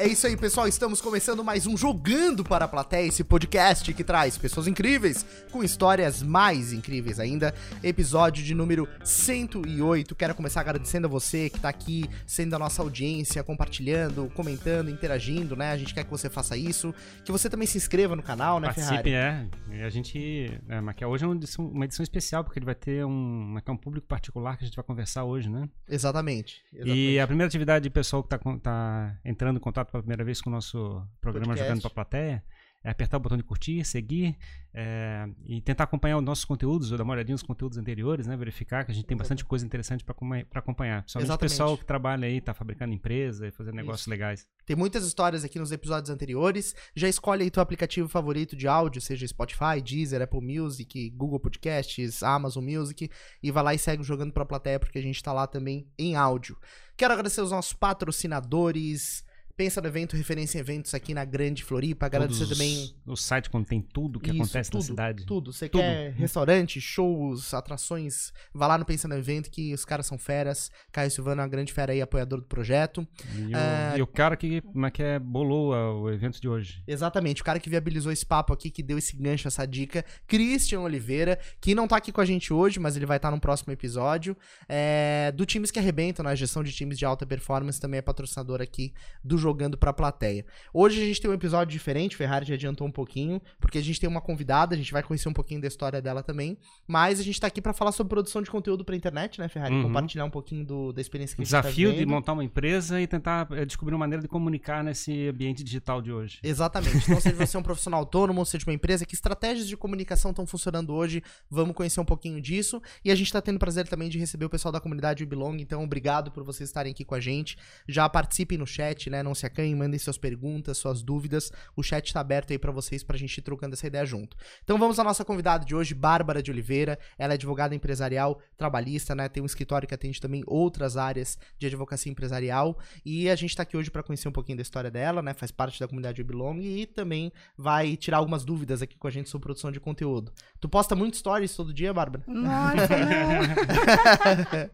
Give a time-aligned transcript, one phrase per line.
[0.00, 0.66] É isso aí, pessoal.
[0.66, 5.62] Estamos começando mais um Jogando para a Plateia, esse podcast que traz pessoas incríveis com
[5.62, 7.54] histórias mais incríveis ainda.
[7.82, 10.14] Episódio de número 108.
[10.14, 15.54] Quero começar agradecendo a você que está aqui, sendo a nossa audiência, compartilhando, comentando, interagindo,
[15.54, 15.70] né?
[15.70, 16.94] A gente quer que você faça isso.
[17.22, 19.50] Que você também se inscreva no canal, né, Participe, Ferrari?
[19.70, 19.76] é.
[19.80, 20.50] E a gente.
[20.70, 23.54] É, mas que hoje é uma edição, uma edição especial, porque ele vai ter um,
[23.62, 25.68] é um público particular que a gente vai conversar hoje, né?
[25.86, 26.62] Exatamente.
[26.72, 26.98] exatamente.
[26.98, 30.40] E a primeira atividade de pessoal que está tá entrando em contato pela primeira vez
[30.40, 31.68] com o nosso programa Podcast.
[31.68, 32.44] Jogando para a Plateia
[32.82, 34.36] é apertar o botão de curtir, seguir
[34.72, 38.34] é, e tentar acompanhar os nossos conteúdos, ou dar uma olhadinha nos conteúdos anteriores, né?
[38.38, 41.02] Verificar que a gente tem bastante coisa interessante para acompanhar.
[41.02, 41.50] Principalmente o Exatamente.
[41.50, 44.10] pessoal que trabalha aí, tá fabricando empresa e fazendo negócios Isso.
[44.10, 44.46] legais.
[44.64, 46.74] Tem muitas histórias aqui nos episódios anteriores.
[46.96, 52.22] Já escolhe aí teu aplicativo favorito de áudio, seja Spotify, Deezer, Apple Music, Google Podcasts,
[52.22, 53.10] Amazon Music,
[53.42, 55.86] e vai lá e segue o jogando pra plateia, porque a gente tá lá também
[55.98, 56.56] em áudio.
[56.96, 59.22] Quero agradecer os nossos patrocinadores.
[59.60, 62.06] Pensa no evento, referência em eventos aqui na Grande Floripa.
[62.06, 62.94] Agradecer Todos também.
[63.06, 65.26] O site contém tudo que Isso, acontece tudo, na cidade.
[65.26, 65.52] Tudo.
[65.52, 65.82] Você Tudo.
[65.82, 70.70] quer restaurante, shows, atrações, vá lá no Pensa no Evento, que os caras são feras.
[70.90, 73.06] Caio Silvano é uma grande fera aí, apoiador do projeto.
[73.36, 74.62] E, o, Ah, e o cara que,
[74.94, 76.82] que é, bolou o evento de hoje.
[76.86, 80.80] Exatamente, o cara que viabilizou esse papo aqui, que deu esse gancho, essa dica, Christian
[80.80, 83.74] Oliveira, que não tá aqui com a gente hoje, mas ele vai estar no próximo
[83.74, 84.34] episódio.
[84.66, 88.62] É, do Times que Arrebentam, na gestão de times de alta performance, também é patrocinador
[88.62, 90.44] aqui do Jogando pra Plateia.
[90.72, 93.98] Hoje a gente tem um episódio diferente, Ferrari já adiantou um pouquinho, porque a gente
[93.98, 97.22] tem uma convidada, a gente vai conhecer um pouquinho da história dela também, mas a
[97.24, 99.74] gente tá aqui pra falar sobre produção de conteúdo pra internet, né, Ferrari?
[99.74, 99.82] Uhum.
[99.82, 102.10] Compartilhar um pouquinho do- da experiência que a gente tá desafio de vivendo.
[102.10, 106.12] montar uma empresa e tentar eh, descobrir uma maneira de comunicar nesse ambiente digital de
[106.12, 106.38] hoje.
[106.44, 106.98] Exatamente.
[106.98, 110.94] Então, seja você um profissional autônomo, seja uma empresa, que estratégias de comunicação estão funcionando
[110.94, 112.80] hoje, vamos conhecer um pouquinho disso.
[113.04, 115.56] E a gente está tendo o prazer também de receber o pessoal da comunidade Belong,
[115.60, 117.58] então obrigado por vocês estarem aqui com a gente.
[117.88, 119.22] Já participem no chat, né?
[119.30, 121.52] Não se acanhem, mandem suas perguntas, suas dúvidas.
[121.76, 124.36] O chat está aberto aí para vocês, pra gente ir trocando essa ideia junto.
[124.64, 126.98] Então vamos à nossa convidada de hoje, Bárbara de Oliveira.
[127.16, 129.28] Ela é advogada empresarial trabalhista, né?
[129.28, 132.76] Tem um escritório que atende também outras áreas de advocacia empresarial.
[133.06, 135.32] E a gente tá aqui hoje para conhecer um pouquinho da história dela, né?
[135.32, 139.30] Faz parte da comunidade Belong e também vai tirar algumas dúvidas aqui com a gente
[139.30, 140.32] sobre produção de conteúdo.
[140.58, 142.24] Tu posta muito stories todo dia, Bárbara?
[142.26, 143.40] Nossa, não.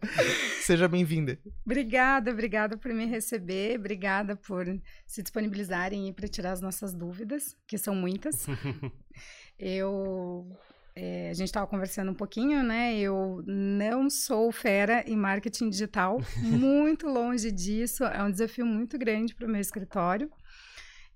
[0.64, 1.38] Seja bem-vinda.
[1.64, 4.64] obrigada, obrigada por me receber, obrigada por
[5.06, 8.46] se disponibilizarem para tirar as nossas dúvidas, que são muitas.
[9.58, 10.46] Eu,
[10.94, 12.96] é, a gente estava conversando um pouquinho, né?
[12.98, 18.04] Eu não sou fera em marketing digital, muito longe disso.
[18.04, 20.30] É um desafio muito grande para o meu escritório.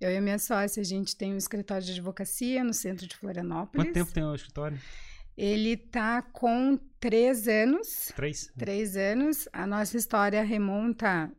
[0.00, 3.14] Eu e a minha sócia, a gente tem um escritório de advocacia no centro de
[3.14, 3.86] Florianópolis.
[3.86, 4.78] Quanto tempo tem o escritório?
[5.36, 8.10] Ele tá com três anos.
[8.16, 8.50] Três?
[8.58, 9.48] Três anos.
[9.52, 11.30] A nossa história remonta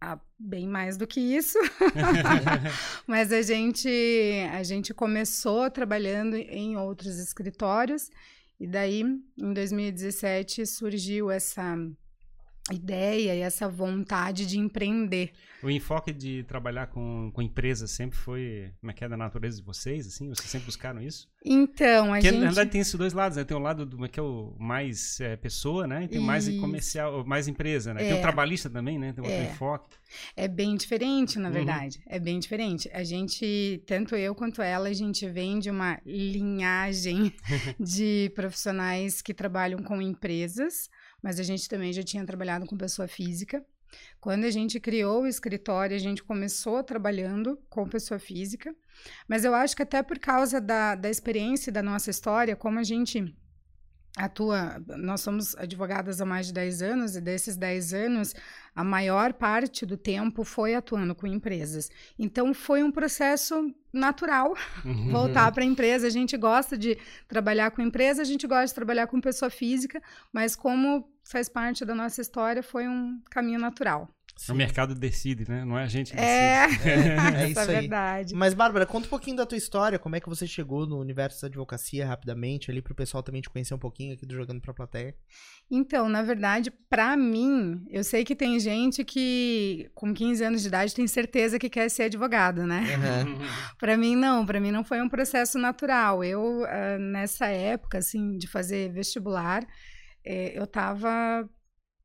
[0.00, 1.58] a bem mais do que isso.
[3.06, 3.88] Mas a gente,
[4.52, 8.10] a gente começou trabalhando em outros escritórios.
[8.58, 9.02] E daí,
[9.36, 11.76] em 2017, surgiu essa
[12.72, 15.32] ideia e essa vontade de empreender.
[15.62, 19.58] O enfoque de trabalhar com, com empresas sempre foi, como é que é da natureza
[19.58, 20.28] de vocês, assim?
[20.28, 21.26] Vocês sempre buscaram isso?
[21.44, 22.38] Então, a Porque, gente...
[22.40, 23.44] na verdade, tem esses dois lados, né?
[23.44, 26.04] Tem o lado do, que é o mais é, pessoa, né?
[26.04, 28.00] E tem o mais comercial, mais empresa, né?
[28.00, 28.14] Tem É.
[28.18, 29.12] o trabalhista também, né?
[29.12, 29.44] Tem outro É.
[29.50, 29.96] enfoque.
[30.36, 31.54] É bem diferente, na Uhum.
[31.54, 32.02] verdade.
[32.06, 32.90] É bem diferente.
[32.92, 37.32] A gente, tanto eu quanto ela, a gente vem de uma linhagem
[37.80, 40.88] de profissionais que trabalham com empresas,
[41.24, 43.64] mas a gente também já tinha trabalhado com pessoa física.
[44.20, 48.74] Quando a gente criou o escritório, a gente começou trabalhando com pessoa física,
[49.26, 52.78] mas eu acho que até por causa da, da experiência e da nossa história, como
[52.78, 53.34] a gente
[54.16, 58.34] atua, nós somos advogadas há mais de 10 anos, e desses 10 anos,
[58.74, 61.90] a maior parte do tempo foi atuando com empresas.
[62.18, 64.54] Então, foi um processo natural
[64.84, 65.10] Uhum.
[65.10, 66.06] voltar para a empresa.
[66.06, 70.00] A gente gosta de trabalhar com empresa, a gente gosta de trabalhar com pessoa física,
[70.32, 74.08] mas como faz parte da nossa história, foi um caminho natural.
[74.50, 75.64] O mercado decide, né?
[75.64, 76.34] Não é a gente que decide.
[76.90, 77.80] É, É isso essa é aí.
[77.82, 78.34] verdade.
[78.34, 81.42] Mas, Bárbara, conta um pouquinho da tua história, como é que você chegou no universo
[81.42, 84.74] da advocacia rapidamente, ali pro pessoal também te conhecer um pouquinho aqui do Jogando pra
[84.74, 85.14] Plateia.
[85.70, 90.68] Então, na verdade, para mim, eu sei que tem gente que com 15 anos de
[90.68, 92.84] idade tem certeza que quer ser advogado, né?
[93.78, 96.24] Para mim não, para mim não foi um processo natural.
[96.24, 99.64] Eu ah, nessa época assim de fazer vestibular,
[100.24, 101.48] eh, eu estava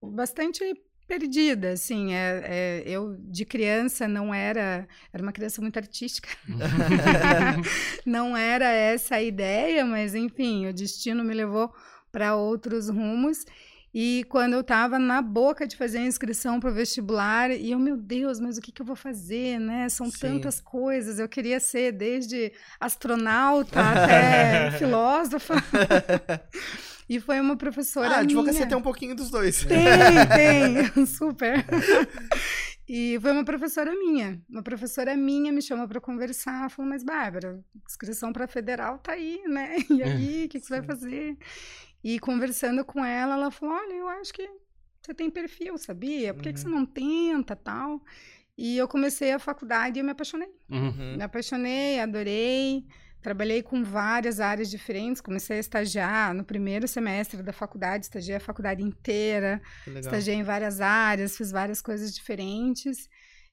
[0.01, 0.63] bastante
[1.07, 6.29] perdida, assim, é, é, eu de criança não era, era uma criança muito artística,
[8.05, 11.73] não era essa a ideia, mas enfim, o destino me levou
[12.11, 13.45] para outros rumos
[13.93, 17.79] E quando eu estava na boca de fazer a inscrição para o vestibular, e eu,
[17.79, 19.89] meu Deus, mas o que, que eu vou fazer, né?
[19.89, 20.19] São Sim.
[20.19, 21.17] tantas coisas.
[21.17, 25.55] Eu queria ser desde astronauta até filósofa.
[27.09, 28.09] E foi uma professora.
[28.09, 29.65] Ah, a advocacia tem um pouquinho dos dois.
[29.65, 29.83] Tem,
[30.93, 31.65] tem, super.
[32.87, 34.39] E foi uma professora minha.
[34.47, 36.69] Uma professora minha me chamou para conversar.
[36.69, 39.77] Falou, mas Bárbara, inscrição para federal tá aí, né?
[39.89, 41.35] E aí, o que, que você vai fazer?
[42.03, 44.47] E conversando com ela, ela falou: Olha, eu acho que
[45.01, 46.33] você tem perfil, sabia?
[46.33, 46.53] Por que, uhum.
[46.53, 46.75] que você uhum.
[46.75, 48.01] não tenta tal?
[48.57, 50.49] E eu comecei a faculdade e eu me apaixonei.
[50.69, 51.17] Uhum.
[51.17, 52.85] Me apaixonei, adorei.
[53.21, 55.21] Trabalhei com várias áreas diferentes.
[55.21, 59.61] Comecei a estagiar no primeiro semestre da faculdade, estagiei a faculdade inteira,
[59.99, 63.09] estagiei em várias áreas, fiz várias coisas diferentes.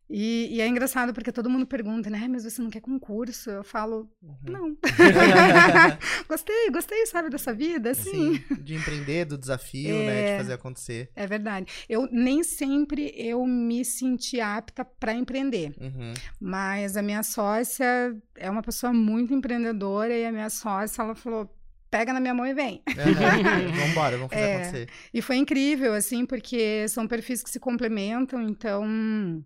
[0.08, 2.28] E, e, é engraçado porque todo mundo pergunta, né?
[2.28, 3.50] Mas você não quer concurso?
[3.50, 4.36] Eu falo, uhum.
[4.44, 4.76] não.
[6.28, 8.42] gostei, gostei, sabe, dessa vida, assim.
[8.60, 10.22] de empreender, do desafio, é, né?
[10.22, 10.38] De é.
[10.38, 11.10] fazer acontecer.
[11.16, 11.66] É verdade.
[11.88, 15.74] Eu nem sempre eu me senti apta para empreender.
[15.80, 16.14] Uhum.
[16.40, 21.50] Mas a minha sócia é uma pessoa muito empreendedora e a minha sócia, ela falou,
[21.90, 22.82] pega na minha mão e vem.
[22.88, 23.72] Uhum.
[23.74, 24.88] vamos embora, vamos fazer é, acontecer.
[25.12, 29.44] E foi incrível, assim, porque são perfis que se complementam, então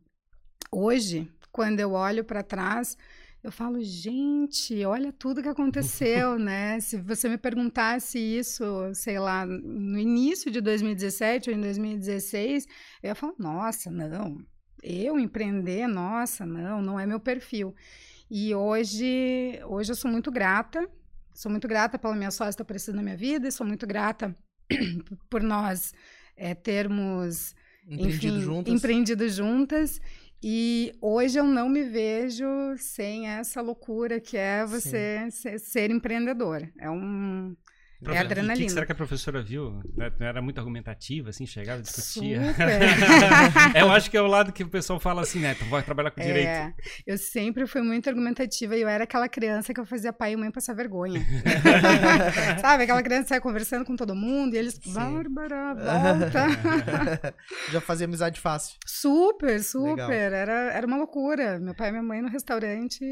[0.72, 2.96] Hoje, quando eu olho para trás,
[3.42, 6.78] eu falo, gente, olha tudo que aconteceu, né?
[6.78, 8.64] Se você me perguntasse isso,
[8.94, 12.66] sei lá, no início de 2017 ou em 2016,
[13.02, 14.44] eu ia falar, nossa, não,
[14.82, 17.74] eu empreender, nossa, não, não é meu perfil.
[18.30, 20.88] E hoje, hoje eu sou muito grata,
[21.34, 24.34] sou muito grata pela minha sócia estar aparecendo na minha vida e sou muito grata
[25.28, 25.92] por nós
[26.36, 27.56] é, termos
[27.88, 28.72] empreendido enfim, juntas.
[28.72, 30.00] empreendido juntas
[30.42, 32.46] e hoje eu não me vejo
[32.78, 36.66] sem essa loucura que é você ser, ser, empreendedor.
[36.78, 37.54] É um.
[38.06, 38.64] É adrenalina.
[38.64, 39.82] O que, será que a professora viu?
[39.94, 42.40] Né, era muito argumentativa, assim, chegava, discutia.
[43.74, 45.54] é, eu acho que é o lado que o pessoal fala assim, né?
[45.54, 46.74] Tu vai trabalhar com é, direito.
[47.06, 50.36] Eu sempre fui muito argumentativa e eu era aquela criança que eu fazia pai e
[50.36, 51.20] mãe passar vergonha.
[52.60, 52.84] Sabe?
[52.84, 54.94] Aquela criança que saia conversando com todo mundo e eles, Sim.
[54.94, 57.34] Bárbara, volta.
[57.70, 58.78] Já fazia amizade fácil.
[58.86, 60.32] Super, super.
[60.32, 61.58] Era, era uma loucura.
[61.58, 63.04] Meu pai e minha mãe no restaurante.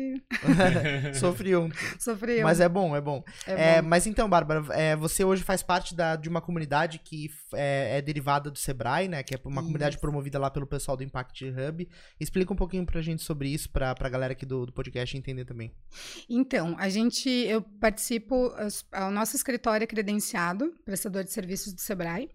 [1.14, 1.68] Sofriam.
[1.98, 2.42] Sofriam.
[2.44, 3.22] Mas é bom, é bom.
[3.46, 3.88] É, é bom.
[3.88, 8.02] Mas então, Bárbara, é, você hoje faz parte da, de uma comunidade que é, é,
[8.02, 9.24] derivada do Sebrae, né?
[9.24, 9.62] Que é uma isso.
[9.62, 11.88] comunidade promovida lá pelo pessoal do Impact Hub.
[12.20, 15.44] Explica um pouquinho pra gente sobre isso, pra, pra galera aqui do, do podcast entender
[15.44, 15.72] também.
[16.30, 18.54] Então, a gente, eu participo,
[18.92, 22.30] o nosso escritório é credenciado, prestador de serviços do Sebrae.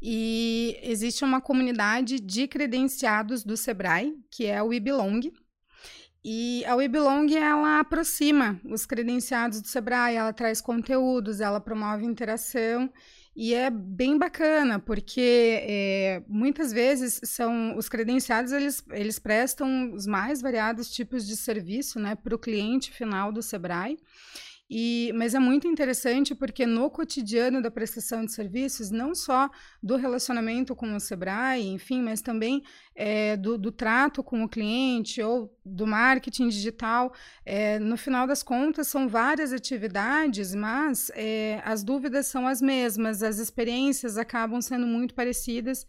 [0.00, 5.32] E existe uma comunidade de credenciados do Sebrae, que é o IBelong,
[6.24, 12.90] e a WeBelong, ela aproxima os credenciados do Sebrae, ela traz conteúdos, ela promove interação
[13.36, 20.06] e é bem bacana, porque é, muitas vezes são os credenciados, eles, eles prestam os
[20.06, 23.98] mais variados tipos de serviço né, para o cliente final do Sebrae.
[24.68, 29.50] E, mas é muito interessante porque no cotidiano da prestação de serviços, não só
[29.82, 32.62] do relacionamento com o Sebrae, enfim, mas também
[32.94, 37.12] é, do, do, trato com o cliente ou do marketing digital,
[37.44, 43.22] é, no final das contas são várias atividades, mas é, as dúvidas são as mesmas,
[43.22, 45.86] as experiências acabam sendo muito parecidas.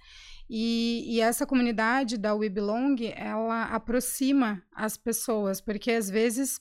[0.49, 6.59] E, e, essa comunidade da We Belong, ela aproxima as pessoas, porque às vezes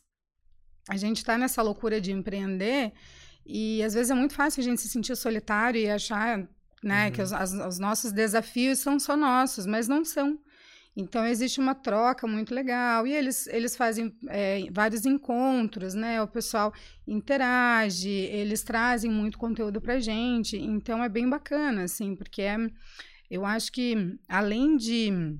[0.88, 2.92] a gente está nessa loucura de empreender
[3.46, 6.46] e às vezes é muito fácil a gente se sentir solitário e achar
[6.82, 7.12] né, uhum.
[7.12, 10.38] que os, as, os, nossos desafios são só nossos, mas não são.
[10.96, 16.22] Então existe uma troca muito legal e eles, eles fazem é, vários encontros, né?
[16.22, 16.72] O pessoal
[17.06, 20.56] interage, eles trazem muito conteúdo para gente.
[20.56, 22.56] Então é bem bacana, assim, porque é,
[23.28, 25.36] eu acho que além de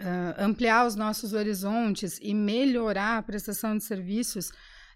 [0.00, 4.50] uh, ampliar os nossos horizontes e melhorar a prestação de serviços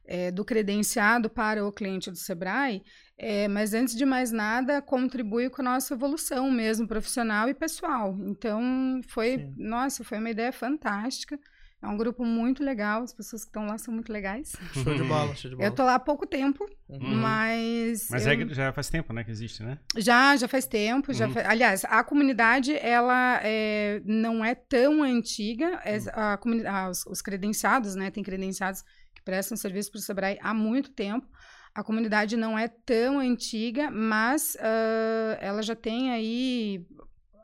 [0.06, 2.82] é, do credenciado para o cliente do Sebrae,
[3.16, 8.16] é, mas antes de mais nada, contribui com a nossa evolução mesmo, profissional e pessoal.
[8.26, 9.54] Então, foi, Sim.
[9.56, 11.38] nossa, foi uma ideia fantástica.
[11.84, 14.56] É um grupo muito legal, as pessoas que estão lá são muito legais.
[14.72, 15.68] Show de bola, show de bola.
[15.68, 17.16] Eu tô lá há pouco tempo, uhum.
[17.16, 18.08] mas.
[18.10, 18.40] Mas é eu...
[18.40, 19.78] é, já faz tempo, né, que existe, né?
[19.94, 21.12] Já, já faz tempo.
[21.12, 21.14] Uhum.
[21.14, 21.46] Já fa...
[21.46, 24.00] Aliás, a comunidade, ela é...
[24.06, 25.78] não é tão antiga.
[25.84, 25.98] É...
[25.98, 26.04] Uhum.
[26.14, 26.66] A comuni...
[26.66, 28.10] ah, os, os, credenciados, né?
[28.10, 28.82] Tem credenciados
[29.14, 31.28] que prestam serviço para o Sebrae há muito tempo.
[31.74, 36.86] A comunidade não é tão antiga, mas uh, ela já tem aí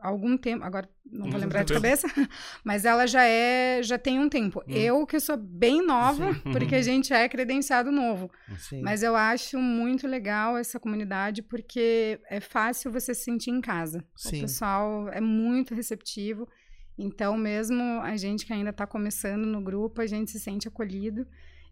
[0.00, 0.64] algum tempo.
[0.64, 2.06] Agora, não vou lembrar de cabeça,
[2.64, 4.60] mas ela já é, já tem um tempo.
[4.60, 4.72] Hum.
[4.72, 6.40] Eu que sou bem nova, Sim.
[6.52, 8.30] porque a gente é credenciado novo.
[8.58, 8.82] Sim.
[8.82, 14.04] Mas eu acho muito legal essa comunidade porque é fácil você se sentir em casa.
[14.16, 14.38] Sim.
[14.38, 16.48] O pessoal é muito receptivo.
[16.96, 21.26] Então, mesmo a gente que ainda está começando no grupo, a gente se sente acolhido.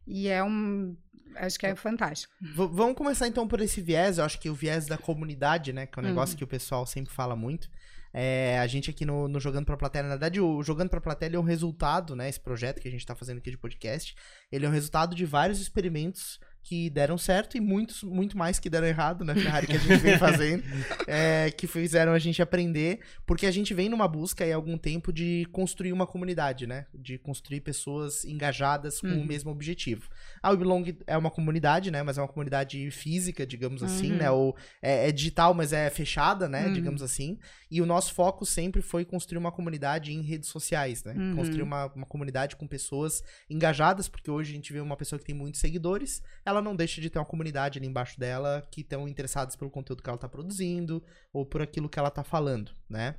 [0.07, 0.97] E é um.
[1.37, 2.33] Acho que é fantástico.
[2.41, 4.17] V vamos começar então por esse viés.
[4.17, 5.87] Eu acho que o viés da comunidade, né?
[5.87, 6.39] Que é um negócio uhum.
[6.39, 7.69] que o pessoal sempre fala muito.
[8.13, 11.37] É, a gente aqui no, no Jogando pra Plateia, na verdade, o Jogando pra Plateia
[11.37, 12.29] é um resultado, né?
[12.29, 14.15] Esse projeto que a gente tá fazendo aqui de podcast.
[14.51, 18.69] Ele é um resultado de vários experimentos que deram certo e muitos, muito mais que
[18.69, 20.63] deram errado na Ferrari que a gente vem fazendo,
[21.07, 25.13] é, que fizeram a gente aprender, porque a gente vem numa busca há algum tempo
[25.13, 26.87] de construir uma comunidade, né?
[26.95, 29.23] De construir pessoas engajadas com uhum.
[29.23, 30.09] o mesmo objetivo.
[30.43, 32.03] A Weblong é uma comunidade, né?
[32.03, 34.13] Mas é uma comunidade física, digamos assim, né?
[34.13, 34.19] uhum.
[34.19, 34.31] né?
[34.31, 36.67] Ou é, é, digital, mas é fechada, né?
[36.67, 36.73] Uhum.
[36.75, 37.39] Digamos assim.
[37.71, 41.15] E o nosso foco sempre foi construir uma comunidade em redes sociais, né?
[41.15, 41.37] Uhum.
[41.37, 45.25] Construir uma, uma comunidade com pessoas engajadas, porque hoje a gente vê uma pessoa que
[45.25, 49.07] tem muitos seguidores, ela não deixa de ter uma comunidade ali embaixo dela que estão
[49.07, 51.03] interessados pelo conteúdo que ela está produzindo
[51.33, 53.17] ou por aquilo que ela está falando, né?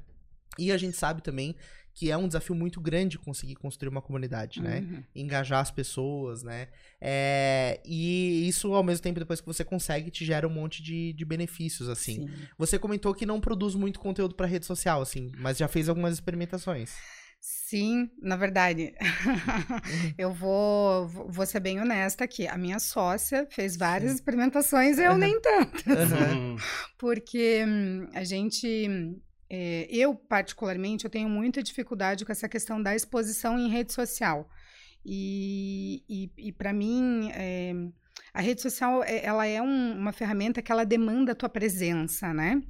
[0.57, 1.55] E a gente sabe também
[1.93, 4.79] que é um desafio muito grande conseguir construir uma comunidade, né?
[4.79, 5.03] uhum.
[5.13, 6.69] Engajar as pessoas, né?
[7.01, 11.11] É, e isso, ao mesmo tempo, depois que você consegue, te gera um monte de,
[11.11, 12.27] de benefícios, assim.
[12.27, 12.47] Sim.
[12.57, 16.13] Você comentou que não produz muito conteúdo para rede social, assim, mas já fez algumas
[16.13, 16.95] experimentações.
[17.41, 19.79] Sim, na verdade, uhum.
[20.17, 22.47] eu vou, vou ser bem honesta aqui.
[22.47, 24.15] A minha sócia fez várias Sim.
[24.15, 25.83] experimentações e eu nem tanto.
[25.89, 26.57] Uhum.
[26.97, 28.87] Porque hum, a gente.
[29.49, 34.47] É, eu, particularmente, eu tenho muita dificuldade com essa questão da exposição em rede social.
[35.05, 37.73] E, e, e para mim, é,
[38.33, 42.33] a rede social é, ela é um, uma ferramenta que ela demanda a tua presença,
[42.33, 42.61] né?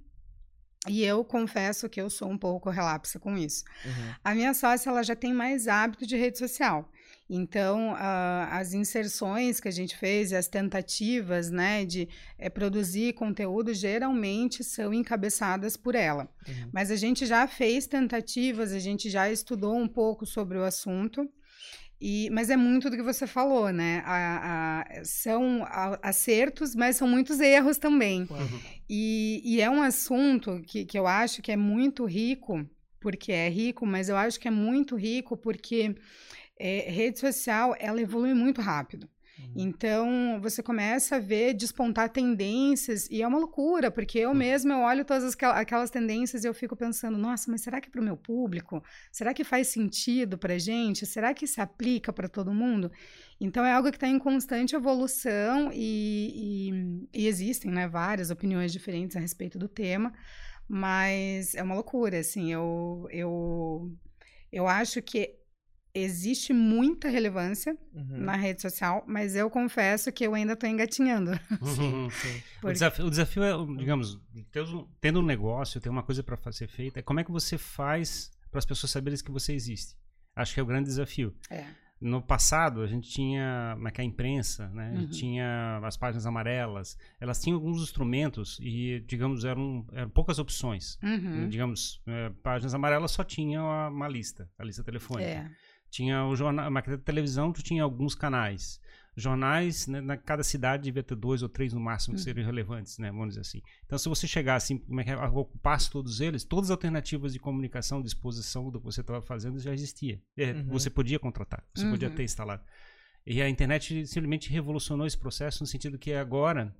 [0.88, 3.66] E eu confesso que eu sou um pouco relapsa com isso.
[3.84, 4.14] Uhum.
[4.24, 6.90] A minha sócia ela já tem mais hábito de rede social.
[7.30, 12.10] Então, uh, as inserções que a gente fez as tentativas né, de
[12.40, 16.28] é, produzir conteúdo geralmente são encabeçadas por ela.
[16.48, 16.70] Uhum.
[16.74, 21.30] Mas a gente já fez tentativas, a gente já estudou um pouco sobre o assunto.
[22.01, 24.01] E, mas é muito do que você falou, né?
[24.06, 25.65] A, a, são
[26.01, 28.22] acertos, mas são muitos erros também.
[28.22, 28.60] Uhum.
[28.89, 32.65] E, e, é um assunto que, que eu acho que é muito rico,
[33.01, 35.94] porque é rico, mas eu acho que é muito rico porque
[36.58, 39.10] é, rede social ela evolui muito rápido.
[39.39, 39.53] Uhum.
[39.55, 44.79] Então, você começa a ver despontar tendências e é uma loucura, porque eu mesma eu
[44.79, 48.17] olho todas aquelas tendências e eu fico pensando, nossa, mas será que para o meu
[48.17, 48.84] público?
[49.12, 51.05] Será que faz sentido para gente?
[51.05, 52.91] Será que se aplica para todo mundo?
[53.39, 58.72] Então, é algo que está em constante evolução e, e, e existem né, várias opiniões
[58.72, 60.13] diferentes a respeito do tema,
[60.67, 63.91] mas é uma loucura, assim, eu, eu,
[64.51, 65.38] eu acho que
[65.93, 68.17] existe muita relevância uhum.
[68.17, 71.31] na rede social, mas eu confesso que eu ainda estou engatinhando.
[71.63, 72.43] Sim, sim.
[72.63, 74.19] O, desafio, o, desafio, é, digamos,
[75.01, 78.31] tendo um negócio, ter uma coisa para ser feita, é como é que você faz
[78.51, 79.96] para as pessoas saberem que você existe.
[80.36, 81.34] Acho que é o grande desafio.
[81.50, 81.65] É.
[82.01, 84.93] No passado, a gente tinha é a imprensa, né?
[84.96, 85.10] Uhum.
[85.10, 86.98] tinha as páginas amarelas.
[87.19, 90.98] Elas tinham alguns instrumentos e, digamos, eram, eram poucas opções.
[91.03, 91.50] Uhum.
[91.50, 95.29] Digamos, é, páginas amarelas só tinham uma lista, a lista telefônica.
[95.29, 95.51] É.
[95.89, 98.79] Tinha o jornal, a maquete de televisão, tu tinha alguns canais.
[99.15, 102.24] Jornais, né, na cada cidade devia ter dois ou três no máximo que uhum.
[102.24, 103.12] seriam relevantes, né?
[103.12, 103.62] Vamos dizer assim.
[103.86, 107.39] Então, se você chegasse, como é que é, ocupasse todos eles, todas as alternativas de
[107.39, 110.22] comunicação, de exposição do que você estava fazendo já existia.
[110.38, 110.67] É, uhum.
[110.69, 111.91] Você podia contratar, você uhum.
[111.91, 112.63] podia ter instalado.
[113.25, 116.74] E a internet simplesmente revolucionou esse processo no sentido que agora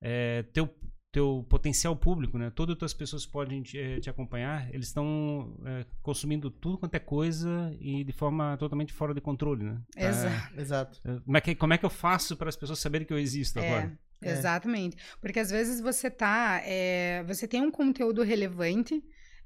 [0.00, 0.68] é, teu,
[1.14, 2.50] teu potencial público, né?
[2.50, 6.98] Todas as pessoas podem te, eh, te acompanhar, eles estão é, consumindo tudo quanto é
[6.98, 9.80] coisa e de forma totalmente fora de controle, né?
[9.94, 10.54] Tá, Exato.
[10.60, 11.00] Exato.
[11.04, 13.18] Eh, como é, que, como é que eu faço para as pessoas saberem que eu
[13.18, 13.98] existo é, agora?
[14.20, 14.96] Exatamente.
[15.20, 19.00] Porque às vezes você tá, é, você tem um conteúdo relevante,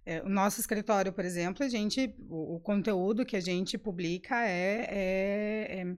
[0.06, 4.42] é, o nosso escritório, por exemplo, a gente, o, o conteúdo que a gente publica
[4.42, 5.96] é, é, é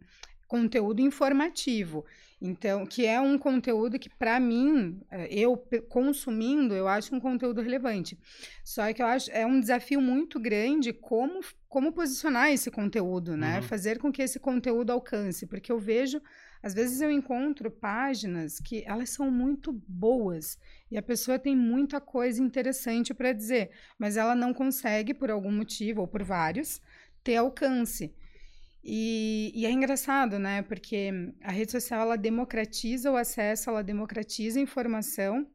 [0.48, 2.04] conteúdo informativo.
[2.42, 5.59] Então, que é um conteúdo que, para mim, eh, eu
[5.90, 8.18] consumindo, eu acho um conteúdo relevante.
[8.64, 13.56] Só que eu acho é um desafio muito grande como, como posicionar esse conteúdo, né?
[13.56, 13.62] Uhum.
[13.62, 15.47] Fazer com que esse conteúdo alcance.
[15.47, 16.23] Porque eu vejo,
[16.62, 20.59] às vezes eu encontro páginas que elas são muito boas
[20.90, 25.52] e a pessoa tem muita coisa interessante para dizer, mas ela não consegue, por algum
[25.52, 26.80] motivo, ou por vários,
[27.23, 28.14] ter alcance.
[28.82, 30.62] E, e, é engraçado, né?
[30.62, 31.10] Porque
[31.42, 35.46] a rede social ela democratiza o acesso, ela democratiza a informação,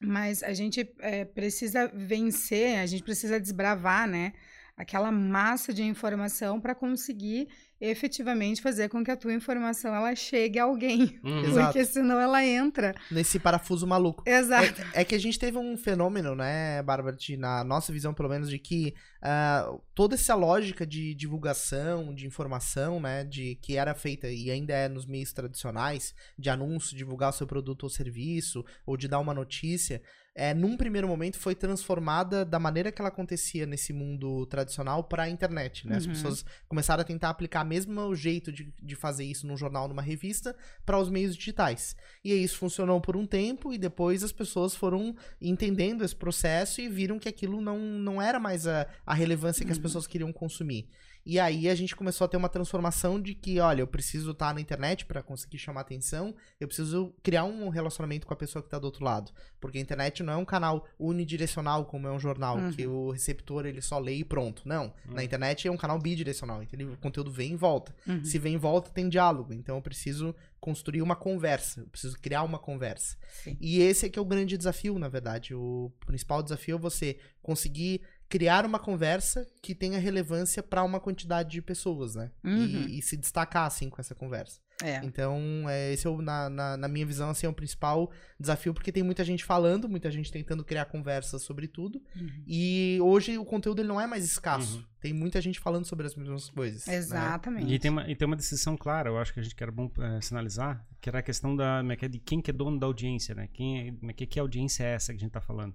[0.00, 4.32] Mas a gente é, precisa vencer, a gente precisa desbravar, né?
[4.76, 7.48] Aquela massa de informação para conseguir
[7.80, 11.18] efetivamente fazer com que a tua informação ela chegue a alguém.
[11.22, 11.52] Uhum.
[11.64, 12.94] Porque senão ela entra.
[13.10, 14.22] Nesse parafuso maluco.
[14.26, 14.82] Exato.
[14.92, 18.28] É, é, que a gente teve um fenômeno, né, Bárbara, de, na nossa visão, pelo
[18.28, 23.94] menos, de que uh, toda essa lógica de divulgação, de informação, né, de que era
[23.94, 28.64] feita e ainda é nos meios tradicionais, de anúncio, divulgar o seu produto ou serviço,
[28.86, 30.02] ou de dar uma notícia,
[30.38, 35.22] é, num primeiro momento foi transformada da maneira que ela acontecia nesse mundo tradicional para
[35.22, 35.96] a internet, né?
[35.96, 36.12] As uhum.
[36.12, 40.02] pessoas começaram a tentar aplicar mesmo o jeito de, de fazer isso num jornal, numa
[40.02, 41.96] revista, para os meios digitais.
[42.22, 46.82] E aí isso funcionou por um tempo e depois as pessoas foram entendendo esse processo
[46.82, 49.82] e viram que aquilo não, não era mais a, a relevância que as uhum.
[49.82, 50.86] pessoas queriam consumir.
[51.26, 54.54] E aí a gente começou a ter uma transformação de que, olha, eu preciso estar
[54.54, 58.68] na internet para conseguir chamar atenção, eu preciso criar um relacionamento com a pessoa que
[58.68, 59.32] está do outro lado.
[59.60, 62.70] Porque a internet não é um canal unidirecional como é um jornal, uhum.
[62.70, 64.62] que o receptor ele só lê e pronto.
[64.64, 64.94] Não.
[65.08, 65.14] Uhum.
[65.14, 67.92] Na internet é um canal bidirecional, então o conteúdo vem e volta.
[68.06, 68.24] Uhum.
[68.24, 69.52] Se vem e volta, tem diálogo.
[69.52, 73.16] Então eu preciso construir uma conversa, eu preciso criar uma conversa.
[73.42, 73.56] Sim.
[73.60, 75.54] E esse é que é o grande desafio, na verdade.
[75.54, 81.50] O principal desafio é você conseguir criar uma conversa que tenha relevância para uma quantidade
[81.50, 82.30] de pessoas, né?
[82.44, 82.64] Uhum.
[82.64, 84.60] E, e, se destacar, assim, com essa conversa.
[84.82, 85.00] É.
[85.02, 88.74] Então, é, esse é, o, na, na, na, minha visão, assim, é o principal desafio,
[88.74, 92.02] porque tem muita gente falando, muita gente tentando criar conversa sobre tudo.
[92.14, 92.42] Uhum.
[92.46, 94.78] E hoje o conteúdo ele não é mais escasso.
[94.78, 94.84] Uhum.
[95.00, 96.84] Tem muita gente falando sobre as mesmas coisas.
[96.86, 96.96] Né?
[96.96, 97.66] Exatamente.
[97.66, 97.72] Né?
[97.74, 99.90] E, tem uma, e tem uma decisão clara, eu acho que a gente quer bom
[99.98, 103.34] é, sinalizar, que era a questão da, é de quem que é dono da audiência,
[103.34, 103.48] né?
[103.52, 105.74] Quem é, que, que audiência é essa que a gente está falando?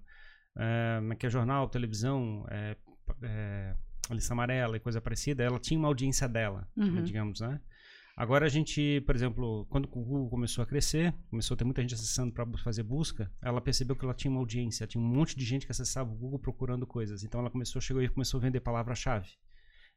[0.57, 2.75] É, que é jornal, televisão, é,
[3.23, 3.75] é,
[4.11, 7.03] lista amarela e coisa parecida, ela tinha uma audiência dela, uhum.
[7.03, 7.59] digamos, né?
[8.15, 11.81] Agora a gente, por exemplo, quando o Google começou a crescer, começou a ter muita
[11.81, 15.35] gente acessando para fazer busca, ela percebeu que ela tinha uma audiência, tinha um monte
[15.35, 17.23] de gente que acessava o Google procurando coisas.
[17.23, 19.29] Então ela começou, chegou e começou a vender palavra-chave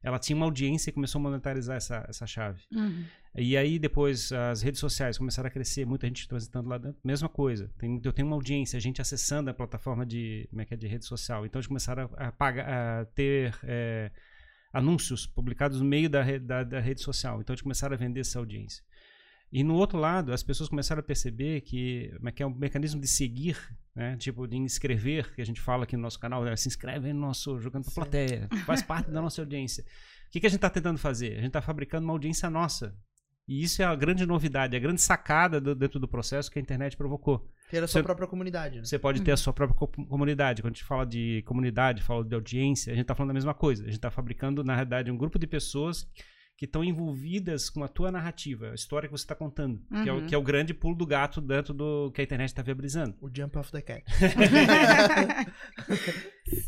[0.05, 2.63] ela tinha uma audiência e começou a monetarizar essa, essa chave.
[2.71, 3.05] Uhum.
[3.35, 7.29] E aí depois as redes sociais começaram a crescer, muita gente transitando lá dentro, mesma
[7.29, 7.71] coisa.
[7.79, 10.77] Tem, eu tenho uma audiência, a gente acessando a plataforma de, como é que é,
[10.77, 11.47] de rede social.
[11.47, 14.11] Então eles começaram a, a, pagar, a ter é,
[14.75, 17.41] anúncios publicados no meio da, da, da rede social.
[17.41, 18.85] Então eles começaram a vender essa audiência.
[19.55, 23.01] E no outro lado, as pessoas começaram a perceber que, é que é um mecanismo
[23.01, 23.57] de seguir,
[23.95, 24.17] né?
[24.17, 26.57] Tipo, de inscrever, que a gente fala aqui no nosso canal, né?
[26.57, 29.85] se inscreve no nosso Jogando pra Plateia, faz parte da nossa audiência.
[30.27, 31.35] O que, que a gente está tentando fazer?
[31.35, 32.97] A gente está fabricando uma audiência nossa.
[33.47, 36.63] E isso é a grande novidade, a grande sacada do, dentro do processo que a
[36.63, 37.49] internet provocou.
[37.71, 38.79] Ter a sua você, própria comunidade.
[38.79, 38.85] Né?
[38.85, 40.63] Você pode ter a sua própria comunidade.
[40.63, 43.55] Quando a gente fala de comunidade, fala de audiência, a gente está falando da mesma
[43.55, 43.85] coisa.
[43.85, 46.09] A gente está fabricando, na realidade, um grupo de pessoas
[46.57, 50.03] que estão envolvidas com a tua narrativa, a história que você está contando, uhum.
[50.03, 50.27] que, é o, uhum.
[50.27, 53.17] que é o grande pulo do gato dentro do que a internet está viabilizando.
[53.21, 54.05] O jump of the cat.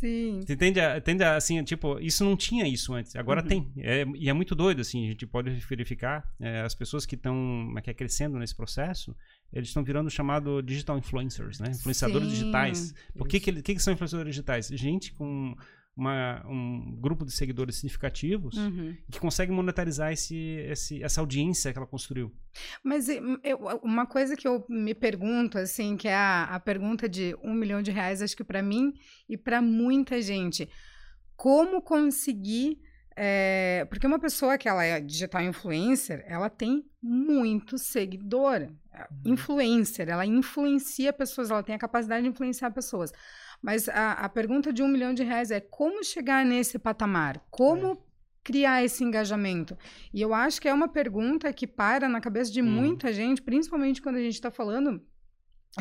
[0.01, 0.41] Sim.
[0.41, 3.49] Você entende, entende assim, tipo, isso não tinha isso antes, agora uhum.
[3.49, 3.73] tem.
[3.79, 7.73] É, e é muito doido, assim, a gente pode verificar é, as pessoas que estão
[7.77, 9.15] é, é, crescendo nesse processo,
[9.53, 11.71] eles estão virando chamado digital influencers, né?
[11.71, 12.35] Influenciadores Sim.
[12.35, 12.93] digitais.
[13.17, 14.67] Por que, que, que, são influenciadores digitais?
[14.69, 15.55] Gente com
[15.97, 18.95] uma, um grupo de seguidores significativos uhum.
[19.11, 22.31] que consegue monetarizar esse, esse, essa audiência que ela construiu.
[22.85, 23.19] Mas eu,
[23.83, 27.81] uma coisa que eu me pergunto, assim, que é a, a pergunta de um milhão
[27.81, 28.93] de reais, acho que para mim
[29.29, 30.69] e para muita gente,
[31.35, 32.79] como conseguir
[33.19, 38.61] é, porque uma pessoa que ela é digital influencer, ela tem muito seguidor.
[38.61, 39.33] Uhum.
[39.33, 43.11] Influencer, ela influencia pessoas, ela tem a capacidade de influenciar pessoas.
[43.63, 47.45] Mas a, a pergunta de um milhão de reais é como chegar nesse patamar?
[47.51, 47.97] Como é.
[48.43, 49.77] criar esse engajamento?
[50.13, 52.67] E eu acho que é uma pergunta que para na cabeça de hum.
[52.67, 55.03] muita gente, principalmente quando a gente está falando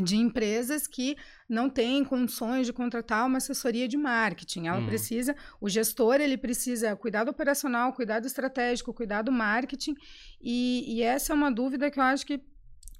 [0.04, 1.16] de empresas que
[1.48, 4.68] não têm condições de contratar uma assessoria de marketing.
[4.68, 4.86] Ela hum.
[4.88, 9.96] precisa, o gestor ele precisa cuidado operacional, cuidado estratégico, cuidado marketing.
[10.42, 12.42] E, e essa é uma dúvida que eu acho que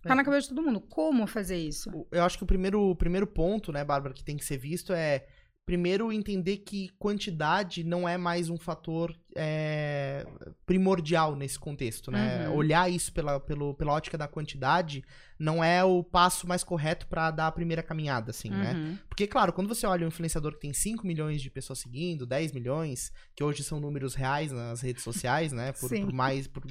[0.06, 0.16] Tá é.
[0.16, 0.80] na cabeça de todo mundo.
[0.80, 2.06] Como fazer isso?
[2.12, 4.94] Eu acho que o primeiro, o primeiro ponto, né, Bárbara, que tem que ser visto
[4.94, 5.26] é
[5.66, 10.26] primeiro entender que quantidade não é mais um fator é,
[10.66, 12.48] primordial nesse contexto, né?
[12.48, 12.56] Uhum.
[12.56, 15.04] Olhar isso pela, pelo, pela ótica da quantidade
[15.38, 18.74] não é o passo mais correto para dar a primeira caminhada, assim, né?
[18.74, 18.92] uhum.
[18.92, 19.00] né?
[19.10, 22.52] Porque, claro, quando você olha um influenciador que tem 5 milhões de pessoas seguindo, 10
[22.54, 25.74] milhões, que hoje são números reais nas redes sociais, né?
[25.74, 26.64] Por, por mais, por,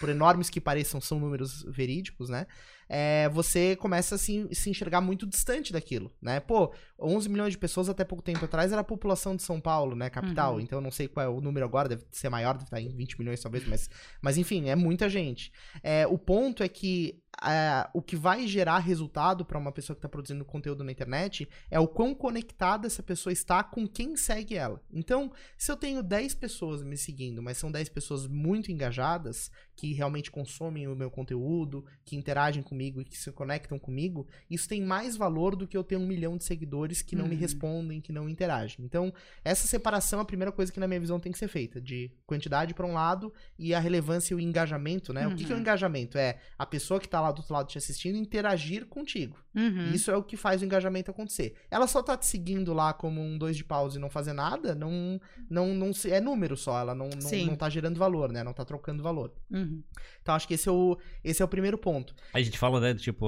[0.00, 2.46] por enormes que pareçam, são números verídicos, né?
[2.94, 6.40] É, você começa a se, se enxergar muito distante daquilo, né?
[6.40, 9.96] Pô, 11 milhões de pessoas até pouco tempo atrás era a população de São Paulo,
[9.96, 10.10] né?
[10.10, 10.56] Capital.
[10.56, 10.60] Uhum.
[10.60, 12.94] Então eu não sei qual é o número agora, deve ser maior, deve estar em
[12.94, 13.88] 20 milhões talvez, mas,
[14.20, 15.50] mas enfim, é muita gente.
[15.82, 19.98] É, o ponto é que é, o que vai gerar resultado para uma pessoa que
[19.98, 24.56] está produzindo conteúdo na internet é o quão conectada essa pessoa está com quem segue
[24.56, 24.80] ela.
[24.92, 29.92] Então, se eu tenho 10 pessoas me seguindo, mas são 10 pessoas muito engajadas, que
[29.92, 34.82] realmente consomem o meu conteúdo, que interagem comigo e que se conectam comigo, isso tem
[34.82, 37.30] mais valor do que eu ter um milhão de seguidores que não uhum.
[37.30, 38.84] me respondem, que não interagem.
[38.84, 39.12] Então,
[39.44, 42.12] essa separação é a primeira coisa que, na minha visão, tem que ser feita, de
[42.26, 45.26] quantidade para um lado e a relevância e o engajamento, né?
[45.26, 45.32] Uhum.
[45.32, 45.62] O que, que, é o uhum.
[45.62, 46.18] engajamento?
[46.18, 49.41] É a pessoa que está lá do outro lado te assistindo interagir contigo.
[49.54, 49.90] Uhum.
[49.92, 51.54] Isso é o que faz o engajamento acontecer.
[51.70, 54.74] Ela só tá te seguindo lá como um dois de paus e não fazer nada,
[54.74, 58.42] não, não, não é número só, ela não, não, não tá gerando valor, né?
[58.42, 59.32] Não tá trocando valor.
[59.50, 59.82] Uhum.
[60.20, 62.14] Então acho que esse é, o, esse é o primeiro ponto.
[62.32, 63.26] A gente fala, né, tipo,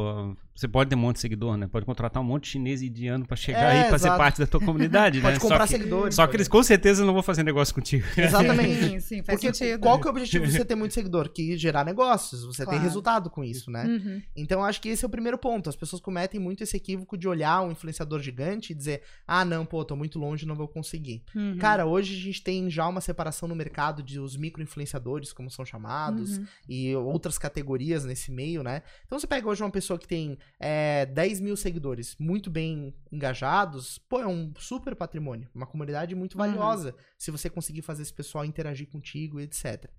[0.54, 1.66] você pode ter um monte de seguidor, né?
[1.66, 4.38] Pode contratar um monte de chinês e indiano pra chegar é, aí pra ser parte
[4.38, 5.40] da tua comunidade, pode né?
[5.40, 6.14] comprar só que, seguidores.
[6.14, 8.06] Só que eles com certeza não vão fazer negócio contigo.
[8.16, 8.84] Exatamente.
[8.84, 9.80] Sim, sim, faz Porque sentido.
[9.80, 11.28] qual que é o objetivo de você ter muito seguidor?
[11.28, 12.78] Que gerar negócios, você claro.
[12.78, 13.84] ter resultado com isso, né?
[13.84, 14.22] Uhum.
[14.36, 15.68] Então acho que esse é o primeiro ponto.
[15.68, 19.66] As pessoas cometem muito esse equívoco de olhar um influenciador gigante e dizer, ah, não,
[19.66, 21.24] pô, tô muito longe, não vou conseguir.
[21.34, 21.58] Uhum.
[21.58, 25.64] Cara, hoje a gente tem já uma separação no mercado de os micro-influenciadores, como são
[25.64, 26.46] chamados, uhum.
[26.68, 28.82] e outras categorias nesse meio, né?
[29.04, 33.98] Então você pega hoje uma pessoa que tem é, 10 mil seguidores muito bem engajados,
[33.98, 36.46] pô, é um super patrimônio, uma comunidade muito uhum.
[36.46, 36.96] valiosa uhum.
[37.18, 39.90] se você conseguir fazer esse pessoal interagir contigo, etc.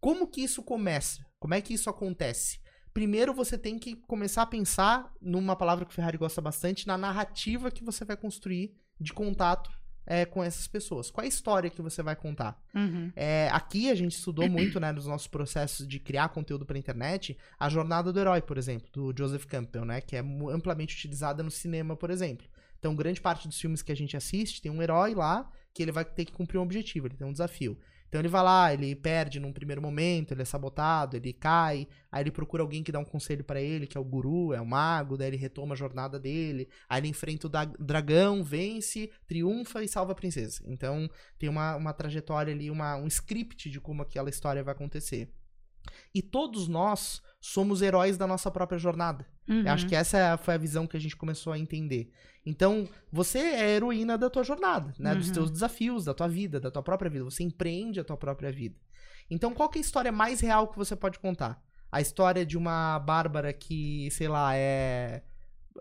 [0.00, 1.24] Como que isso começa?
[1.38, 2.58] Como é que isso acontece?
[2.92, 6.98] Primeiro você tem que começar a pensar numa palavra que o Ferrari gosta bastante, na
[6.98, 9.70] narrativa que você vai construir de contato
[10.06, 11.10] é, com essas pessoas?
[11.10, 12.60] Qual é a história que você vai contar?
[12.74, 13.12] Uhum.
[13.14, 17.38] É, aqui a gente estudou muito, né, nos nossos processos de criar conteúdo para internet,
[17.58, 20.20] a jornada do herói, por exemplo, do Joseph Campbell, né, que é
[20.52, 22.46] amplamente utilizada no cinema, por exemplo.
[22.78, 25.92] Então, grande parte dos filmes que a gente assiste tem um herói lá que ele
[25.92, 27.78] vai ter que cumprir um objetivo, ele tem um desafio.
[28.10, 32.24] Então ele vai lá, ele perde num primeiro momento, ele é sabotado, ele cai, aí
[32.24, 34.66] ele procura alguém que dá um conselho para ele, que é o guru, é o
[34.66, 39.88] mago, daí ele retoma a jornada dele, aí ele enfrenta o dragão, vence, triunfa e
[39.88, 40.60] salva a princesa.
[40.66, 45.32] Então tem uma, uma trajetória ali, uma, um script de como aquela história vai acontecer.
[46.12, 49.24] E todos nós somos heróis da nossa própria jornada.
[49.50, 49.62] Uhum.
[49.62, 52.12] Eu acho que essa foi a visão que a gente começou a entender.
[52.46, 55.12] Então, você é a heroína da tua jornada, né?
[55.12, 55.18] Uhum.
[55.18, 57.24] Dos teus desafios, da tua vida, da tua própria vida.
[57.24, 58.76] Você empreende a tua própria vida.
[59.28, 61.60] Então, qual é a história mais real que você pode contar?
[61.90, 65.22] A história de uma Bárbara que, sei lá, é,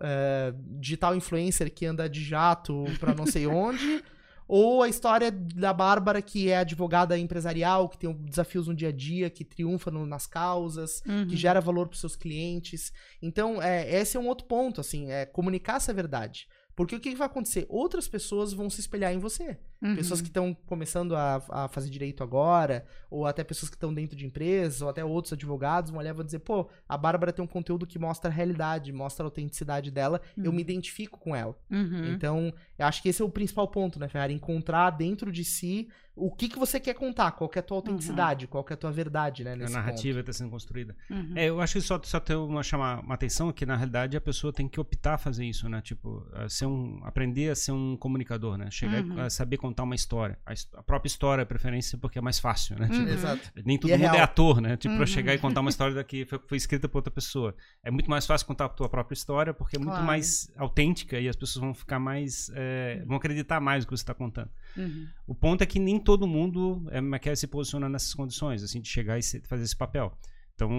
[0.02, 4.04] é digital influencer que anda de jato pra não sei onde
[4.52, 8.92] ou a história da Bárbara, que é advogada empresarial, que tem desafios no dia a
[8.92, 11.28] dia, que triunfa no, nas causas, uhum.
[11.28, 12.92] que gera valor para seus clientes.
[13.22, 16.48] Então, é, esse é um outro ponto, assim, é comunicar essa verdade.
[16.80, 17.66] Porque o que vai acontecer?
[17.68, 19.58] Outras pessoas vão se espelhar em você.
[19.82, 19.98] Uhum.
[19.98, 24.16] Pessoas que estão começando a, a, fazer direito agora, ou até pessoas que estão dentro
[24.16, 27.44] de empresas, ou até outros advogados vão olhar e vão dizer, pô, a Bárbara tem
[27.44, 30.46] um conteúdo que mostra a realidade, mostra a autenticidade dela, uhum.
[30.46, 31.54] eu me identifico com ela.
[31.70, 32.14] Uhum.
[32.14, 34.34] Então, eu acho que esse é o principal ponto, né, Ferrari?
[34.34, 35.90] Encontrar dentro de si
[36.20, 37.84] o que, que você quer contar, qual que é a tua uhum.
[37.84, 39.54] autenticidade, qual que é a tua verdade, né?
[39.54, 40.96] a narrativa está sendo construída.
[41.10, 41.34] Uhum.
[41.36, 44.22] É, eu acho que só, só ter uma, chamar uma atenção que, na realidade, a
[44.22, 45.82] pessoa tem que optar a fazer isso, né?
[45.82, 48.70] Tipo, a ser um, aprender a ser um comunicador, né?
[48.72, 49.22] Chegar uhum.
[49.22, 52.88] a saber contar uma história a, própria história, a preferência, porque é mais fácil, né?
[52.88, 53.52] Tipo, Exato.
[53.64, 54.78] Nem todo e é mundo é, é, ator, né?
[54.78, 54.98] Tipo, uhum.
[54.98, 57.56] pra chegar e contar uma história daqui foi, foi, escrita por outra pessoa.
[57.84, 60.06] É muito mais fácil contar a tua própria história, porque é muito claro.
[60.06, 62.52] mais autêntica e as pessoas vão ficar mais.
[62.56, 64.50] É, vão acreditar mais no que você está contando.
[64.78, 65.08] Uhum.
[65.28, 68.88] O ponto é que nem todo mundo é, quer se posicionar nessas condições, assim, de
[68.88, 70.18] chegar e fazer esse papel.
[70.54, 70.70] Então,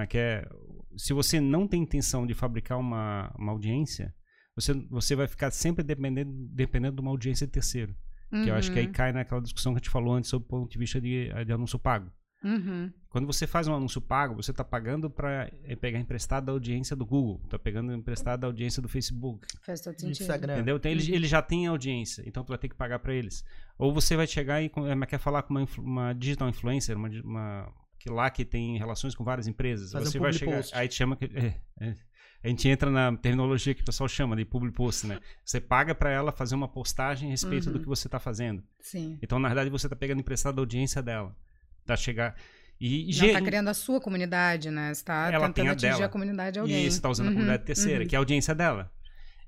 [0.00, 0.18] é que
[0.96, 4.14] se você não tem intenção de fabricar uma, uma audiência,
[4.56, 7.94] você, você vai ficar sempre dependendo, dependendo de uma audiência de terceiro.
[8.32, 8.44] Uhum.
[8.44, 8.92] Que eu acho que aí uhum.
[8.92, 11.52] cai naquela discussão que a gente falou antes sobre o ponto de vista de, de
[11.52, 12.10] anúncio pago.
[12.42, 12.92] Uhum.
[13.10, 16.96] Quando você faz um anúncio pago, você está pagando para eh, pegar emprestado da audiência
[16.96, 19.46] do Google, está pegando emprestado da audiência do Facebook.
[19.62, 20.22] Faz todo sentido.
[20.22, 20.54] Instagram.
[20.54, 20.76] Entendeu?
[20.76, 21.14] Então, eles, uhum.
[21.14, 23.44] eles já têm audiência, então tu vai ter que pagar para eles.
[23.76, 27.74] Ou você vai chegar e é, quer falar com uma, uma digital influencer, uma, uma,
[27.98, 29.92] que lá que tem relações com várias empresas.
[29.92, 30.74] Faz você um vai chegar, post.
[30.74, 31.94] aí te chama que é, é,
[32.42, 35.20] a gente entra na terminologia que o pessoal chama de public post, né?
[35.44, 37.74] Você paga para ela fazer uma postagem a respeito uhum.
[37.74, 38.62] do que você está fazendo.
[38.80, 39.18] Sim.
[39.20, 41.36] Então, na verdade, você está pegando emprestado a audiência dela.
[41.96, 42.36] Tá chegar
[42.80, 44.86] e Não está criando a sua comunidade, né?
[44.86, 46.06] Você está tentando a atingir dela.
[46.06, 46.84] a comunidade de alguém.
[46.84, 47.32] E está usando uhum.
[47.32, 48.08] a comunidade terceira, uhum.
[48.08, 48.90] que é a audiência dela.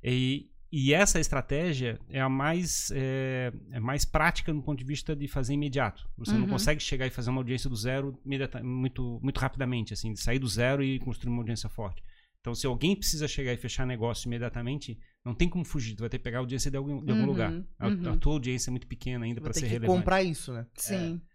[0.05, 5.17] E, e essa estratégia é a mais, é, é, mais prática no ponto de vista
[5.17, 6.07] de fazer imediato.
[6.19, 6.41] Você uhum.
[6.41, 8.21] não consegue chegar e fazer uma audiência do zero
[8.63, 12.03] muito, muito rapidamente, assim, de sair do zero e construir uma audiência forte.
[12.41, 15.95] Então, se alguém precisa chegar e fechar negócio imediatamente, não tem como fugir.
[15.95, 17.53] Tu vai ter que pegar a audiência de algum, de algum uhum, lugar.
[17.79, 18.13] A, uhum.
[18.13, 19.99] a, tua audiência é muito pequena ainda para ser relevante.
[19.99, 20.67] comprar isso, né?
[20.75, 21.23] Sim.
[21.29, 21.32] É.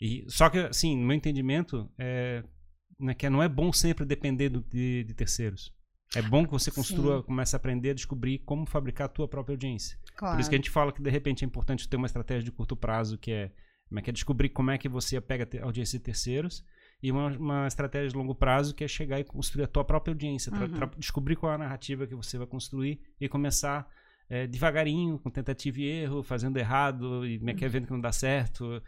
[0.00, 2.44] E, só que, assim, no meu entendimento, é,
[2.98, 5.74] né, que não é bom sempre depender do, de, de, terceiros.
[6.14, 7.22] É bom que você construa, Sim.
[7.24, 9.98] comece a aprender a descobrir como fabricar a tua própria audiência.
[10.16, 10.36] Claro.
[10.36, 12.52] Por isso que a gente fala que de repente é importante ter uma estratégia de
[12.52, 13.50] curto prazo que é,
[13.88, 16.64] como é, que é descobrir como é que você pega a audiência de terceiros
[17.02, 20.12] e uma, uma, estratégia de longo prazo que é chegar e construir a tua própria
[20.12, 20.90] audiência, uhum.
[20.96, 23.86] descobrir qual é a narrativa que você vai construir e começar
[24.28, 27.68] é, devagarinho, com tentativa e erro, fazendo errado e uhum.
[27.68, 28.82] vendo que não dá certo.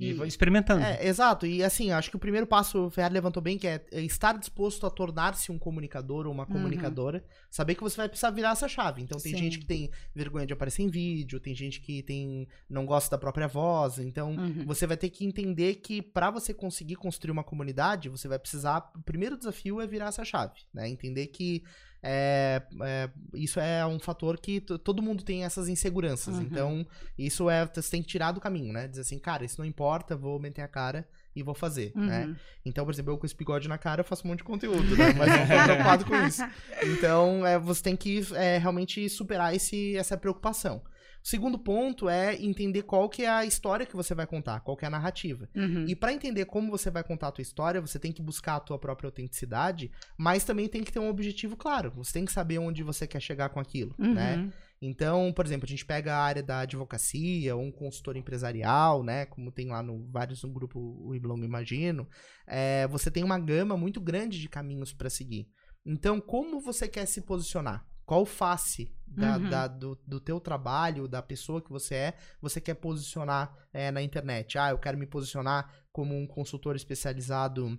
[0.00, 0.82] E, e experimentando.
[0.82, 1.46] É, exato.
[1.46, 4.38] E assim, acho que o primeiro passo o Ferrari levantou bem, que é, é estar
[4.38, 6.52] disposto a tornar-se um comunicador ou uma uhum.
[6.52, 7.18] comunicadora.
[7.18, 7.24] Uhum.
[7.50, 9.02] Saber que você vai precisar virar essa chave.
[9.02, 9.38] Então tem Sim.
[9.38, 13.18] gente que tem vergonha de aparecer em vídeo, tem gente que tem não gosta da
[13.18, 13.98] própria voz.
[13.98, 14.64] Então uhum.
[14.64, 18.90] você vai ter que entender que para você conseguir construir uma comunidade, você vai precisar.
[18.96, 20.88] O primeiro desafio é virar essa chave, né?
[20.88, 21.62] Entender que
[22.02, 26.36] é, é, isso é um fator que todo mundo tem essas inseguranças.
[26.36, 26.42] Uhum.
[26.42, 26.86] Então,
[27.18, 27.66] isso é.
[27.66, 28.88] Você tem que tirar do caminho, né?
[28.88, 32.24] Dizer assim, cara, isso não importa, vou meter a cara e vou fazer, né?
[32.24, 32.30] uhum.
[32.30, 32.36] né?
[32.64, 34.96] Então, por exemplo, eu com esse bigode na cara eu faço um monte de conteúdo,
[34.96, 35.12] né?
[35.12, 36.42] Mas não tô preocupado com isso.
[36.82, 40.82] Então, é, você tem que é, realmente superar esse, essa preocupação.
[41.22, 44.76] O segundo ponto é entender qual que é a história que você vai contar, qual
[44.76, 45.48] que é a narrativa.
[45.54, 45.84] Uhum.
[45.86, 48.60] E para entender como você vai contar a tua história, você tem que buscar a
[48.60, 51.90] tua própria autenticidade, mas também tem que ter um objetivo claro.
[51.96, 54.14] Você tem que saber onde você quer chegar com aquilo, uhum.
[54.14, 54.50] né?
[54.82, 59.26] Então, por exemplo, a gente pega a área da advocacia, ou um consultor empresarial, né?
[59.26, 62.08] Como tem lá no vários no grupo o Iblong Imagino,
[62.46, 65.46] é, você tem uma gama muito grande de caminhos para seguir.
[65.84, 67.86] Então, como você quer se posicionar?
[68.10, 69.48] Qual face da, uhum.
[69.48, 74.02] da, do, do teu trabalho, da pessoa que você é, você quer posicionar é, na
[74.02, 74.58] internet.
[74.58, 77.78] Ah, eu quero me posicionar como um consultor especializado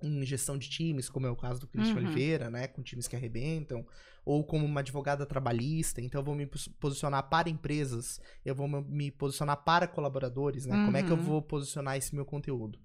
[0.00, 2.04] em gestão de times, como é o caso do Cristian uhum.
[2.04, 3.84] Oliveira, né, com times que arrebentam,
[4.24, 6.46] ou como uma advogada trabalhista, então eu vou me
[6.78, 10.84] posicionar para empresas, eu vou me posicionar para colaboradores, né, uhum.
[10.84, 11.22] como é que eu uhum.
[11.24, 12.78] vou posicionar esse meu conteúdo.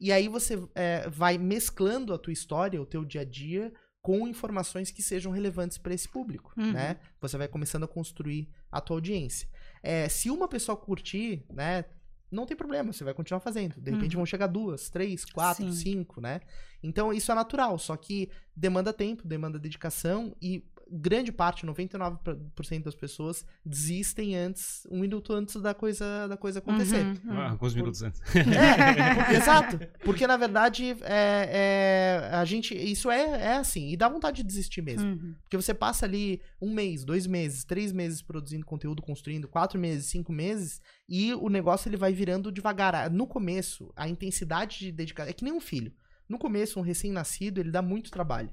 [0.00, 3.72] E aí você é, vai mesclando a tua história, o teu dia a dia,
[4.04, 6.72] com informações que sejam relevantes para esse público, uhum.
[6.72, 6.98] né?
[7.22, 9.48] Você vai começando a construir a tua audiência.
[9.82, 11.86] É, se uma pessoa curtir, né?
[12.30, 13.80] Não tem problema, você vai continuar fazendo.
[13.80, 14.18] De repente uhum.
[14.20, 15.72] vão chegar duas, três, quatro, Sim.
[15.72, 16.42] cinco, né?
[16.82, 22.94] Então isso é natural, só que demanda tempo, demanda dedicação e grande parte, 99% das
[22.94, 27.04] pessoas desistem antes, um minuto antes da coisa, da coisa acontecer.
[27.04, 27.38] Uhum, uhum.
[27.38, 28.20] Ah, alguns minutos antes.
[28.34, 29.78] É, exato.
[30.04, 32.74] Porque, na verdade, é, é, a gente.
[32.74, 33.90] Isso é, é assim.
[33.90, 35.08] E dá vontade de desistir mesmo.
[35.08, 35.34] Uhum.
[35.42, 40.06] Porque você passa ali um mês, dois meses, três meses produzindo conteúdo, construindo, quatro meses,
[40.06, 43.10] cinco meses, e o negócio ele vai virando devagar.
[43.10, 45.30] No começo, a intensidade de dedicação.
[45.30, 45.92] É que nem um filho.
[46.28, 48.50] No começo, um recém-nascido, ele dá muito trabalho.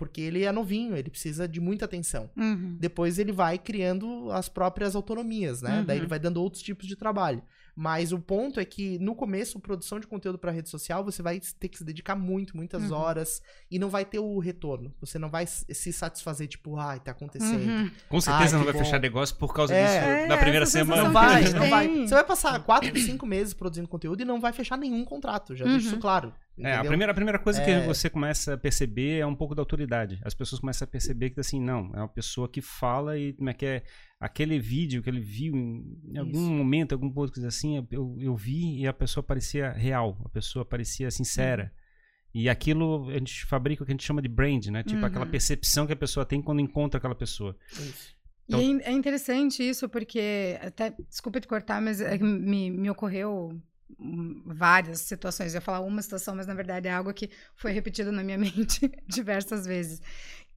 [0.00, 2.30] Porque ele é novinho, ele precisa de muita atenção.
[2.34, 2.78] Uhum.
[2.80, 5.80] Depois ele vai criando as próprias autonomias, né?
[5.80, 5.84] Uhum.
[5.84, 7.42] Daí ele vai dando outros tipos de trabalho.
[7.80, 11.40] Mas o ponto é que no começo, produção de conteúdo para rede social, você vai
[11.58, 12.96] ter que se dedicar muito, muitas uhum.
[12.98, 13.40] horas
[13.70, 14.94] e não vai ter o retorno.
[15.00, 17.66] Você não vai se satisfazer, tipo, ai, tá acontecendo.
[17.66, 17.90] Uhum.
[18.06, 18.80] Com certeza ai, não vai bom.
[18.80, 21.04] fechar negócio por causa é, disso é, na primeira semana.
[21.04, 21.88] Não vai, não vai.
[21.88, 25.56] Você vai passar quatro, cinco meses produzindo conteúdo e não vai fechar nenhum contrato.
[25.56, 26.02] Já deixo isso uhum.
[26.02, 26.34] claro.
[26.58, 27.64] É, a primeira, a primeira coisa é...
[27.64, 30.20] que você começa a perceber é um pouco da autoridade.
[30.22, 33.48] As pessoas começam a perceber que, assim, não, é uma pessoa que fala e como
[33.48, 33.82] é que é
[34.20, 38.86] aquele vídeo que ele viu em, algum momento, algum ponto assim, eu, eu vi e
[38.86, 41.64] a pessoa parecia real, a pessoa parecia sincera.
[41.64, 41.80] Uhum.
[42.42, 44.82] E aquilo a gente fabrica o que a gente chama de brand, né?
[44.84, 45.06] Tipo uhum.
[45.06, 47.56] aquela percepção que a pessoa tem quando encontra aquela pessoa.
[47.72, 48.14] Isso.
[48.46, 48.60] Então...
[48.60, 53.58] E é, é interessante isso, porque, até, desculpa te cortar, mas é me, me ocorreu
[54.44, 55.54] várias situações.
[55.54, 58.38] Eu ia falar uma situação, mas na verdade é algo que foi repetido na minha
[58.38, 60.00] mente diversas vezes.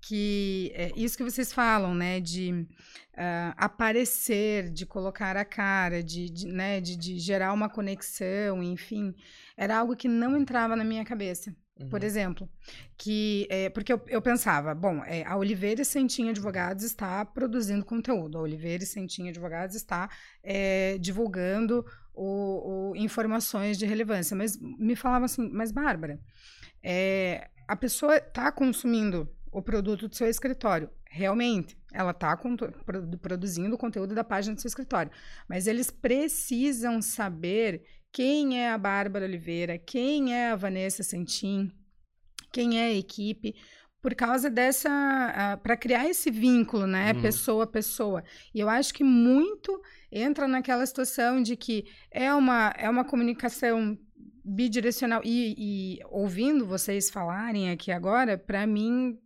[0.05, 2.19] Que é isso que vocês falam, né?
[2.19, 6.81] De uh, aparecer, de colocar a cara, de, de né?
[6.81, 9.15] De, de, gerar uma conexão, enfim.
[9.55, 11.55] Era algo que não entrava na minha cabeça.
[11.79, 11.87] Uhum.
[11.87, 12.49] Por exemplo,
[12.97, 17.85] que é, porque eu, eu pensava, bom, é, a Oliveira e Sentinha Advogados está produzindo
[17.85, 20.09] conteúdo, a Oliveira e Sentinha Advogados está
[20.43, 24.35] é, divulgando o, o, informações de relevância.
[24.35, 26.19] Mas me falava assim, mas Bárbara,
[26.83, 30.89] é, a pessoa está consumindo o produto do seu escritório.
[31.09, 32.35] Realmente, ela está
[33.21, 35.11] produzindo o conteúdo da página do seu escritório.
[35.47, 41.71] Mas eles precisam saber quem é a Bárbara Oliveira, quem é a Vanessa Sentim,
[42.51, 43.55] quem é a equipe,
[44.01, 44.89] por causa dessa.
[44.89, 47.13] Uh, para criar esse vínculo, né?
[47.13, 47.21] Uhum.
[47.21, 48.23] Pessoa a pessoa.
[48.53, 53.97] E eu acho que muito entra naquela situação de que é uma, é uma comunicação
[54.43, 55.21] bidirecional.
[55.23, 59.17] E, e ouvindo vocês falarem aqui agora, para mim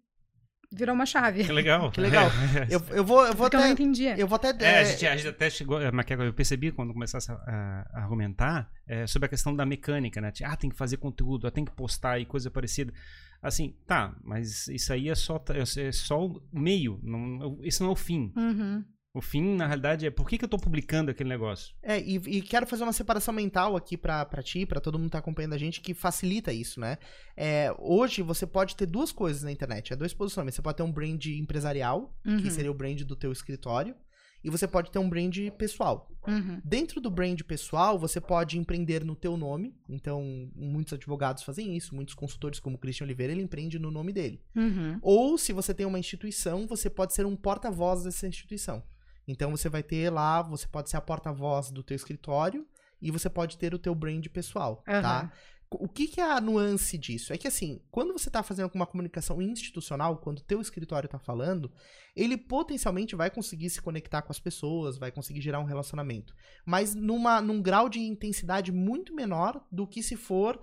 [0.72, 1.44] virou uma chave.
[1.44, 1.92] Que legal.
[1.98, 2.30] Que legal.
[2.70, 3.58] eu, eu vou, eu vou Porque até.
[3.58, 4.18] eu não entendia.
[4.18, 4.50] Eu vou até.
[4.64, 8.70] É, a gente, a gente até chegou, é, eu percebi quando começasse a, a, argumentar
[8.88, 10.32] é, sobre a questão da mecânica, né?
[10.44, 12.94] Ah, tem que fazer conteúdo, tem que postar e coisa parecida.
[13.42, 17.94] Assim, tá, mas isso aí é só, é só o meio, não, isso não é
[17.94, 18.34] o fim.
[18.36, 18.84] Uhum.
[19.18, 21.74] O fim, na realidade, é por que, que eu tô publicando aquele negócio?
[21.82, 25.08] É, e, e quero fazer uma separação mental aqui pra, pra ti, pra todo mundo
[25.08, 27.00] que tá acompanhando a gente, que facilita isso, né?
[27.36, 30.56] É, hoje você pode ter duas coisas na internet, é dois posicionamentos.
[30.58, 32.38] Você pode ter um brand empresarial, Uhum.
[32.38, 33.96] que seria o brand do teu escritório,
[34.44, 36.12] e você pode ter um brand pessoal.
[36.28, 36.62] Uhum.
[36.64, 39.76] Dentro do brand pessoal, você pode empreender no teu nome.
[39.90, 44.14] Então, muitos advogados fazem isso, muitos consultores, como o Christian Oliveira, ele empreende no nome
[44.14, 44.40] dele.
[44.56, 45.00] Uhum.
[45.02, 48.84] Ou, se você tem uma instituição, você pode ser um porta-voz dessa instituição.
[49.28, 52.66] Então, você vai ter lá, você pode ser a porta-voz do teu escritório
[53.02, 55.20] e você pode ter o teu brand pessoal, tá?
[55.20, 55.32] Aham.
[55.70, 57.34] O que, que é a nuance disso?
[57.34, 61.20] É que assim, quando você está fazendo uma comunicação institucional, quando o teu escritório está
[61.20, 61.70] falando,
[62.16, 66.34] ele potencialmente vai conseguir se conectar com as pessoas, vai conseguir gerar um relacionamento.
[66.66, 70.58] Mas numa, num grau de intensidade muito menor do que se for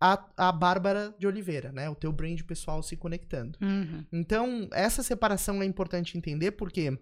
[0.00, 1.88] a, a Bárbara de Oliveira, né?
[1.88, 3.56] O teu brand pessoal se conectando.
[3.62, 4.04] Uhum.
[4.12, 6.98] Então, essa separação é importante entender porque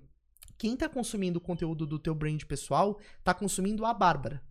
[0.61, 4.43] quem está consumindo o conteúdo do teu brand pessoal está consumindo a Bárbara.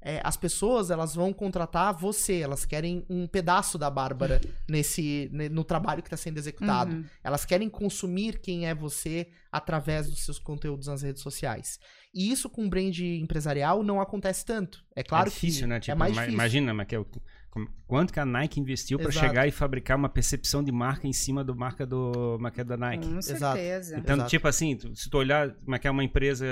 [0.00, 5.50] É, as pessoas elas vão contratar você, elas querem um pedaço da Bárbara nesse ne-
[5.50, 6.96] no trabalho que está sendo executado.
[6.96, 7.04] Uhum.
[7.22, 11.78] Elas querem consumir quem é você através dos seus conteúdos nas redes sociais.
[12.14, 14.82] E isso com brand empresarial não acontece tanto.
[14.98, 15.80] É claro é difícil, que né?
[15.80, 16.34] Tipo, é mais difícil.
[16.34, 17.06] Imagina, mas que é o-
[17.50, 21.12] como- quanto que a Nike investiu para chegar e fabricar uma percepção de marca em
[21.12, 23.08] cima do marca do marca da Nike.
[23.08, 23.56] Com Exato.
[23.56, 23.96] certeza.
[23.98, 24.30] Então, Exato.
[24.30, 26.44] tipo assim, tu- se tu olhar, como é que é uma empresa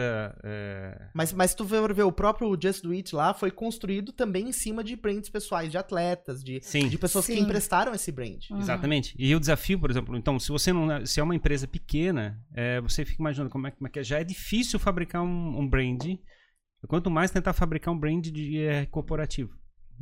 [0.42, 4.10] é, Mas, mas se tu for ver o próprio Just Do It lá, foi construído
[4.12, 6.88] também em cima de brands pessoais, de atletas, de, Sim.
[6.88, 7.40] de pessoas que Sim.
[7.42, 8.42] emprestaram esse brand.
[8.50, 8.58] Uhum.
[8.58, 9.14] Exatamente.
[9.18, 11.04] E o desafio, por exemplo, então, se você não.
[11.04, 14.04] Se é uma empresa pequena, é, você fica imaginando como é, como é que é.
[14.04, 16.02] Já é difícil fabricar um, um brand.
[16.86, 19.54] Quanto mais tentar fabricar um brand de, é, corporativo.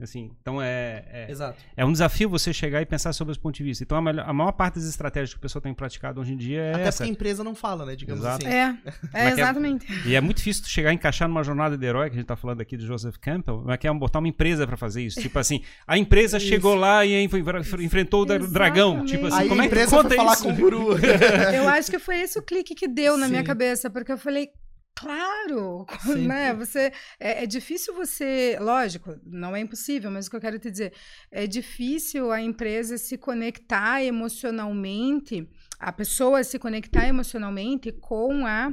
[0.02, 1.56] Assim, então é, é, Exato.
[1.76, 3.84] é um desafio você chegar e pensar sobre os pontos de vista.
[3.84, 6.36] Então a, melhor- a maior parte das estratégias que o pessoal tem praticado hoje em
[6.36, 6.98] dia é Até essa.
[7.04, 7.94] porque a empresa não fala, né?
[7.94, 8.44] Digamos Exato.
[8.44, 8.52] assim.
[8.56, 8.60] É,
[9.14, 9.44] é é que é?
[9.44, 9.86] exatamente.
[10.04, 12.26] E é muito difícil tu chegar e encaixar numa jornada de herói, que a gente
[12.26, 15.20] tá falando aqui de Joseph Campbell, mas que é botar uma empresa para fazer isso.
[15.20, 16.46] Tipo assim, a empresa Isso.
[16.48, 17.44] chegou lá e enfre-
[17.84, 19.04] enfrentou o dra- dragão.
[19.04, 20.42] Tipo assim, Aí como a é que empresa conta foi falar isso?
[20.42, 20.88] com o guru.
[21.54, 23.46] Eu acho que foi esse o clique que deu na minha Sim.
[23.46, 24.48] cabeça, porque eu falei,
[24.94, 26.26] claro, Sim.
[26.28, 26.54] né?
[26.54, 30.70] Você é, é difícil você, lógico, não é impossível, mas o que eu quero te
[30.70, 30.92] dizer
[31.30, 38.72] é difícil a empresa se conectar emocionalmente, a pessoa se conectar emocionalmente com a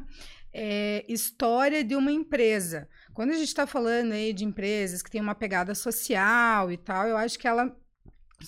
[0.53, 2.87] é, história de uma empresa.
[3.13, 7.07] Quando a gente está falando aí de empresas que têm uma pegada social e tal,
[7.07, 7.75] eu acho que ela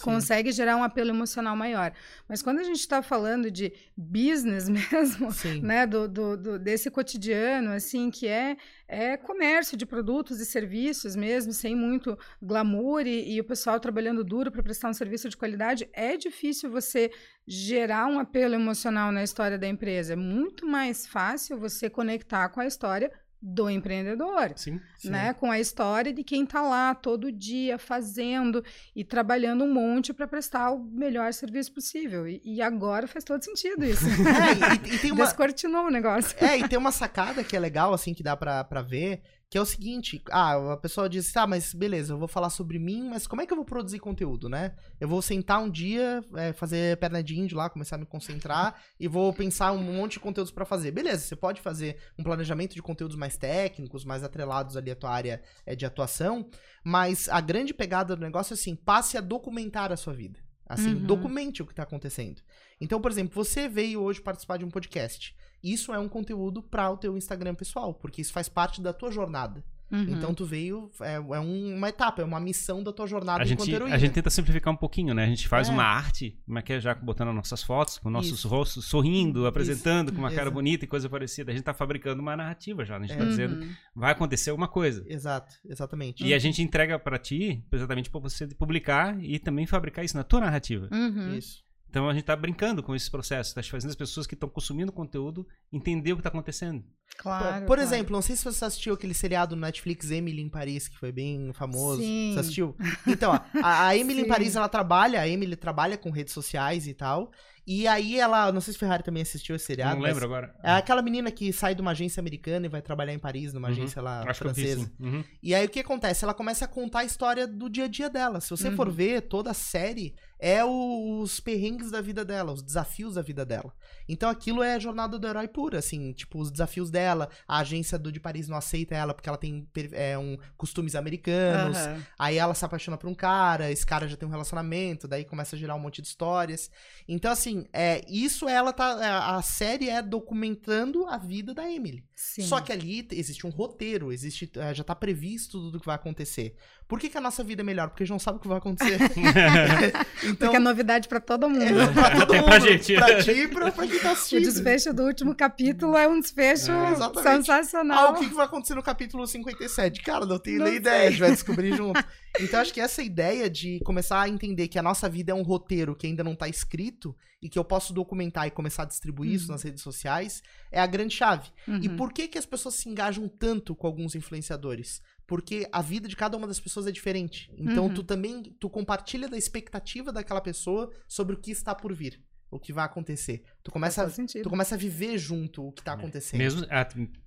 [0.01, 1.93] consegue gerar um apelo emocional maior.
[2.27, 5.61] Mas quando a gente está falando de business mesmo, Sim.
[5.61, 11.15] né, do, do, do- desse cotidiano, assim, que é, é comércio de produtos e serviços
[11.15, 15.37] mesmo, sem muito glamour e, e o pessoal trabalhando duro para prestar um serviço de
[15.37, 17.11] qualidade, é difícil você
[17.47, 20.13] gerar um apelo emocional na história da empresa.
[20.13, 23.11] É muito mais fácil você conectar com a história
[23.45, 24.79] do empreendedor Sim.
[24.97, 25.09] Sim.
[25.09, 25.33] né?
[25.33, 28.63] Com a história de quem está lá todo dia fazendo
[28.95, 32.25] e trabalhando um monte para prestar o melhor serviço possível.
[32.25, 34.05] E, e agora faz todo sentido isso.
[34.33, 36.37] É, e, e tem uma, Descortinou o negócio.
[36.39, 39.21] é, e tem uma sacada que é legal, assim, que dá pra ver,
[39.53, 42.79] que é o seguinte, ah, a pessoa diz, tá, mas beleza, eu vou falar sobre
[42.79, 44.73] mim, mas como é que eu vou produzir conteúdo, né?
[44.99, 48.81] Eu vou sentar um dia, é, fazer perna de índio lá, começar a me concentrar,
[48.99, 50.89] e vou pensar um monte de conteúdos pra fazer.
[50.89, 55.11] Beleza, você pode fazer um planejamento de conteúdos mais técnicos, mais atrelados ali à tua
[55.11, 56.49] área é, de atuação,
[56.83, 60.39] mas a grande pegada do negócio é assim, passe a documentar a sua vida.
[60.65, 61.05] Assim, Uhum.
[61.05, 62.41] documente o que tá acontecendo.
[62.81, 65.35] Então, por exemplo, você veio hoje participar de um podcast.
[65.63, 69.11] Isso é um conteúdo para o teu Instagram pessoal, porque isso faz parte da tua
[69.11, 69.63] jornada.
[69.91, 70.05] Uhum.
[70.09, 73.45] Então tu veio, é, é um- uma etapa, é uma missão da tua jornada A
[73.45, 73.95] enquanto gente, heroína.
[73.95, 75.23] a gente tenta simplificar um pouquinho, né?
[75.23, 75.71] A gente faz É.
[75.71, 78.47] uma arte, como é que é, já botando nossas fotos, com nossos Isso.
[78.47, 81.51] rostos sorrindo, apresentando com uma cara bonita e coisa parecida.
[81.51, 83.05] A gente tá fabricando uma narrativa já, né?
[83.05, 83.27] A gente tá É.
[83.29, 83.69] dizendo, Uhum.
[83.95, 85.05] vai acontecer alguma coisa.
[85.07, 86.25] Exato, exatamente.
[86.25, 90.23] E a gente entrega pra ti, exatamente pra você publicar e também fabricar isso na
[90.23, 90.89] tua narrativa.
[90.91, 91.35] Uhum.
[91.37, 91.63] Isso.
[91.93, 94.91] Então a gente tá brincando com esse processo, tá fazendo as pessoas que estão consumindo
[94.91, 96.83] conteúdo entender o que tá acontecendo.
[97.15, 97.67] Claro.
[97.67, 97.81] Por claro.
[97.81, 101.11] exemplo, não sei se você assistiu aquele seriado no Netflix Emily em Paris, que foi
[101.11, 102.01] bem famoso.
[102.01, 102.31] Sim.
[102.33, 102.75] Você assistiu?
[103.05, 104.27] Então, ó, a, a Emily em.
[104.27, 107.31] Paris, ela trabalha, a Emily trabalha com redes sociais e tal.
[107.65, 109.95] E aí ela, não sei se Ferrari também assistiu esse seriado.
[109.95, 110.53] Não lembro agora.
[110.61, 113.69] É aquela menina que sai de uma agência americana e vai trabalhar em Paris, numa
[113.69, 113.73] uhum.
[113.73, 114.91] agência lá Acho francesa.
[114.97, 115.23] Que uhum.
[115.41, 116.25] E aí o que acontece?
[116.25, 118.41] Ela começa a contar a história do dia a dia dela.
[118.41, 118.75] Se você uhum.
[118.75, 120.13] for ver toda a série,
[120.43, 123.73] é os perrengues da vida dela, os desafios da vida dela.
[124.09, 127.97] Então aquilo é a jornada do herói pura, assim, tipo, os desafios dela, a agência
[127.97, 132.01] do de Paris não aceita ela porque ela tem é, um, costumes americanos, uhum.
[132.19, 135.55] aí ela se apaixona por um cara, esse cara já tem um relacionamento, daí começa
[135.55, 136.69] a gerar um monte de histórias.
[137.07, 138.99] Então, assim, é, isso ela tá.
[139.01, 142.03] É, a série é documentando a vida da Emily.
[142.15, 142.41] Sim.
[142.41, 145.95] Só que ali existe um roteiro, existe, é, já tá previsto tudo o que vai
[145.95, 146.55] acontecer.
[146.87, 147.89] Por que, que, a nossa vida é melhor?
[147.89, 148.99] Porque a gente não sabe o que vai acontecer.
[150.33, 151.63] então, Porque é novidade para todo mundo.
[151.63, 152.45] É, pra todo mundo.
[152.45, 152.95] pra gente.
[152.95, 154.39] Pra ti e pra, pra quem tá assistindo.
[154.39, 158.07] O desfecho do último capítulo é um desfecho é, sensacional.
[158.07, 160.01] Ah, o que, que vai acontecer no capítulo 57?
[160.01, 160.81] Cara, não tenho não nem sei.
[160.81, 162.03] ideia, a gente vai descobrir junto.
[162.39, 165.43] Então, acho que essa ideia de começar a entender que a nossa vida é um
[165.43, 169.29] roteiro que ainda não tá escrito e que eu posso documentar e começar a distribuir
[169.29, 169.35] uhum.
[169.35, 171.49] isso nas redes sociais é a grande chave.
[171.67, 171.79] Uhum.
[171.81, 175.01] E por que, que as pessoas se engajam tanto com alguns influenciadores?
[175.27, 177.51] Porque a vida de cada uma das pessoas é diferente.
[177.57, 177.93] Então uhum.
[177.93, 182.21] tu também tu compartilha da expectativa daquela pessoa sobre o que está por vir,
[182.51, 183.43] o que vai acontecer.
[183.63, 184.05] Tu começa,
[184.43, 185.95] tu começa a viver junto o que está é.
[185.95, 186.37] acontecendo.
[186.37, 186.67] Mesmo,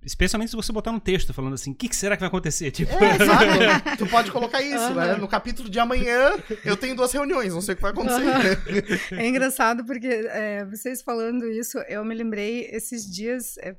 [0.02, 2.70] especialmente se você botar um texto falando assim, o que, que, será que vai acontecer?
[2.70, 2.92] Tipo...
[2.92, 3.96] É, exato.
[3.98, 4.88] tu pode colocar isso.
[4.88, 4.94] Uhum.
[4.94, 5.16] Né?
[5.16, 6.32] No capítulo de amanhã,
[6.64, 8.22] eu tenho duas reuniões, não sei o que vai acontecer.
[8.22, 9.16] Uhum.
[9.18, 13.76] É engraçado porque é, vocês falando isso, eu me lembrei esses dias, é,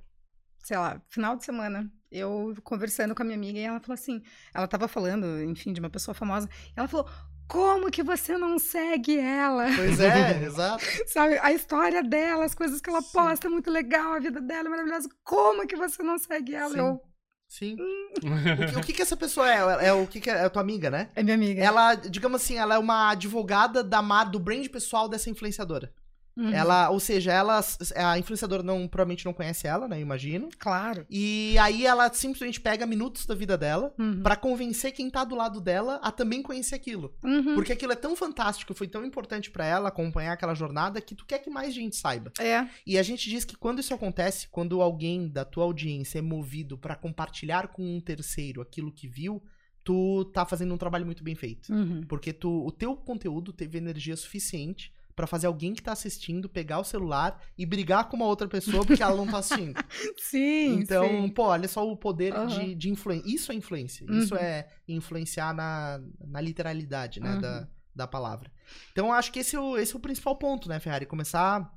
[0.64, 4.22] sei lá, final de semana, eu conversando com a minha amiga e ela falou assim,
[4.54, 7.08] ela estava falando, enfim, de uma pessoa famosa, ela falou,
[7.48, 9.66] como que você não segue ela?
[9.76, 10.84] Pois é, exato.
[11.08, 13.12] Sabe, a história dela, as coisas que ela Sim.
[13.14, 15.10] posta, muito legal, a vida dela é maravilhosa.
[15.24, 16.70] Como que você não segue ela?
[16.70, 16.80] Sim.
[16.80, 17.02] Eu,
[17.48, 17.78] Sim.
[17.80, 18.10] Hum.
[18.24, 19.88] o, que, o que, que essa pessoa é?
[19.88, 21.10] É, o que, que é, é a tua amiga, né?
[21.16, 21.64] É minha amiga.
[21.64, 25.94] Ela, digamos assim, ela é uma advogada da do brand pessoal dessa influenciadora.
[26.38, 26.52] Uhum.
[26.54, 27.60] Ela, ou seja, ela,
[27.96, 29.98] a influenciadora não, provavelmente não conhece ela, né?
[29.98, 30.50] Eu imagino.
[30.60, 31.06] Claro.
[31.10, 34.22] E aí ela simplesmente pega minutos da vida dela uhum.
[34.22, 37.14] para convencer quem tá do lado dela a também conhecer aquilo.
[37.24, 37.56] Uhum.
[37.56, 41.26] Porque aquilo é tão fantástico, foi tão importante para ela acompanhar aquela jornada que tu
[41.26, 42.32] quer que mais gente saiba.
[42.40, 42.68] É.
[42.86, 46.78] E a gente diz que quando isso acontece, quando alguém da tua audiência é movido
[46.78, 49.42] para compartilhar com um terceiro aquilo que viu,
[49.84, 51.74] tu tá fazendo um trabalho muito bem feito.
[51.74, 52.02] Uhum.
[52.08, 56.78] Porque tu, o teu conteúdo teve energia suficiente para fazer alguém que tá assistindo pegar
[56.78, 59.74] o celular e brigar com uma outra pessoa porque ela não tá assistindo.
[60.16, 60.76] sim.
[60.76, 61.30] Então, sim.
[61.30, 62.46] pô, olha só o poder uhum.
[62.46, 63.28] de, de influência.
[63.28, 64.06] Isso é influência.
[64.08, 64.20] Uhum.
[64.20, 67.42] Isso é influenciar na, na literalidade, né, uhum.
[67.42, 68.52] da, da palavra.
[68.92, 71.08] Então, acho que esse é, o, esse é o principal ponto, né, Ferrari?
[71.08, 71.68] Começar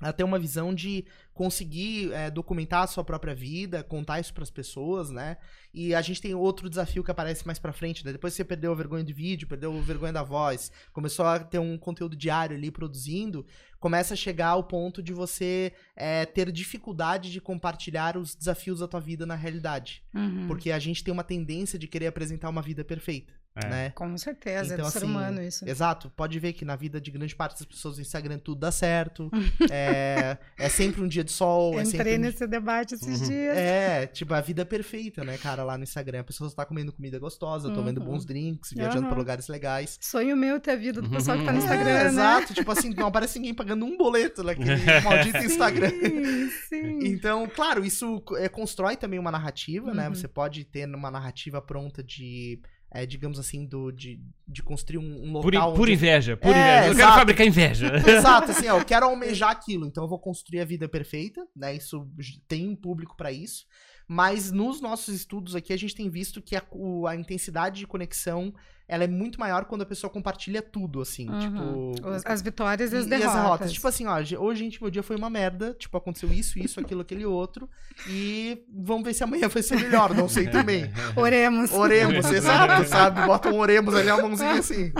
[0.00, 4.42] a ter uma visão de conseguir é, documentar a sua própria vida, contar isso para
[4.42, 5.36] as pessoas, né?
[5.72, 8.12] E a gente tem outro desafio que aparece mais para frente, né?
[8.12, 11.38] Depois que você perdeu a vergonha de vídeo, perdeu a vergonha da voz, começou a
[11.38, 13.46] ter um conteúdo diário ali produzindo,
[13.78, 18.88] começa a chegar ao ponto de você é, ter dificuldade de compartilhar os desafios da
[18.88, 20.02] tua vida na realidade.
[20.14, 20.46] Uhum.
[20.46, 23.34] Porque a gente tem uma tendência de querer apresentar uma vida perfeita.
[23.56, 23.66] É.
[23.68, 23.90] Né?
[23.90, 25.66] Com certeza, então, é do assim, ser humano isso.
[25.66, 28.70] Exato, pode ver que na vida de grande parte das pessoas no Instagram tudo dá
[28.70, 29.30] certo.
[29.70, 31.80] é, é sempre um dia de sol.
[31.80, 32.20] É Entrei um...
[32.20, 33.28] nesse debate esses uhum.
[33.28, 33.56] dias.
[33.56, 36.20] É, tipo, a vida é perfeita, né, cara, lá no Instagram.
[36.20, 37.74] A pessoa está comendo comida gostosa, uhum.
[37.74, 39.08] tomando bons drinks, viajando uhum.
[39.08, 39.98] para lugares legais.
[40.02, 41.90] Sonho meu ter a vida do pessoal que tá no Instagram.
[41.90, 42.10] É, né?
[42.10, 45.90] Exato, tipo assim, não aparece ninguém pagando um boleto naquele maldito Instagram.
[45.90, 46.98] Sim, sim.
[47.06, 50.08] Então, claro, isso é, constrói também uma narrativa, né?
[50.08, 50.14] Uhum.
[50.14, 52.60] Você pode ter uma narrativa pronta de
[52.96, 54.18] é, digamos assim, do, de,
[54.48, 55.72] de construir um, um local.
[55.72, 56.86] Por, por inveja, por é, inveja.
[56.86, 56.96] Eu exato.
[56.96, 57.92] quero fabricar inveja.
[58.08, 61.74] Exato, assim, ó, eu quero almejar aquilo, então eu vou construir a vida perfeita, né?
[61.74, 62.08] Isso
[62.48, 63.66] tem um público para isso.
[64.08, 67.86] Mas nos nossos estudos aqui, a gente tem visto que a, o, a intensidade de
[67.86, 68.54] conexão
[68.88, 71.92] ela é muito maior quando a pessoa compartilha tudo, assim, uhum.
[71.92, 72.18] tipo...
[72.24, 73.24] As vitórias e as derrotas.
[73.24, 73.72] E as derrotas.
[73.72, 77.00] Tipo assim, ó, hoje, gente, meu dia foi uma merda, tipo, aconteceu isso, isso, aquilo,
[77.00, 77.68] aquele outro,
[78.08, 80.88] e vamos ver se amanhã vai ser melhor, não sei também.
[81.16, 81.72] Oremos.
[81.72, 83.26] Oremos, exato, sabe?
[83.26, 84.92] Bota um oremos ali, a mãozinha assim.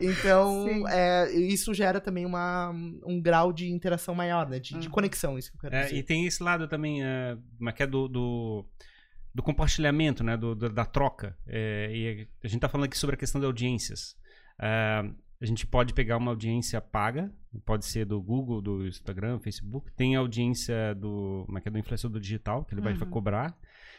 [0.00, 2.70] Então, é, isso gera também uma,
[3.04, 4.80] um grau de interação maior, né, de, uhum.
[4.80, 5.96] de conexão, isso que eu quero é, dizer.
[5.96, 7.38] E tem esse lado também, uh,
[7.74, 8.08] que é do...
[8.08, 8.64] do
[9.34, 11.36] do compartilhamento, né, do, do da troca.
[11.46, 14.16] É, e a gente está falando aqui sobre a questão de audiências.
[14.58, 17.32] Uh, a gente pode pegar uma audiência paga,
[17.64, 19.92] pode ser do Google, do Instagram, Facebook.
[19.92, 22.96] Tem a audiência do, como é que é, do influenciador digital, que ele uhum.
[22.96, 23.56] vai cobrar.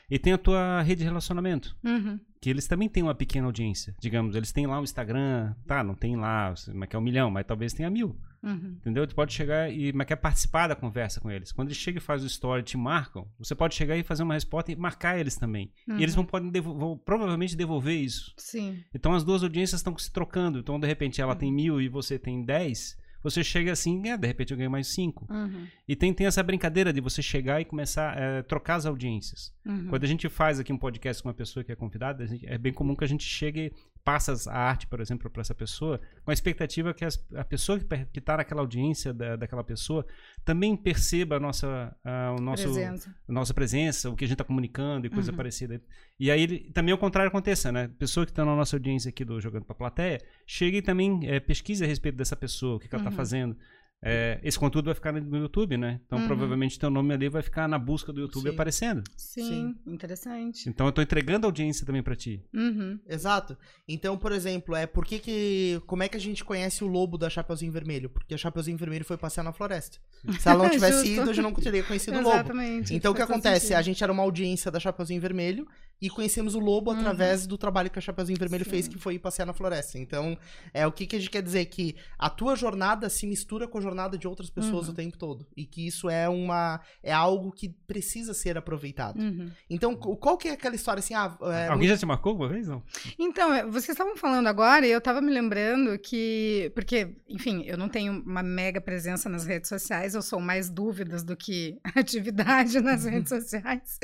[0.09, 2.19] E tem a tua rede de relacionamento, uhum.
[2.41, 3.95] que eles também têm uma pequena audiência.
[3.99, 7.03] Digamos, eles têm lá o Instagram, tá, não tem lá, como é que é um
[7.03, 8.19] milhão, mas talvez tenha mil.
[8.41, 8.77] Uhum.
[8.77, 9.05] Entendeu?
[9.05, 11.51] Tu pode chegar e mas quer participar da conversa com eles.
[11.51, 14.23] Quando eles chegam e fazem o story e te marcam, você pode chegar e fazer
[14.23, 15.71] uma resposta e marcar eles também.
[15.87, 15.97] Uhum.
[15.97, 16.23] E eles uhum.
[16.23, 18.33] vão, podem vão provavelmente devolver isso.
[18.37, 18.83] Sim.
[18.93, 20.59] Então as duas audiências estão se trocando.
[20.59, 21.39] Então, de repente, ela uhum.
[21.39, 24.87] tem mil e você tem dez você chega assim, é, de repente eu ganho mais
[24.87, 25.27] cinco.
[25.29, 25.67] Uhum.
[25.87, 29.53] E tem, tem essa brincadeira de você chegar e começar a é, trocar as audiências.
[29.65, 29.87] Uhum.
[29.87, 32.71] Quando a gente faz aqui um podcast com uma pessoa que é convidada, é bem
[32.71, 33.73] comum que a gente chegue
[34.03, 37.79] passa a arte, por exemplo, para essa pessoa, com a expectativa que as, a pessoa
[37.79, 40.05] que está naquela audiência da, daquela pessoa
[40.43, 43.15] também perceba a nossa, a, o nosso, presença.
[43.27, 45.37] A nossa presença, o que a gente está comunicando e coisa uhum.
[45.37, 45.81] parecida.
[46.19, 47.89] E aí ele, também o contrário aconteça, né?
[47.99, 51.19] Pessoa que está na nossa audiência aqui do Jogando para a Plateia, chega e também
[51.23, 53.15] é, pesquise a respeito dessa pessoa, o que, que ela está uhum.
[53.15, 53.57] fazendo.
[54.01, 55.99] É, esse conteúdo vai ficar no YouTube, né?
[56.05, 56.27] Então, uhum.
[56.27, 58.53] provavelmente, teu nome ali vai ficar na busca do YouTube Sim.
[58.53, 59.03] aparecendo.
[59.17, 60.69] Sim, Sim, interessante.
[60.69, 62.41] Então, eu tô entregando audiência também para ti.
[62.53, 62.97] Uhum.
[63.07, 63.57] Exato.
[63.87, 65.81] Então, por exemplo, é por que que...
[65.85, 68.09] Como é que a gente conhece o lobo da Chapeuzinho Vermelho?
[68.09, 69.97] Porque a Chapeuzinho Vermelho foi passear na floresta.
[70.39, 72.35] Se ela não tivesse ido, eu já não teria conhecido o lobo.
[72.35, 72.95] Exatamente.
[72.95, 73.67] Então, o que acontece?
[73.67, 73.77] Sentido.
[73.77, 75.67] A gente era uma audiência da Chapeuzinho Vermelho
[76.01, 76.97] e conhecemos o lobo uhum.
[76.97, 78.71] através do trabalho que a Chapeuzinho Vermelho Sim.
[78.71, 79.97] fez, que foi ir passear na floresta.
[79.97, 80.37] Então,
[80.73, 81.65] é o que, que a gente quer dizer?
[81.65, 84.93] Que a tua jornada se mistura com a jornada de outras pessoas uhum.
[84.93, 85.45] o tempo todo.
[85.55, 86.79] E que isso é uma.
[87.03, 89.19] é algo que precisa ser aproveitado.
[89.19, 89.51] Uhum.
[89.69, 91.13] Então, qual que é aquela história assim?
[91.13, 92.81] Ah, é, Alguém já te marcou uma vez, não?
[93.17, 96.71] Então, é, vocês estavam falando agora e eu estava me lembrando que.
[96.73, 101.23] Porque, enfim, eu não tenho uma mega presença nas redes sociais, eu sou mais dúvidas
[101.23, 103.99] do que atividade nas redes sociais.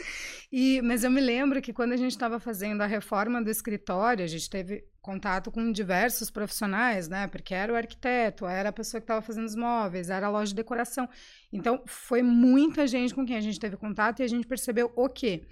[0.52, 4.24] E, mas eu me lembro que quando a gente estava fazendo a reforma do escritório,
[4.24, 7.28] a gente teve contato com diversos profissionais, né?
[7.28, 10.49] Porque era o arquiteto, era a pessoa que estava fazendo os móveis, era a loja
[10.49, 11.08] de decoração.
[11.53, 15.08] Então, foi muita gente com quem a gente teve contato e a gente percebeu o
[15.08, 15.43] quê?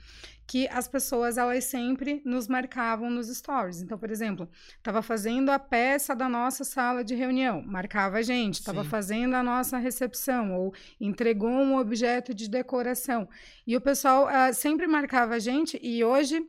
[0.47, 3.79] Que as pessoas, elas sempre nos marcavam nos stories.
[3.79, 8.55] Então, por exemplo, estava fazendo a peça da nossa sala de reunião, marcava a gente.
[8.55, 13.29] Estava fazendo a nossa recepção ou entregou um objeto de decoração.
[13.67, 16.43] E o pessoal uh, sempre marcava a gente e hoje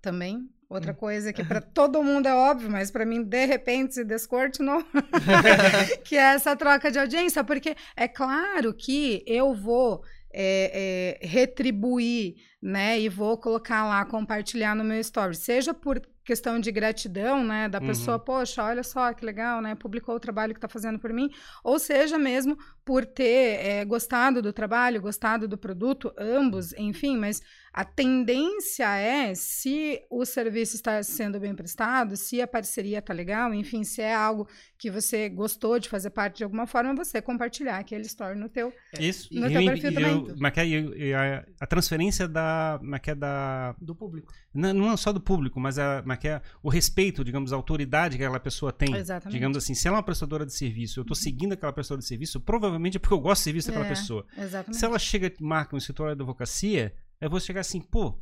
[0.00, 0.94] também Outra hum.
[0.94, 4.84] coisa que para todo mundo é óbvio, mas para mim, de repente, se descortinou,
[6.04, 12.36] que é essa troca de audiência, porque é claro que eu vou é, é, retribuir,
[12.62, 17.68] né, e vou colocar lá, compartilhar no meu story, seja por questão de gratidão, né,
[17.68, 18.24] da pessoa, uhum.
[18.24, 21.30] poxa, olha só que legal, né, publicou o trabalho que está fazendo por mim,
[21.64, 27.42] ou seja mesmo por ter é, gostado do trabalho, gostado do produto, ambos, enfim, mas
[27.72, 33.54] a tendência é, se o serviço está sendo bem prestado, se a parceria está legal,
[33.54, 37.78] enfim, se é algo que você gostou de fazer parte de alguma forma, você compartilhar
[37.78, 39.28] aquele story no teu, Isso.
[39.32, 40.36] No e teu eu, perfil eu, também.
[40.38, 42.49] mas a, a transferência da,
[42.82, 43.74] mas é da...
[43.80, 44.32] Do público.
[44.52, 48.22] Não, não só do público, mas a, mas é o respeito, digamos, a autoridade que
[48.22, 48.94] aquela pessoa tem.
[48.94, 49.34] Exatamente.
[49.34, 51.22] Digamos assim, se ela é uma prestadora de serviço, eu estou uhum.
[51.22, 54.26] seguindo aquela prestadora de serviço, provavelmente é porque eu gosto do serviço daquela é, pessoa.
[54.36, 54.76] Exatamente.
[54.76, 58.18] Se ela chega e marca um escritório de advocacia, eu vou chegar assim, pô,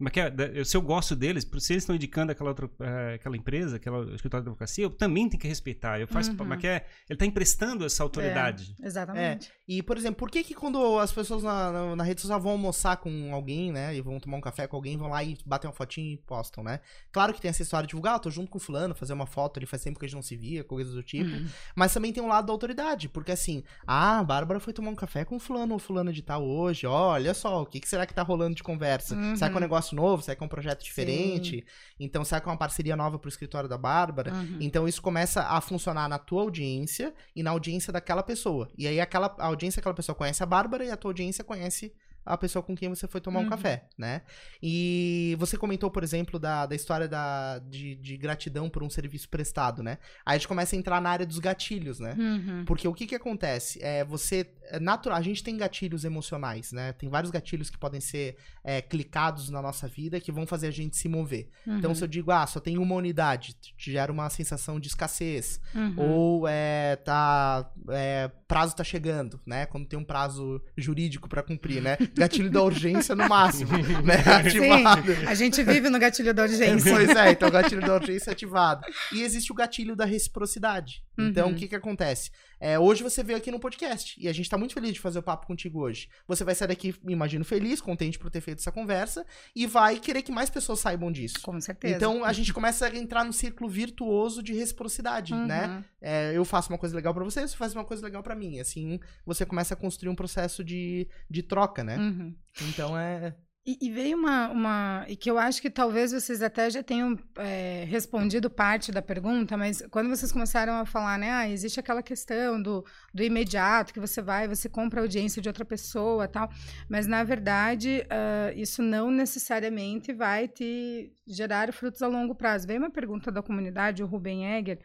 [0.00, 0.32] mas que, é,
[0.64, 4.42] se eu gosto deles, se eles estão indicando aquela outra uh, aquela empresa, aquela escritório
[4.42, 6.00] de advocacia, eu também tenho que respeitar.
[6.00, 6.46] Eu faço, uhum.
[6.46, 8.74] mas que é, ele está emprestando essa autoridade.
[8.80, 9.48] É, exatamente.
[9.48, 9.52] É.
[9.70, 12.50] E, por exemplo, por que que quando as pessoas na, na, na, rede social vão
[12.50, 15.70] almoçar com alguém, né, e vão tomar um café com alguém, vão lá e batem
[15.70, 16.80] uma fotinha e postam, né?
[17.12, 19.26] Claro que tem essa história de divulgar, ah, tô junto com o fulano, fazer uma
[19.26, 21.30] foto, ele faz tempo que a gente não se via, coisas do tipo.
[21.30, 21.46] Uhum.
[21.76, 24.96] Mas também tem um lado da autoridade, porque assim, ah, a Bárbara foi tomar um
[24.96, 28.04] café com o fulano ou fulano de tal hoje, olha só, o que, que será
[28.04, 29.14] que tá rolando de conversa?
[29.14, 29.36] Uhum.
[29.36, 30.20] Será que é um negócio novo?
[30.20, 31.58] Será que é um projeto diferente.
[31.58, 31.62] Sim.
[32.00, 34.32] Então, será que é uma parceria nova para o escritório da Bárbara?
[34.32, 34.58] Uhum.
[34.60, 38.68] Então, isso começa a funcionar na tua audiência e na audiência daquela pessoa.
[38.76, 41.92] E aí, aquela a audiência daquela pessoa conhece a Bárbara e a tua audiência conhece
[42.24, 43.46] a pessoa com quem você foi tomar uhum.
[43.46, 44.22] um café, né?
[44.62, 49.28] E você comentou, por exemplo, da, da história da, de, de, gratidão por um serviço
[49.28, 49.98] prestado, né?
[50.24, 52.14] Aí a gente começa a entrar na área dos gatilhos, né?
[52.18, 52.64] Uhum.
[52.64, 53.82] Porque o que que acontece?
[53.82, 56.92] É, você, é natural, a gente tem gatilhos emocionais, né?
[56.92, 60.72] Tem vários gatilhos que podem ser é, clicados na nossa vida que vão fazer a
[60.72, 61.48] gente se mover.
[61.66, 61.78] Uhum.
[61.78, 65.60] Então, se eu digo, ah, só tem uma unidade, te gera uma sensação de escassez.
[65.74, 65.94] Uhum.
[65.96, 69.66] Ou, é, tá, é, prazo tá chegando, né?
[69.66, 71.96] Quando tem um prazo jurídico para cumprir, né?
[72.20, 73.72] gatilho da urgência no máximo,
[74.04, 74.16] né?
[74.26, 75.14] Ativado.
[75.14, 76.92] Sim, a gente vive no gatilho da urgência.
[76.92, 78.86] Pois é, então o gatilho da urgência é ativado.
[79.12, 81.02] E existe o gatilho da reciprocidade.
[81.18, 81.54] Então, uhum.
[81.54, 82.30] o que que acontece?
[82.60, 85.18] É, hoje você veio aqui no podcast e a gente tá muito feliz de fazer
[85.18, 86.08] o papo contigo hoje.
[86.28, 89.24] Você vai sair daqui, imagino, feliz, contente por ter feito essa conversa
[89.56, 91.40] e vai querer que mais pessoas saibam disso.
[91.40, 91.96] Com certeza.
[91.96, 95.46] Então, a gente começa a entrar no círculo virtuoso de reciprocidade, uhum.
[95.46, 95.82] né?
[96.02, 98.60] É, eu faço uma coisa legal para você, você faz uma coisa legal para mim.
[98.60, 101.96] Assim, você começa a construir um processo de, de troca, né?
[101.96, 102.36] Uhum.
[102.68, 103.34] Então, é...
[103.70, 105.04] E, e, veio uma, uma.
[105.06, 109.56] E que eu acho que talvez vocês até já tenham é, respondido parte da pergunta,
[109.56, 111.30] mas quando vocês começaram a falar, né?
[111.30, 115.48] Ah, existe aquela questão do, do imediato, que você vai, você compra a audiência de
[115.48, 116.50] outra pessoa tal.
[116.88, 122.66] Mas, na verdade, uh, isso não necessariamente vai te gerar frutos a longo prazo.
[122.66, 124.80] Veio uma pergunta da comunidade, o Ruben Egger,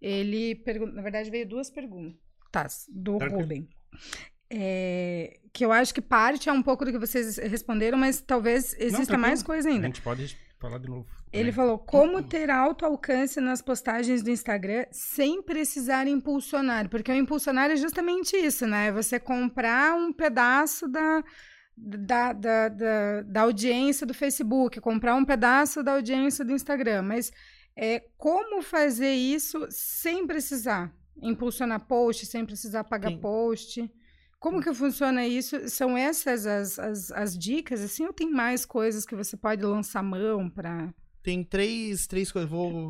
[0.00, 3.42] ele pergunta, na verdade veio duas perguntas do Tranquilo.
[3.42, 3.68] Ruben.
[4.52, 8.74] É, que eu acho que parte é um pouco do que vocês responderam, mas talvez
[8.78, 9.86] exista Não, mais coisa ainda.
[9.86, 11.06] A gente pode falar de novo.
[11.32, 17.14] Ele falou como ter alto alcance nas postagens do Instagram sem precisar impulsionar, porque o
[17.14, 18.90] impulsionar é justamente isso, né?
[18.90, 21.22] Você comprar um pedaço da,
[21.76, 27.32] da, da, da, da audiência do Facebook, comprar um pedaço da audiência do Instagram, mas
[27.76, 30.92] é, como fazer isso sem precisar
[31.22, 33.18] impulsionar post, sem precisar pagar Sim.
[33.18, 33.90] post?
[34.40, 35.68] Como que funciona isso?
[35.68, 40.02] São essas as, as, as dicas, assim, ou tem mais coisas que você pode lançar
[40.02, 40.92] mão para...
[41.22, 42.50] Tem três, três coisas.
[42.50, 42.88] Vou,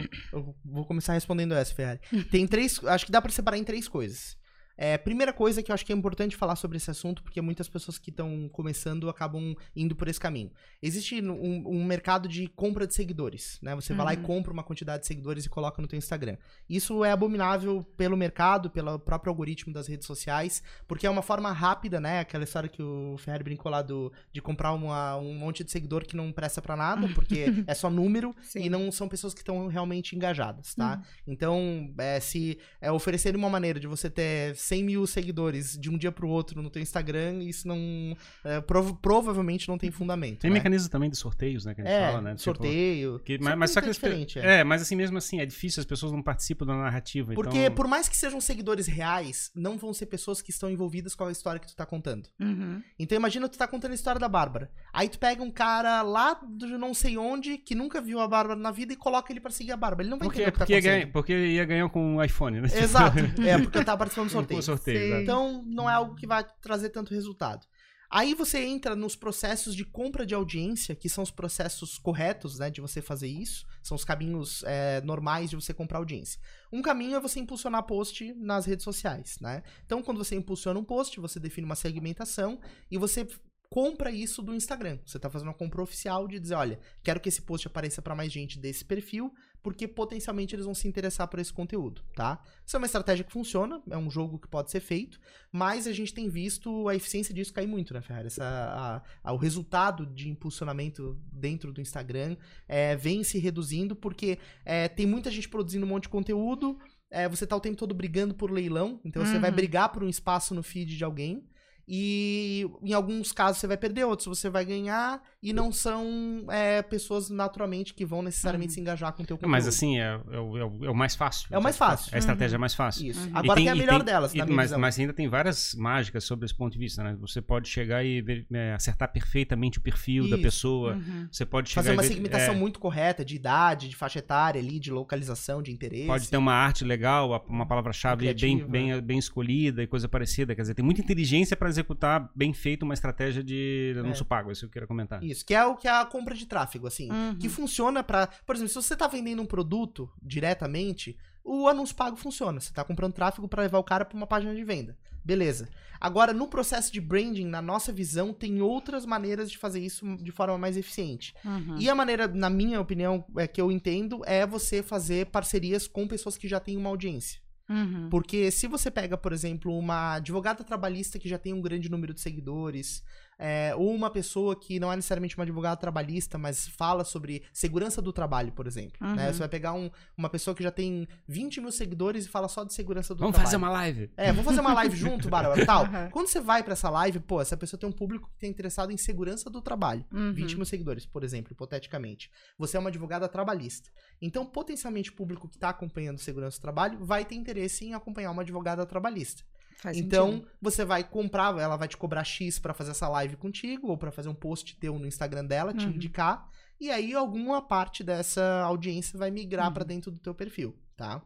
[0.65, 1.99] vou começar respondendo essa, Ferrari.
[2.31, 2.83] Tem três.
[2.85, 4.39] Acho que dá para separar em três coisas.
[4.83, 7.69] É, primeira coisa que eu acho que é importante falar sobre esse assunto, porque muitas
[7.69, 10.51] pessoas que estão começando acabam indo por esse caminho.
[10.81, 13.75] Existe um, um, mercado de compra de seguidores, né?
[13.75, 13.99] Você uhum.
[13.99, 14.23] vai lá e uhum.
[14.23, 16.39] compra uma quantidade de seguidores e coloca no teu Instagram.
[16.67, 21.53] Isso é abominável pelo mercado, pelo próprio algoritmo das redes sociais, porque é uma forma
[21.53, 22.21] rápida, né?
[22.21, 26.07] Aquela história que o Ferrer brincou lá do, de comprar uma, um monte de seguidor
[26.07, 28.61] que não presta para nada, porque é só número Sim.
[28.61, 30.97] e não são pessoas que estão realmente engajadas, tá?
[30.97, 31.35] Uhum.
[31.35, 35.99] Então, é, se é, oferecer uma maneira de você ter 100 mil seguidores de um
[35.99, 38.17] dia pro outro no teu Instagram, isso não.
[38.45, 40.39] É, prov provavelmente não tem fundamento.
[40.39, 40.55] Tem né?
[40.55, 41.75] mecanismo também de sorteios, né?
[41.75, 42.31] Que a gente é, fala, né?
[42.31, 43.19] Tipo, sorteio.
[43.25, 43.91] Que, mas, mas só que.
[43.91, 44.61] Diferente, é.
[44.61, 44.65] é.
[44.65, 47.35] mas assim mesmo assim, é difícil, as pessoas não participam da narrativa.
[47.35, 47.75] Porque então...
[47.75, 51.33] por mais que sejam seguidores reais, não vão ser pessoas que estão envolvidas com a
[51.33, 52.29] história que tu tá contando.
[52.39, 52.81] Uhum.
[52.97, 54.71] Então imagina tu tá contando a história da Bárbara.
[54.93, 58.59] Aí tu pega um cara lá de não sei onde, que nunca viu a Bárbara
[58.59, 60.05] na vida e coloca ele pra seguir a Bárbara.
[60.05, 61.13] Ele não vai porque, entender o que tá porque tá acontecendo.
[61.13, 62.69] porque ia ganhar com um iPhone, né?
[62.73, 63.19] Exato.
[63.43, 64.60] é, porque eu tava participando do sorteio.
[64.63, 67.67] Sorteio, então, então não é algo que vai trazer tanto resultado.
[68.13, 72.69] Aí você entra nos processos de compra de audiência, que são os processos corretos, né,
[72.69, 73.65] de você fazer isso.
[73.81, 76.41] São os caminhos é, normais de você comprar audiência.
[76.73, 79.63] Um caminho é você impulsionar post nas redes sociais, né?
[79.87, 83.29] Então, quando você impulsiona um post, você define uma segmentação e você
[83.71, 84.99] compra isso do Instagram.
[85.07, 88.17] Você está fazendo uma compra oficial de dizer, olha, quero que esse post apareça para
[88.17, 92.43] mais gente desse perfil, porque potencialmente eles vão se interessar por esse conteúdo, tá?
[92.67, 95.21] Isso é uma estratégia que funciona, é um jogo que pode ser feito,
[95.53, 98.27] mas a gente tem visto a eficiência disso cair muito, né, Ferrari?
[98.27, 104.39] Essa, a, a, o resultado de impulsionamento dentro do Instagram é, vem se reduzindo, porque
[104.65, 106.77] é, tem muita gente produzindo um monte de conteúdo,
[107.09, 109.29] é, você tá o tempo todo brigando por leilão, então uhum.
[109.29, 109.57] você vai uhum.
[109.57, 111.45] brigar por um espaço no feed de alguém,
[111.93, 116.83] e em alguns casos você vai perder, outros você vai ganhar, e não são é,
[116.83, 118.75] pessoas naturalmente que vão necessariamente uhum.
[118.75, 119.51] se engajar com o teu conteúdo.
[119.51, 121.49] Mas assim, é, é, o, é, é o mais fácil.
[121.51, 122.13] É o mais fácil.
[122.13, 122.61] É a estratégia uhum.
[122.61, 123.11] mais fácil.
[123.11, 123.27] Isso.
[123.27, 123.31] Uhum.
[123.35, 126.45] Agora tem, tem, a melhor tem, delas, e, mas, mas, ainda tem várias mágicas sobre
[126.45, 127.17] esse ponto de vista, né?
[127.21, 130.37] Você pode chegar e ver, é, acertar perfeitamente o perfil Isso.
[130.37, 130.95] da pessoa.
[130.95, 131.27] Uhum.
[131.29, 132.57] Você pode Fazer uma ver, segmentação é.
[132.57, 136.07] muito correta de idade, de faixa etária ali, de localização, de interesse.
[136.07, 140.55] Pode ter uma arte legal, uma palavra-chave bem, bem, bem escolhida e coisa parecida.
[140.55, 144.27] Quer dizer, tem muita inteligência para executar bem feito uma estratégia de anúncio é.
[144.27, 145.23] pago, isso que eu queria comentar.
[145.23, 147.37] Isso, que é o que a compra de tráfego, assim, uhum.
[147.37, 152.17] que funciona para, por exemplo, se você tá vendendo um produto diretamente, o anúncio pago
[152.17, 152.61] funciona.
[152.61, 154.97] Você tá comprando tráfego para levar o cara para uma página de venda.
[155.25, 155.69] Beleza.
[156.01, 160.33] Agora, no processo de branding, na nossa visão, tem outras maneiras de fazer isso de
[160.33, 161.35] forma mais eficiente.
[161.45, 161.77] Uhum.
[161.79, 166.09] E a maneira, na minha opinião, é que eu entendo, é você fazer parcerias com
[166.09, 167.41] pessoas que já têm uma audiência.
[167.71, 168.09] Uhum.
[168.11, 172.13] Porque se você pega, por exemplo, uma advogada trabalhista que já tem um grande número
[172.13, 173.05] de seguidores,
[173.43, 178.03] é, ou uma pessoa que não é necessariamente uma advogada trabalhista, mas fala sobre segurança
[178.03, 178.99] do trabalho, por exemplo.
[179.01, 179.09] Né?
[179.09, 179.15] Uhum.
[179.17, 179.33] Né?
[179.33, 182.65] Você vai pegar um, uma pessoa que já tem 20 mil seguidores e fala só
[182.65, 183.51] de segurança do vamos trabalho.
[183.51, 184.11] Vamos fazer uma live.
[184.15, 185.85] É, vamos fazer uma live junto, Bárbara, tal.
[185.85, 186.11] Uhum.
[186.11, 188.93] Quando você vai para essa live, pô, essa pessoa tem um público que está interessado
[188.93, 190.05] em segurança do trabalho.
[190.13, 190.35] Uhum.
[190.35, 192.31] 20 mil seguidores, por exemplo, hipoteticamente.
[192.59, 193.89] Você é uma advogada trabalhista.
[194.21, 198.31] Então, potencialmente, o público que está acompanhando segurança do trabalho vai ter interesse em acompanhar
[198.33, 199.43] uma advogada trabalhista.
[199.81, 200.49] Faz então, sentido.
[200.61, 204.13] você vai comprar, ela vai te cobrar X para fazer essa live contigo, ou para
[204.13, 205.93] fazer um post teu no Instagram dela, te uhum.
[205.93, 206.49] indicar.
[206.79, 209.75] E aí, alguma parte dessa audiência vai migrar uhum.
[209.75, 211.23] para dentro do teu perfil, tá?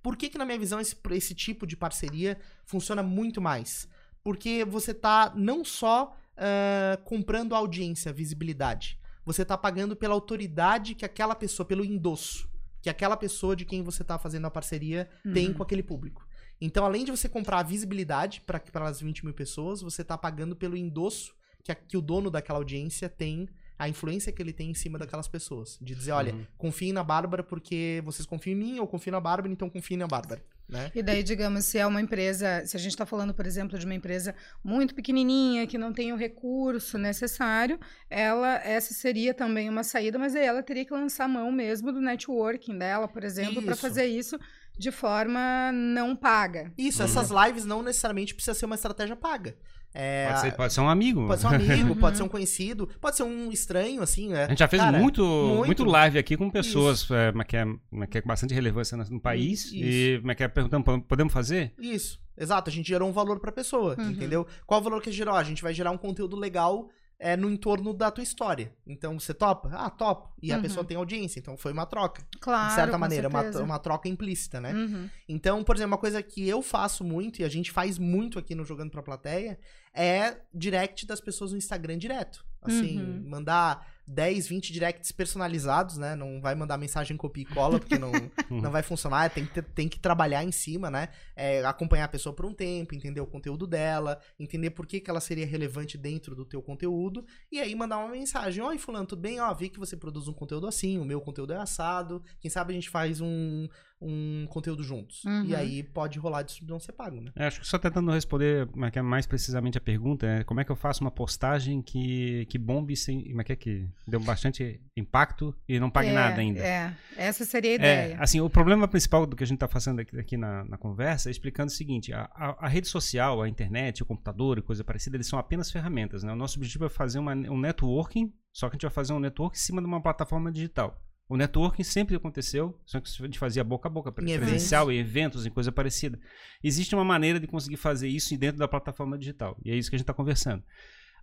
[0.00, 3.88] Por que, que na minha visão, esse, esse tipo de parceria funciona muito mais?
[4.22, 8.98] Porque você tá não só uh, comprando audiência, visibilidade.
[9.24, 12.48] Você tá pagando pela autoridade que aquela pessoa, pelo endosso,
[12.80, 15.32] que aquela pessoa de quem você tá fazendo a parceria uhum.
[15.32, 16.24] tem com aquele público.
[16.60, 20.54] Então, além de você comprar a visibilidade para as 20 mil pessoas, você está pagando
[20.56, 23.48] pelo endosso que, a, que o dono daquela audiência tem
[23.78, 25.78] a influência que ele tem em cima daquelas pessoas.
[25.80, 26.46] De dizer, olha, uhum.
[26.56, 30.06] confiem na Bárbara porque vocês confiam em mim, eu confio na Bárbara, então confiem na
[30.06, 30.42] Bárbara.
[30.66, 30.90] Né?
[30.94, 33.84] E daí, digamos, se é uma empresa, se a gente está falando, por exemplo, de
[33.84, 37.78] uma empresa muito pequenininha, que não tem o recurso necessário,
[38.08, 41.92] ela, essa seria também uma saída, mas aí ela teria que lançar a mão mesmo
[41.92, 44.38] do networking dela, por exemplo, para fazer isso
[44.78, 46.72] de forma não paga.
[46.76, 47.08] Isso, uhum.
[47.08, 49.56] essas lives não necessariamente precisa ser uma estratégia paga.
[49.96, 51.26] É, pode, ser, pode ser um amigo.
[51.28, 54.46] Pode ser um amigo, pode ser um conhecido, pode ser um estranho, assim, né?
[54.46, 57.64] A gente já fez Cara, muito, muito, muito, live aqui com pessoas é, que, é,
[58.10, 59.66] que é bastante relevância no país.
[59.66, 59.76] Isso.
[59.76, 61.72] E que é perguntando, podemos fazer?
[61.78, 62.68] Isso, exato.
[62.68, 64.10] A gente gerou um valor pra pessoa, uhum.
[64.10, 64.44] entendeu?
[64.66, 65.36] Qual o valor que a gente gerou?
[65.36, 66.88] A gente vai gerar um conteúdo legal
[67.18, 68.72] é no entorno da tua história.
[68.86, 69.70] Então você topa?
[69.72, 70.32] Ah, topo.
[70.42, 70.58] E uhum.
[70.58, 72.26] a pessoa tem audiência, então foi uma troca.
[72.40, 72.68] Claro.
[72.68, 74.72] De certa maneira, uma, uma troca implícita, né?
[74.72, 75.08] Uhum.
[75.28, 78.54] Então, por exemplo, uma coisa que eu faço muito e a gente faz muito aqui
[78.54, 79.58] no Jogando pra Plateia
[79.92, 82.44] é direct das pessoas no Instagram direto.
[82.62, 83.24] Assim, uhum.
[83.28, 86.14] mandar 10, 20 directs personalizados, né?
[86.14, 88.12] Não vai mandar mensagem copia e cola, porque não,
[88.50, 89.30] não vai funcionar.
[89.30, 91.08] Tem que, tem que trabalhar em cima, né?
[91.34, 95.10] É, acompanhar a pessoa por um tempo, entender o conteúdo dela, entender por que, que
[95.10, 98.62] ela seria relevante dentro do teu conteúdo, e aí mandar uma mensagem.
[98.62, 99.40] Oi, fulano, tudo bem?
[99.40, 102.22] Ó, vi que você produz um conteúdo assim, o meu conteúdo é assado.
[102.40, 103.68] Quem sabe a gente faz um,
[104.04, 105.24] um conteúdo juntos.
[105.24, 105.44] Uhum.
[105.46, 107.32] E aí pode rolar distribuição ser pago, né?
[107.34, 110.64] É, acho que só tentando responder é é mais precisamente a pergunta, é como é
[110.64, 113.24] que eu faço uma postagem que, que bombe sem.
[113.24, 116.60] Como é que é que deu bastante impacto e não pague é, nada ainda?
[116.60, 118.14] É, essa seria a ideia.
[118.14, 120.78] É, assim, o problema principal do que a gente está fazendo aqui, aqui na, na,
[120.78, 124.62] conversa é explicando o seguinte: a, a, a, rede social, a internet, o computador e
[124.62, 126.32] coisa parecida, eles são apenas ferramentas, né?
[126.32, 129.20] O nosso objetivo é fazer uma, um networking, só que a gente vai fazer um
[129.20, 131.00] network em cima de uma plataforma digital.
[131.26, 135.46] O networking sempre aconteceu, só que a gente fazia boca a boca, presencial, em eventos,
[135.46, 136.18] em coisa parecida.
[136.62, 139.58] Existe uma maneira de conseguir fazer isso dentro da plataforma digital.
[139.64, 140.62] E é isso que a gente está conversando.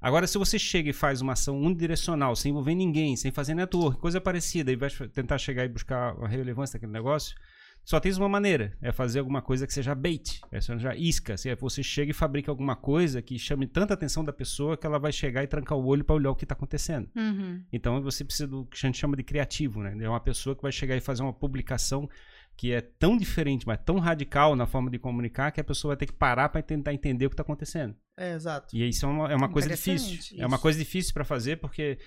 [0.02, 4.02] Agora, se você chega e faz uma ação unidirecional, sem envolver ninguém, sem fazer network,
[4.02, 7.36] coisa parecida, e vai tentar chegar e buscar a relevância daquele negócio,
[7.84, 11.34] só tem uma maneira, é fazer alguma coisa que seja bait, é seja isca.
[11.34, 14.86] Assim, é você chega e fabrica alguma coisa que chame tanta atenção da pessoa que
[14.86, 17.10] ela vai chegar e trancar o olho para olhar o que está acontecendo.
[17.16, 17.64] Uhum.
[17.72, 19.96] Então você precisa do que a gente chama de criativo, né?
[20.00, 22.08] É uma pessoa que vai chegar e fazer uma publicação
[22.56, 25.98] que é tão diferente, mas tão radical na forma de comunicar que a pessoa vai
[25.98, 27.96] ter que parar para tentar entender o que está acontecendo.
[28.18, 28.76] É, exato.
[28.76, 30.16] E isso é uma, é uma coisa difícil.
[30.16, 30.36] Isso.
[30.40, 31.98] É uma coisa difícil para fazer porque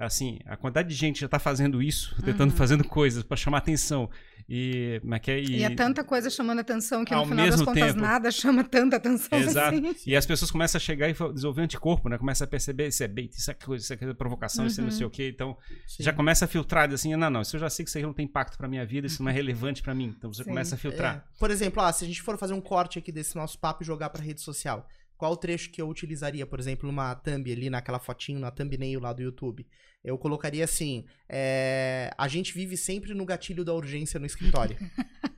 [0.00, 2.56] assim, a quantidade de gente já está fazendo isso, tentando uhum.
[2.56, 4.08] fazendo coisas para chamar atenção.
[4.52, 7.92] E, mas que, e, e é tanta coisa chamando atenção que no final das contas
[7.92, 9.76] tempo, nada chama tanta atenção Exato.
[9.76, 9.94] Assim.
[10.04, 12.18] E as pessoas começam a chegar e desenvolver anticorpo, né?
[12.18, 14.68] Começa a perceber isso é bait, isso é coisa, isso é provocação, uhum.
[14.68, 15.30] isso é não sei o quê.
[15.32, 16.02] Então, Sim.
[16.02, 18.12] já começa a filtrar assim, não, não, isso eu já sei que isso aí não
[18.12, 20.12] tem impacto para minha vida, isso não é relevante para mim.
[20.18, 20.50] Então você Sim.
[20.50, 21.16] começa a filtrar.
[21.16, 21.38] É.
[21.38, 23.86] Por exemplo, ah, se a gente for fazer um corte aqui desse nosso papo e
[23.86, 24.88] jogar para rede social,
[25.20, 28.98] qual o trecho que eu utilizaria, por exemplo, numa thumb ali, naquela fotinho, na thumbnail
[28.98, 29.66] lá do YouTube?
[30.02, 34.78] Eu colocaria assim: é, a gente vive sempre no gatilho da urgência no escritório.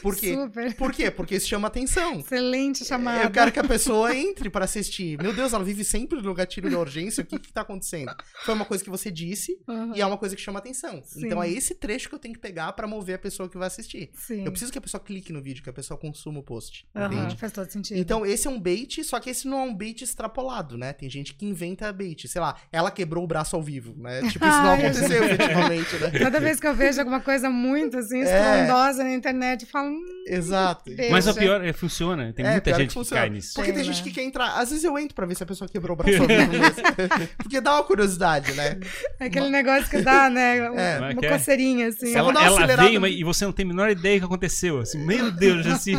[0.00, 0.34] Por quê?
[0.34, 0.74] Super.
[0.76, 1.10] Por quê?
[1.10, 2.20] Porque isso chama atenção.
[2.20, 3.24] Excelente chamada.
[3.24, 5.20] Eu quero que a pessoa entre para assistir.
[5.20, 7.22] Meu Deus, ela vive sempre no gatilho da urgência.
[7.22, 8.14] O que que tá acontecendo?
[8.44, 9.94] Foi uma coisa que você disse uhum.
[9.94, 11.02] e é uma coisa que chama atenção.
[11.04, 11.26] Sim.
[11.26, 13.66] Então é esse trecho que eu tenho que pegar para mover a pessoa que vai
[13.66, 14.10] assistir.
[14.14, 14.44] Sim.
[14.44, 16.86] Eu preciso que a pessoa clique no vídeo, que a pessoa consuma o post.
[16.94, 17.36] Uhum, entende?
[17.36, 17.98] Faz todo sentido.
[17.98, 20.94] Então esse é um bait, só que esse não é um bait extrapolado, né?
[20.94, 22.26] Tem gente que inventa bait.
[22.26, 24.22] Sei lá, ela quebrou o braço ao vivo né?
[24.30, 26.10] Tipo, isso não aconteceu efetivamente, né?
[26.18, 28.24] Toda vez que eu vejo alguma coisa muito assim, é.
[28.24, 29.04] estrondosa é.
[29.04, 29.90] na internet, eu falo.
[29.90, 30.90] Hum, Exato.
[31.10, 32.32] Mas o pior é funciona.
[32.32, 33.52] Tem é, muita gente que, que, cai nisso.
[33.54, 34.08] Porque tem, tem gente né?
[34.08, 34.58] que quer entrar.
[34.58, 36.74] Às vezes eu entro pra ver se a pessoa quebrou o braço ao vivo mesmo.
[37.36, 38.78] Porque dá uma curiosidade, né?
[39.20, 40.52] É aquele negócio que dá, né?
[40.72, 40.98] É.
[40.98, 42.14] Uma, uma coceirinha, assim.
[42.14, 44.80] Ela, ela veio e você não tem a menor ideia do que aconteceu.
[44.80, 45.94] Assim, meu Deus, assim.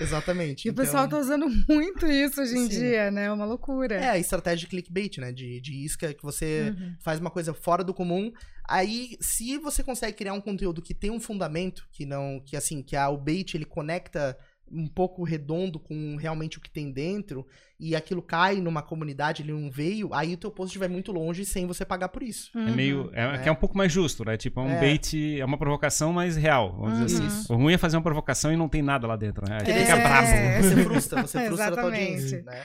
[0.00, 0.66] Exatamente.
[0.66, 0.82] E então...
[0.82, 2.68] o pessoal então tá usando muito isso hoje em Sim.
[2.68, 3.24] dia, né?
[3.24, 3.94] É uma loucura.
[3.96, 5.32] É, a estratégia de clickbait, né?
[5.32, 6.94] De, de isca que você uhum.
[7.00, 8.32] faz uma coisa fora do comum.
[8.68, 12.82] Aí, se você consegue criar um conteúdo que tem um fundamento, que não, que assim,
[12.82, 14.36] que a, o bait ele conecta
[14.70, 17.46] um pouco redondo com realmente o que tem dentro
[17.80, 21.44] e aquilo cai numa comunidade, ele não veio, aí o teu post vai muito longe
[21.44, 22.50] sem você pagar por isso.
[22.54, 22.68] Uhum.
[22.68, 23.10] É meio.
[23.12, 23.48] É, é.
[23.48, 24.36] é, um pouco mais justo, né?
[24.36, 24.80] Tipo, é um é.
[24.80, 27.06] bait, é uma provocação mais real, vamos uhum.
[27.06, 27.52] dizer assim.
[27.52, 29.58] O ruim é fazer uma provocação e não tem nada lá dentro, né?
[29.60, 29.84] Aí é.
[29.84, 30.28] fica bravo.
[30.62, 32.62] Você frustra, você frustra a tua audiência, né?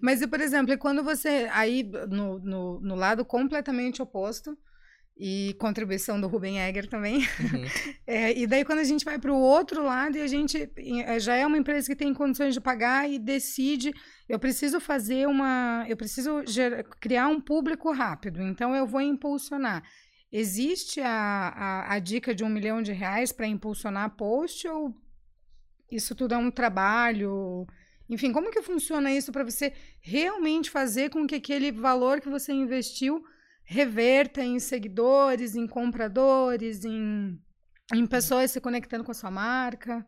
[0.00, 1.48] Mas, por exemplo, quando você.
[1.52, 4.56] Aí, no, no, no lado completamente oposto,
[5.18, 7.18] e contribuição do Ruben Egger também.
[7.18, 7.64] Uhum.
[8.08, 10.70] É, e daí, quando a gente vai para o outro lado e a gente
[11.04, 13.92] é, já é uma empresa que tem condições de pagar e decide,
[14.28, 15.84] eu preciso fazer uma.
[15.88, 16.44] Eu preciso
[17.00, 19.82] criar um público rápido, então eu vou impulsionar.
[20.30, 24.94] Existe a, a, a dica de um milhão de reais para impulsionar post ou
[25.90, 27.66] isso tudo é um trabalho?
[28.08, 32.52] Enfim, como que funciona isso para você realmente fazer com que aquele valor que você
[32.52, 33.24] investiu
[33.66, 37.38] reverta em seguidores, em compradores, em,
[37.92, 40.06] em pessoas se conectando com a sua marca?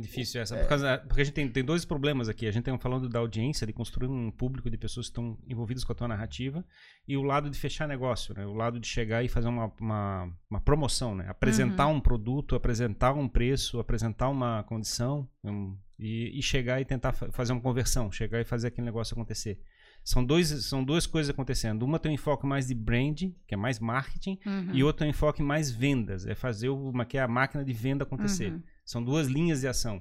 [0.00, 0.56] difícil essa.
[0.56, 2.46] Por causa, porque a gente tem, tem dois problemas aqui.
[2.46, 5.84] A gente tem falando da audiência, de construir um público de pessoas que estão envolvidas
[5.84, 6.64] com a tua narrativa,
[7.06, 8.46] e o lado de fechar negócio, né?
[8.46, 11.26] O lado de chegar e fazer uma, uma, uma promoção, né?
[11.28, 11.94] Apresentar uhum.
[11.94, 17.52] um produto, apresentar um preço, apresentar uma condição, um, e, e, chegar e tentar fazer
[17.52, 19.58] uma conversão, chegar e fazer aquele negócio acontecer.
[20.06, 21.82] São, dois, são duas coisas acontecendo.
[21.82, 24.70] Uma tem um enfoque mais de branding, que é mais marketing, uhum.
[24.72, 27.72] e outra tem um enfoque mais vendas, é fazer uma que é a máquina de
[27.72, 28.52] venda acontecer.
[28.52, 28.62] Uhum.
[28.84, 30.00] São duas linhas de ação.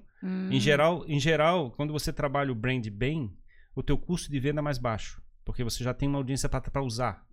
[0.52, 3.36] Em geral, em geral, quando você trabalha o brand bem,
[3.76, 6.84] o teu custo de venda é mais baixo, porque você já tem uma audiência para
[6.84, 7.25] usar.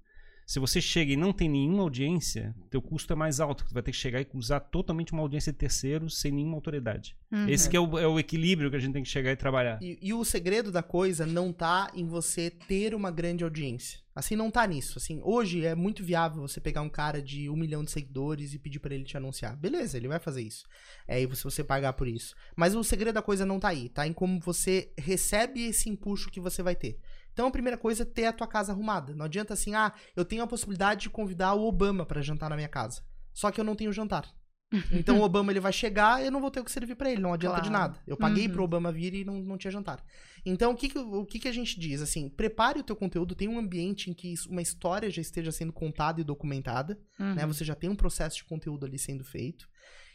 [0.47, 3.65] Se você chega e não tem nenhuma audiência, teu custo é mais alto.
[3.67, 7.17] Você vai ter que chegar e usar totalmente uma audiência de terceiros sem nenhuma autoridade.
[7.31, 7.49] Uhum.
[7.49, 9.79] Esse é o, é o, equilíbrio que a gente tem que chegar e trabalhar.
[9.81, 14.01] E, e, o segredo da coisa não tá em você ter uma grande audiência.
[14.15, 14.99] Assim, não tá nisso.
[14.99, 18.59] Assim, hoje é muito viável você pegar um cara de um milhão de seguidores e
[18.59, 19.57] pedir para ele te anunciar.
[19.57, 20.67] Beleza, ele vai fazer isso.
[21.09, 22.35] É, e se você pagar por isso.
[22.55, 23.89] Mas o segredo da coisa não tá aí.
[23.89, 26.99] Tá em como você recebe esse empuxo que você vai ter.
[27.33, 29.15] Então a primeira coisa é ter a tua casa arrumada.
[29.15, 32.57] Não adianta assim, ah, eu tenho a possibilidade de convidar o Obama para jantar na
[32.57, 33.03] minha casa.
[33.33, 34.29] Só que eu não tenho jantar.
[34.91, 37.11] Então o Obama ele vai chegar e eu não vou ter o que servir para
[37.11, 37.65] ele, não adianta claro.
[37.65, 37.99] de nada.
[38.07, 38.53] Eu paguei uhum.
[38.53, 40.03] pro Obama vir e não, não tinha jantar.
[40.47, 42.01] Então o que, que, o que, que a gente diz?
[42.01, 45.73] Assim, prepare o teu conteúdo, tem um ambiente em que uma história já esteja sendo
[45.73, 47.27] contada e documentada, né?
[47.27, 47.35] uhum.
[47.35, 47.47] né?
[47.47, 49.69] Você já tem um processo de conteúdo ali sendo feito.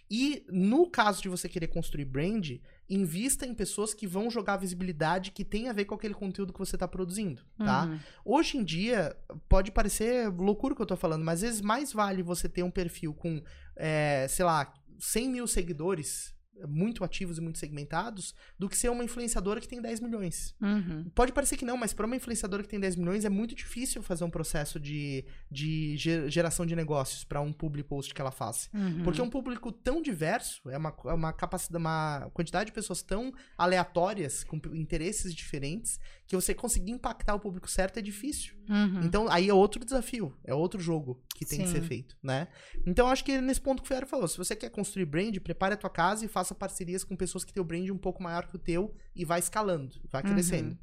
[0.10, 2.52] E no caso de você querer construir brand,
[2.90, 6.60] invista em pessoas que vão jogar visibilidade que tem a ver com aquele conteúdo que
[6.60, 7.86] você está produzindo, tá?
[7.86, 8.00] Uhum.
[8.24, 9.16] Hoje em dia,
[9.50, 12.64] pode parecer loucura o que eu estou falando, mas às vezes mais vale você ter
[12.64, 13.42] um perfil com,
[13.76, 16.34] é, sei lá, 100 mil seguidores
[16.68, 20.56] muito ativos e muito segmentados do que ser uma influenciadora que tem 10 milhões.
[20.62, 21.10] Uhum.
[21.14, 24.02] Pode parecer que não, mas para uma influenciadora que tem 10 milhões é muito difícil
[24.02, 28.70] fazer um processo de, de geração de negócios para um public post que ela faça.
[28.74, 29.04] Uhum.
[29.04, 33.02] Porque é um público tão diverso, é uma, é uma capacidade, uma quantidade de pessoas
[33.02, 38.54] tão aleatórias, com interesses diferentes, que você conseguir impactar o público certo é difícil.
[38.70, 39.02] Uhum.
[39.04, 41.66] Então, aí é outro desafio, é outro jogo que tem Sim.
[41.66, 42.50] que ser feito, né?
[42.86, 45.76] Então, acho que nesse ponto que o Fiero falou, se você quer construir brand, prepare
[45.76, 48.46] a tua casa e faça parcerias com pessoas que têm o brand um pouco maior
[48.46, 50.34] que o teu e vai escalando, vai uhum.
[50.34, 50.72] crescendo.
[50.72, 50.78] Uhum.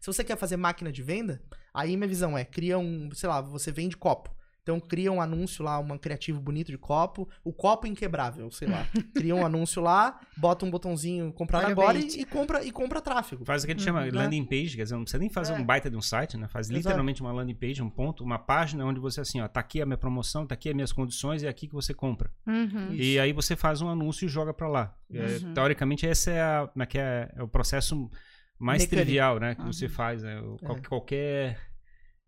[0.00, 1.42] Se você quer fazer máquina de venda,
[1.74, 4.34] aí minha visão é, cria um, sei lá, você vende copo.
[4.62, 8.86] Então cria um anúncio lá, um criativo bonito de copo, o copo inquebrável, sei lá.
[9.14, 13.00] Cria um anúncio lá, bota um botãozinho comprar Olha agora e, e, compra e compra
[13.00, 13.44] tráfego.
[13.44, 14.10] Faz o que a gente chama uhum.
[14.12, 15.56] landing page, quer dizer, não precisa nem fazer é.
[15.56, 16.46] um baita de um site, né?
[16.48, 16.78] Faz Exato.
[16.78, 19.86] literalmente uma landing page, um ponto, uma página onde você assim, ó, tá aqui a
[19.86, 22.30] minha promoção, tá aqui as minhas condições e é aqui que você compra.
[22.46, 22.92] Uhum.
[22.92, 24.94] E aí você faz um anúncio e joga para lá.
[25.12, 25.50] É, uhum.
[25.50, 28.10] É, teoricamente esse é, a, é, é, é o processo
[28.58, 29.06] mais Mecânico.
[29.06, 30.38] trivial, né, que você faz, né?
[30.38, 30.88] É.
[30.88, 31.58] Qualquer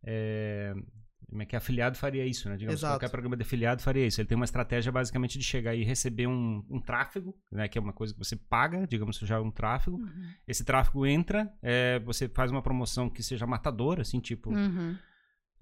[0.05, 0.75] é,
[1.33, 2.59] como é que afiliado faria isso, né?
[2.59, 2.93] Digamos, Exato.
[2.93, 4.21] qualquer programa de afiliado faria isso.
[4.21, 7.69] Ele tem uma estratégia basicamente de chegar e receber um, um tráfego, né?
[7.69, 9.97] Que é uma coisa que você paga, digamos, já um tráfego.
[9.97, 10.27] Uhum.
[10.47, 14.51] Esse tráfego entra, é, você faz uma promoção que seja matadora, assim, tipo...
[14.51, 14.95] Uhum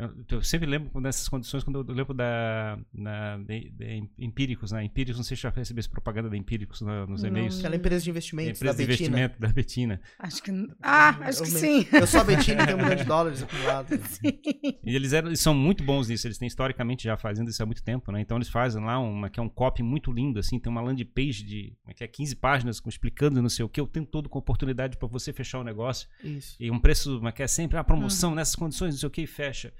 [0.00, 4.84] eu, eu, sempre lembro nessas condições, quando eu lembro da, na, de, de Empíricos, né?
[4.84, 7.58] Empíricos, não sei se já recebeu essa propaganda da Empíricos no, nos e-mails.
[7.58, 9.08] Aquela empresa de investimentos empresa da de Betina.
[9.08, 10.00] investimento da Betina.
[10.18, 10.50] Acho que.
[10.82, 11.86] Ah, acho que sim.
[11.92, 13.88] Eu sou a Betina e tenho um milhão de dólares acumulado.
[14.06, 14.38] Sim.
[14.84, 17.66] E eles, eram, eles são muito bons nisso, eles têm historicamente já fazendo isso há
[17.66, 18.20] muito tempo, né?
[18.20, 21.04] Então eles fazem lá uma que é um copy muito lindo, assim, tem uma landing
[21.04, 24.38] page de que é 15 páginas explicando não sei o que, o tempo todo com
[24.38, 26.08] oportunidade para você fechar o negócio.
[26.22, 26.56] Isso.
[26.58, 28.36] E um preço, que é sempre a promoção uhum.
[28.36, 29.72] nessas condições, não sei o que, e fecha.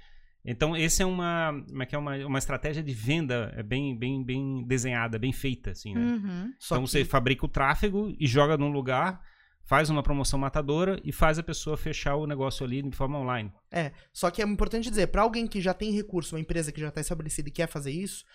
[0.43, 4.63] Então, esse é uma, é, é uma, uma estratégia de venda é bem, bem, bem
[4.65, 6.01] desenhada, bem feita, assim, né?
[6.01, 6.53] Uhum.
[6.57, 6.89] Então, que...
[6.89, 9.21] você fabrica o tráfego e joga num lugar,
[9.63, 13.51] faz uma promoção matadora e faz a pessoa fechar o negócio ali de forma online.
[13.71, 16.81] É, só que é importante dizer, para alguém que já tem recurso, uma empresa que
[16.81, 18.25] já está estabelecida e quer fazer isso,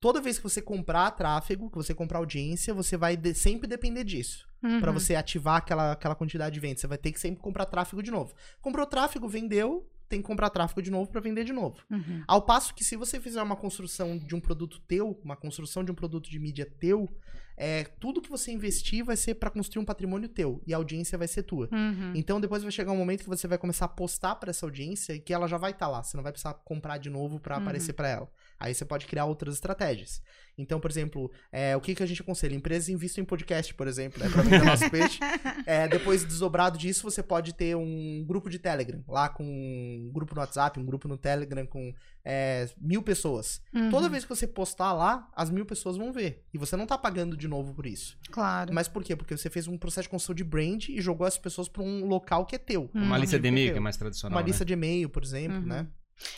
[0.00, 4.04] toda vez que você comprar tráfego, que você comprar audiência, você vai de, sempre depender
[4.04, 4.46] disso.
[4.64, 4.80] Uhum.
[4.80, 6.80] para você ativar aquela, aquela quantidade de vendas.
[6.80, 8.34] Você vai ter que sempre comprar tráfego de novo.
[8.62, 11.76] Comprou tráfego, vendeu, tem que comprar tráfego de novo para vender de novo.
[11.90, 12.22] Uhum.
[12.26, 15.90] Ao passo que se você fizer uma construção de um produto teu, uma construção de
[15.90, 17.08] um produto de mídia teu,
[17.56, 21.18] é, tudo que você investir vai ser para construir um patrimônio teu e a audiência
[21.18, 21.68] vai ser tua.
[21.72, 22.12] Uhum.
[22.14, 25.14] Então depois vai chegar um momento que você vai começar a postar para essa audiência
[25.14, 26.02] e que ela já vai estar tá lá.
[26.02, 27.62] Você não vai precisar comprar de novo para uhum.
[27.62, 28.30] aparecer para ela.
[28.64, 30.22] Aí você pode criar outras estratégias.
[30.56, 32.54] Então, por exemplo, é, o que, que a gente aconselha?
[32.54, 35.18] Empresas investem em podcast, por exemplo, né, para vender nosso peixe.
[35.66, 40.34] É, depois, desdobrado disso, você pode ter um grupo de Telegram, lá com um grupo
[40.34, 41.92] no WhatsApp, um grupo no Telegram com
[42.24, 43.62] é, mil pessoas.
[43.72, 43.90] Uhum.
[43.90, 46.44] Toda vez que você postar lá, as mil pessoas vão ver.
[46.52, 48.18] E você não tá pagando de novo por isso.
[48.30, 48.74] Claro.
[48.74, 49.16] Mas por quê?
[49.16, 52.06] Porque você fez um processo de construção de brand e jogou as pessoas para um
[52.06, 52.90] local que é teu.
[52.94, 53.04] Uhum.
[53.04, 54.36] Uma lista de e-mail, que é mais tradicional.
[54.36, 54.48] Uma né?
[54.48, 55.66] lista de e-mail, por exemplo, uhum.
[55.66, 55.86] né?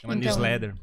[0.02, 0.74] É uma então, newsletter.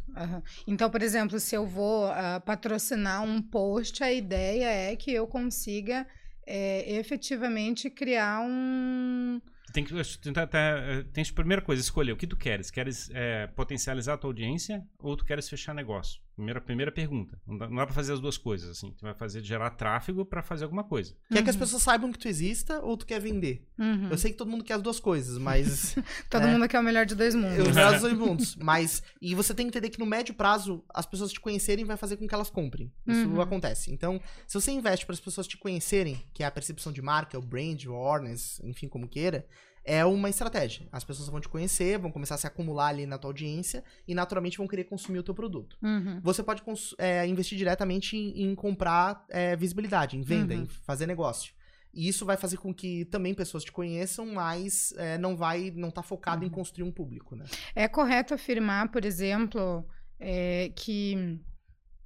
[0.67, 5.27] Então, por exemplo, se eu vou uh, patrocinar um post, a ideia é que eu
[5.27, 6.05] consiga
[6.45, 9.41] é efetivamente criar um
[9.73, 12.69] tem que tentar, eh, tem a primeira coisa, escolher o que tu queres.
[12.69, 16.21] Queres é, potencializar a tua audiência ou tu queres fechar negócio?
[16.35, 17.39] Primeira, primeira pergunta.
[17.45, 18.91] Não dá, não dá pra fazer as duas coisas, assim.
[18.97, 21.15] Tu vai fazer gerar tráfego para fazer alguma coisa.
[21.29, 21.43] Quer uhum.
[21.43, 21.59] que as uhum.
[21.59, 23.67] pessoas saibam que tu exista ou tu quer vender?
[23.77, 24.09] Uhum.
[24.09, 25.95] Eu sei que todo mundo quer as duas coisas, mas.
[26.31, 27.67] todo é, mundo quer o melhor de dois mundos.
[27.67, 28.55] O melhor dos dois mundos.
[28.55, 29.03] Mas.
[29.21, 32.17] E você tem que entender que no médio prazo, as pessoas te conhecerem vai fazer
[32.17, 32.91] com que elas comprem.
[33.05, 33.39] Isso uhum.
[33.39, 33.91] acontece.
[33.91, 37.37] Então, se você investe para as pessoas te conhecerem, que é a percepção de marca,
[37.37, 39.45] o brand, o awareness, enfim, como queira
[39.83, 40.87] é uma estratégia.
[40.91, 44.15] As pessoas vão te conhecer, vão começar a se acumular ali na tua audiência e
[44.15, 45.77] naturalmente vão querer consumir o teu produto.
[45.81, 46.19] Uhum.
[46.21, 46.63] Você pode
[46.97, 50.63] é, investir diretamente em, em comprar é, visibilidade, em venda, uhum.
[50.63, 51.53] em fazer negócio.
[51.93, 55.91] E isso vai fazer com que também pessoas te conheçam, mas é, não vai, não
[55.91, 56.47] tá focado uhum.
[56.47, 57.45] em construir um público, né?
[57.75, 59.85] É correto afirmar, por exemplo,
[60.19, 61.39] é, que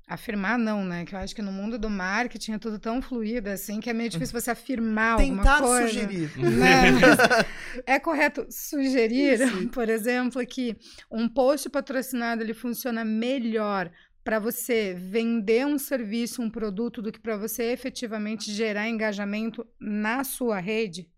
[0.09, 1.03] Afirmar não, né?
[1.03, 3.93] Que eu acho que no mundo do marketing é tudo tão fluido assim que é
[3.93, 5.87] meio difícil você afirmar Tentar alguma coisa.
[5.87, 6.31] sugerir.
[6.37, 6.85] Né?
[7.85, 9.67] é correto sugerir, Sim.
[9.69, 10.77] por exemplo, que
[11.11, 13.91] um post patrocinado ele funciona melhor
[14.23, 20.23] para você vender um serviço, um produto, do que para você efetivamente gerar engajamento na
[20.23, 21.09] sua rede?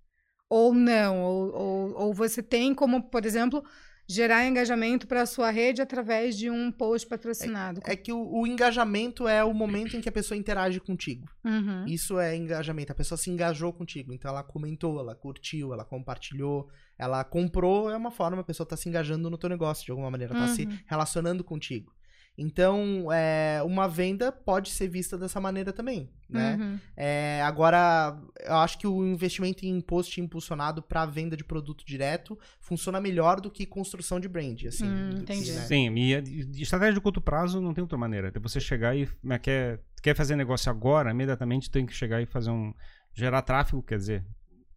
[0.50, 1.22] Ou não?
[1.22, 3.64] Ou, ou, ou você tem como, por exemplo,
[4.10, 7.80] gerar engajamento para a sua rede através de um post patrocinado.
[7.86, 11.30] É, é que o, o, engajamento é o momento em que a pessoa interage contigo.
[11.46, 11.86] Uhum.
[11.86, 12.92] Isso é engajamento.
[12.92, 14.12] A pessoa se engajou contigo.
[14.12, 17.92] Então ela comentou, ela curtiu, ela compartilhou, ela comprou.
[17.92, 20.48] É uma forma, a pessoa está se engajando no teu negócio de alguma maneira, está
[20.48, 20.56] uhum.
[20.56, 21.94] se relacionando contigo.
[22.42, 26.56] Então, é, uma venda pode ser vista dessa maneira também, né?
[26.58, 26.80] Uhum.
[26.96, 32.40] É, agora, eu acho que o investimento em post impulsionado para venda de produto direto
[32.62, 34.88] funciona melhor do que construção de brand, assim.
[34.88, 35.52] Hum, entendi.
[35.52, 35.62] né?
[35.66, 38.32] Sim, e estratégia de curto prazo não tem outra maneira.
[38.34, 42.26] É você chegar e né, quer, quer fazer negócio agora, imediatamente tem que chegar e
[42.26, 42.74] fazer um
[43.14, 44.26] gerar tráfego, quer dizer,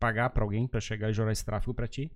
[0.01, 2.11] pagar para alguém para chegar e gerar esse tráfego para ti.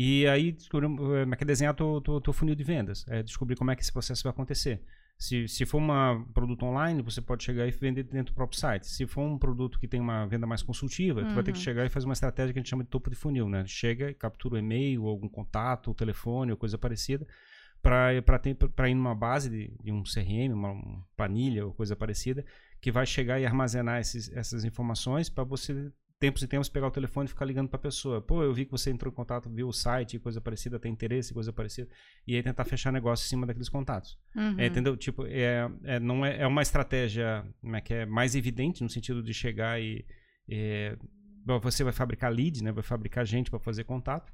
[0.00, 3.04] E aí descobrir eh, como é que é desenhar teu, teu, teu funil de vendas.
[3.08, 4.80] É descobrir como é que esse processo vai acontecer.
[5.18, 8.86] Se, se for um produto online, você pode chegar e vender dentro do próprio site.
[8.86, 11.26] Se for um produto que tem uma venda mais consultiva, uhum.
[11.26, 11.64] tu vai ter que uhum.
[11.64, 13.64] chegar e fazer uma estratégia que a gente chama de topo de funil, né?
[13.66, 17.26] Chega e captura o e-mail, ou algum contato, ou telefone, ou coisa parecida,
[17.82, 22.44] para ir numa base de, de um CRM, uma, uma, planilha ou coisa parecida,
[22.80, 26.90] que vai chegar e armazenar esses, essas informações para você tempos e tempos pegar o
[26.90, 28.20] telefone e ficar ligando para a pessoa.
[28.20, 31.32] Pô, eu vi que você entrou em contato, viu o site, coisa parecida, tem interesse,
[31.32, 31.88] coisa parecida.
[32.26, 34.18] E aí tentar fechar negócio em cima daqueles contatos.
[34.34, 34.58] Uhum.
[34.58, 34.96] É, entendeu?
[34.96, 39.22] Tipo, é, é, não é, é uma estratégia é que é mais evidente no sentido
[39.22, 40.04] de chegar e.
[40.48, 40.96] É,
[41.62, 42.72] você vai fabricar lead, né?
[42.72, 44.32] Vai fabricar gente para fazer contato.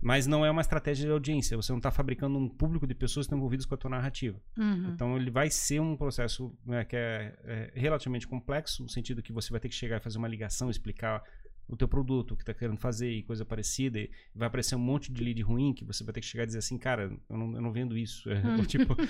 [0.00, 1.56] Mas não é uma estratégia de audiência.
[1.56, 4.38] Você não está fabricando um público de pessoas que estão envolvidas com a tua narrativa.
[4.56, 4.90] Uhum.
[4.92, 9.32] Então, ele vai ser um processo né, que é, é, relativamente complexo, no sentido que
[9.32, 11.22] você vai ter que chegar e fazer uma ligação, explicar
[11.68, 13.98] o teu produto, o que está querendo fazer e coisa parecida.
[13.98, 16.46] E vai aparecer um monte de lead ruim que você vai ter que chegar e
[16.46, 18.28] dizer assim, cara, eu não, eu não vendo isso.
[18.34, 18.94] É, tipo...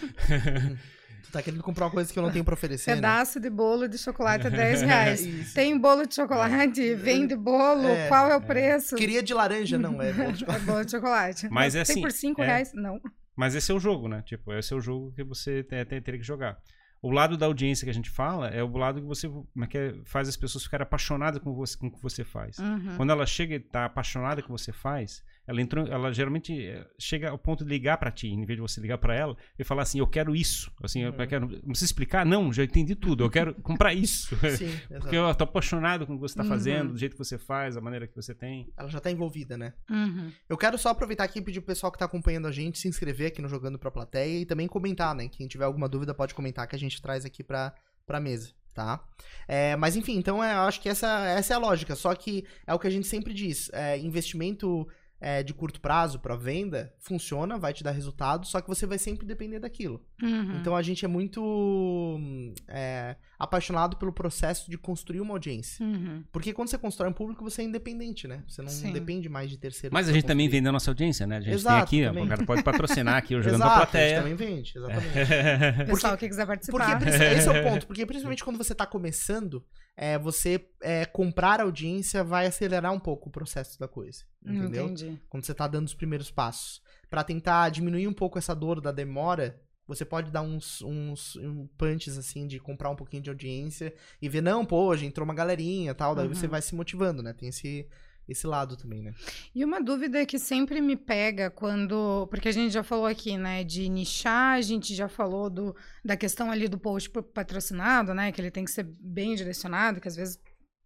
[1.24, 2.96] Tu tá querendo comprar uma coisa que eu não tenho pra oferecer, né?
[2.96, 3.44] Pedaço né?
[3.44, 5.54] de bolo de chocolate a 10 reais.
[5.54, 6.86] Tem bolo de chocolate?
[6.86, 6.94] É.
[6.94, 7.88] Vende bolo?
[7.88, 8.94] É, Qual é o preço?
[8.94, 10.02] Queria de laranja, não.
[10.02, 10.62] É bolo de chocolate.
[10.62, 11.48] é bolo de chocolate.
[11.50, 11.94] Mas é assim...
[11.94, 12.46] Tem por 5 é...
[12.46, 12.72] reais?
[12.74, 13.00] Não.
[13.34, 14.22] Mas esse é o jogo, né?
[14.22, 16.58] Tipo, esse é o jogo que você teria que jogar.
[17.04, 19.66] O lado da audiência que a gente fala é o lado que você como é
[19.66, 22.58] que é, faz as pessoas ficarem apaixonadas com, você, com o que você faz.
[22.58, 22.96] Uhum.
[22.96, 26.66] Quando ela chega e tá apaixonada com o que você faz, ela entrou, ela geralmente
[26.66, 29.36] eh, chega ao ponto de ligar para ti, em vez de você ligar para ela
[29.58, 30.72] e falar assim, eu quero isso.
[30.82, 31.14] Assim, uhum.
[31.18, 34.34] eu quero, não precisa explicar, não, já entendi tudo, eu quero comprar isso.
[34.56, 36.48] Sim, Porque eu tô apaixonado com o que você tá uhum.
[36.48, 38.72] fazendo, do jeito que você faz, a maneira que você tem.
[38.76, 39.74] Ela já tá envolvida, né?
[39.90, 40.32] Uhum.
[40.48, 42.88] Eu quero só aproveitar aqui e pedir pro pessoal que tá acompanhando a gente se
[42.88, 45.28] inscrever aqui no Jogando pra Plateia e também comentar, né?
[45.28, 47.74] Quem tiver alguma dúvida pode comentar que a gente traz aqui pra,
[48.06, 49.02] pra mesa tá?
[49.46, 51.94] É, mas enfim, então é, eu acho que essa, essa é a lógica.
[51.94, 54.86] Só que é o que a gente sempre diz: é, investimento
[55.20, 58.98] é, de curto prazo para venda funciona, vai te dar resultado, só que você vai
[58.98, 60.04] sempre depender daquilo.
[60.22, 60.58] Uhum.
[60.60, 62.20] Então a gente é muito
[62.68, 65.84] é, apaixonado pelo processo de construir uma audiência.
[65.84, 66.24] Uhum.
[66.30, 68.42] Porque quando você constrói um público, você é independente, né?
[68.46, 68.92] Você não Sim.
[68.92, 69.94] depende mais de terceiro.
[69.94, 71.38] Mas a gente também vende a nossa audiência, né?
[71.38, 74.04] A gente Exato, tem aqui, o cara pode patrocinar aqui o Jogando Exato, Plateia.
[74.04, 75.76] A gente também vende, exatamente.
[75.76, 76.98] porque, Pessoal que quiser participar.
[76.98, 77.86] Porque, esse é o ponto.
[77.86, 79.64] Porque principalmente quando você está começando,
[79.96, 84.24] é, você é, comprar audiência vai acelerar um pouco o processo da coisa.
[84.44, 84.86] Entendeu?
[84.86, 85.20] Entendi.
[85.28, 86.82] Quando você está dando os primeiros passos.
[87.08, 91.66] para tentar diminuir um pouco essa dor da demora, você pode dar uns, uns um
[91.78, 95.34] punches, assim, de comprar um pouquinho de audiência e ver, não, pô, hoje entrou uma
[95.34, 96.34] galerinha tal, daí uhum.
[96.34, 97.32] você vai se motivando, né?
[97.32, 97.86] Tem esse,
[98.28, 99.14] esse lado também, né?
[99.54, 102.26] E uma dúvida que sempre me pega quando.
[102.28, 106.16] Porque a gente já falou aqui, né, de nichar, a gente já falou do, da
[106.16, 108.32] questão ali do post patrocinado, né?
[108.32, 110.38] Que ele tem que ser bem direcionado, que às vezes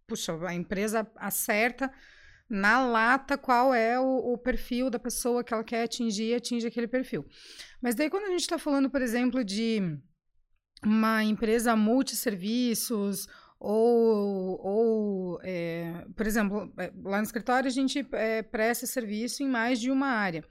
[0.09, 1.91] puxa, a empresa acerta
[2.49, 6.65] na lata qual é o, o, perfil da pessoa que ela quer atingir e atinge
[6.65, 7.23] aquele perfil.
[7.79, 9.99] Mas daí quando a gente está falando, por exemplo, de
[10.83, 13.27] uma empresa multisserviços
[13.59, 19.47] ou, ou é, por exemplo, é, lá no escritório a gente é, presta serviço em
[19.47, 20.43] mais de uma área.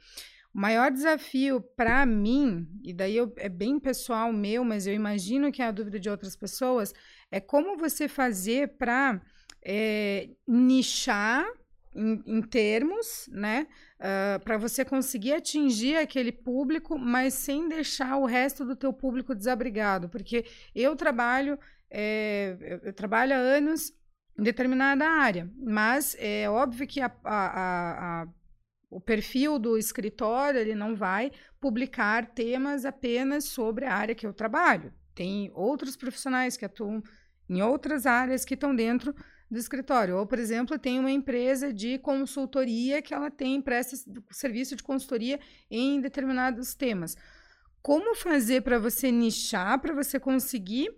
[0.54, 5.52] O maior desafio para mim, e daí eu, é bem pessoal meu, mas eu imagino
[5.52, 6.92] que é a dúvida de outras pessoas,
[7.30, 9.20] é como você fazer para
[9.62, 11.46] é, nichar
[11.94, 13.66] em, em termos, né?
[13.98, 18.92] Uh, ah, para você conseguir atingir aquele público, mas sem deixar o resto do teu
[18.92, 20.08] público desabrigado.
[20.08, 20.44] Porque
[20.74, 21.58] eu trabalho,
[21.90, 23.92] é, eu, eu trabalho há anos
[24.38, 28.28] em determinada área, mas é óbvio que a, a, a,
[28.90, 34.32] o perfil do escritório ele não vai publicar temas apenas sobre a área que eu
[34.32, 34.92] trabalho.
[35.14, 37.02] Tem outros profissionais que atuam
[37.48, 39.14] em outras áreas que estão dentro
[39.50, 40.16] do escritório.
[40.16, 43.96] Ou, por exemplo, tem uma empresa de consultoria que ela tem presta
[44.30, 47.16] serviço de consultoria em determinados temas.
[47.82, 50.90] Como fazer para você nichar, para você conseguir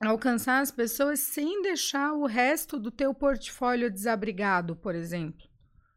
[0.00, 5.46] alcançar as pessoas sem deixar o resto do teu portfólio desabrigado, por exemplo?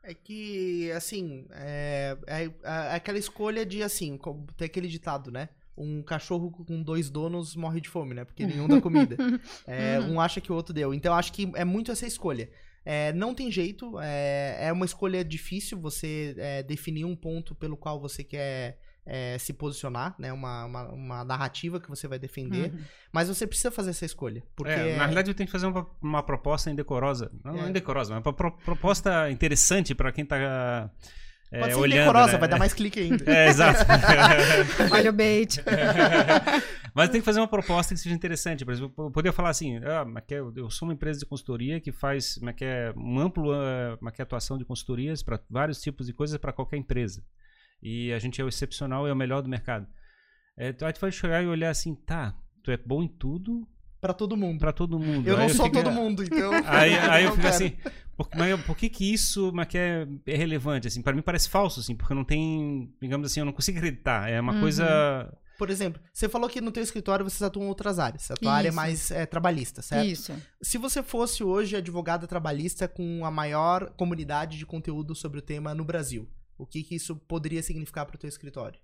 [0.03, 4.17] É que, assim, é, é, é aquela escolha de, assim,
[4.55, 5.49] tem aquele ditado, né?
[5.77, 8.25] um cachorro com dois donos morre de fome, né?
[8.25, 9.15] Porque nenhum dá comida.
[9.67, 10.93] É, um acha que o outro deu.
[10.93, 12.49] Então, acho que é muito essa escolha.
[12.83, 17.75] É, não tem jeito, é, é uma escolha difícil você é, definir um ponto pelo
[17.75, 20.31] qual você quer é, se posicionar, né?
[20.33, 22.71] Uma, uma, uma, narrativa que você vai defender.
[22.71, 22.79] Uhum.
[23.11, 24.43] Mas você precisa fazer essa escolha.
[24.55, 27.31] Porque é, na realidade, eu tenho que fazer uma, uma proposta indecorosa.
[27.43, 27.69] Não é.
[27.69, 30.91] indecorosa, mas uma pro, proposta interessante para quem está
[31.49, 32.37] é, Pode ser olhando, decorosa, né?
[32.39, 33.23] vai dar mais clique ainda.
[33.31, 33.79] É, exato.
[34.91, 35.63] Olha o bait.
[36.93, 38.65] Mas tem que fazer uma proposta que seja interessante.
[38.65, 40.05] Por exemplo, eu poderia falar assim, ah,
[40.55, 42.39] eu sou uma empresa de consultoria que faz
[42.95, 43.53] um amplo
[44.01, 47.23] uma atuação de consultorias para vários tipos de coisas para qualquer empresa.
[47.81, 49.87] E a gente é o excepcional e é o melhor do mercado.
[50.57, 53.67] É, então, a gente vai chegar e olhar assim, tá, tu é bom em tudo,
[53.99, 54.59] para todo mundo.
[54.59, 55.27] Para todo mundo.
[55.27, 55.77] Eu aí não eu sou fico...
[55.77, 56.51] todo mundo, então.
[56.65, 57.75] Aí, aí eu fico assim,
[58.15, 61.01] por, mas por que que isso mas que é, é relevante assim?
[61.01, 64.29] Para mim parece falso assim, porque não tem, digamos assim, eu não consigo acreditar.
[64.29, 64.61] É uma uhum.
[64.61, 68.29] coisa por exemplo, você falou que no teu escritório vocês atuam em outras áreas.
[68.29, 68.57] A tua Isso.
[68.57, 70.05] área é mais é, trabalhista, certo?
[70.05, 70.33] Isso.
[70.61, 75.73] Se você fosse hoje advogada trabalhista com a maior comunidade de conteúdo sobre o tema
[75.73, 78.79] no Brasil, o que, que isso poderia significar para o teu escritório?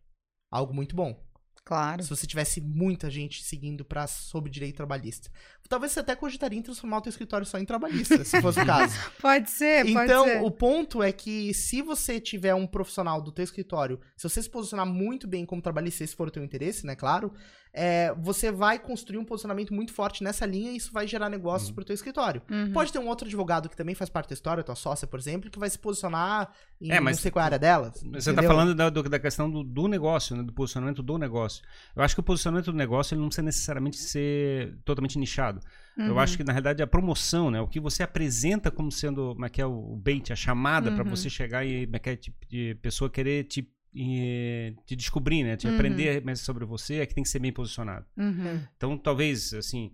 [0.51, 1.19] Algo muito bom.
[1.65, 2.03] Claro.
[2.03, 5.30] Se você tivesse muita gente seguindo para sobre direito trabalhista.
[5.69, 8.65] Talvez você até cogitaria em transformar o teu escritório só em trabalhista, se fosse o
[8.67, 8.93] caso.
[9.21, 10.36] pode ser, então, pode ser.
[10.36, 14.43] Então, o ponto é que se você tiver um profissional do teu escritório, se você
[14.43, 17.34] se posicionar muito bem como trabalhista, se for o teu interesse, né, claro,
[17.74, 21.69] é, você vai construir um posicionamento muito forte nessa linha e isso vai gerar negócios
[21.69, 21.76] uhum.
[21.76, 22.41] pro teu escritório.
[22.49, 22.71] Uhum.
[22.71, 25.49] Pode ter um outro advogado que também faz parte da história, tua sócia, por exemplo,
[25.49, 27.91] que vai se posicionar em é, mas, não sei qual é área dela.
[28.11, 31.63] Você está falando da, da questão do, do negócio, né, do posicionamento do negócio.
[31.95, 35.59] Eu acho que o posicionamento do negócio ele não precisa necessariamente ser totalmente nichado.
[35.97, 36.07] Uhum.
[36.07, 37.59] Eu acho que, na realidade, a promoção, né?
[37.59, 41.03] O que você apresenta como sendo como é que é o bait, a chamada para
[41.03, 41.30] você uhum.
[41.32, 45.55] chegar e como é que é, tipo, de pessoa querer te e te descobrir, né?
[45.55, 45.75] Te uhum.
[45.75, 48.05] aprender mais sobre você, é que tem que ser bem posicionado.
[48.17, 48.61] Uhum.
[48.75, 49.91] Então, talvez, assim,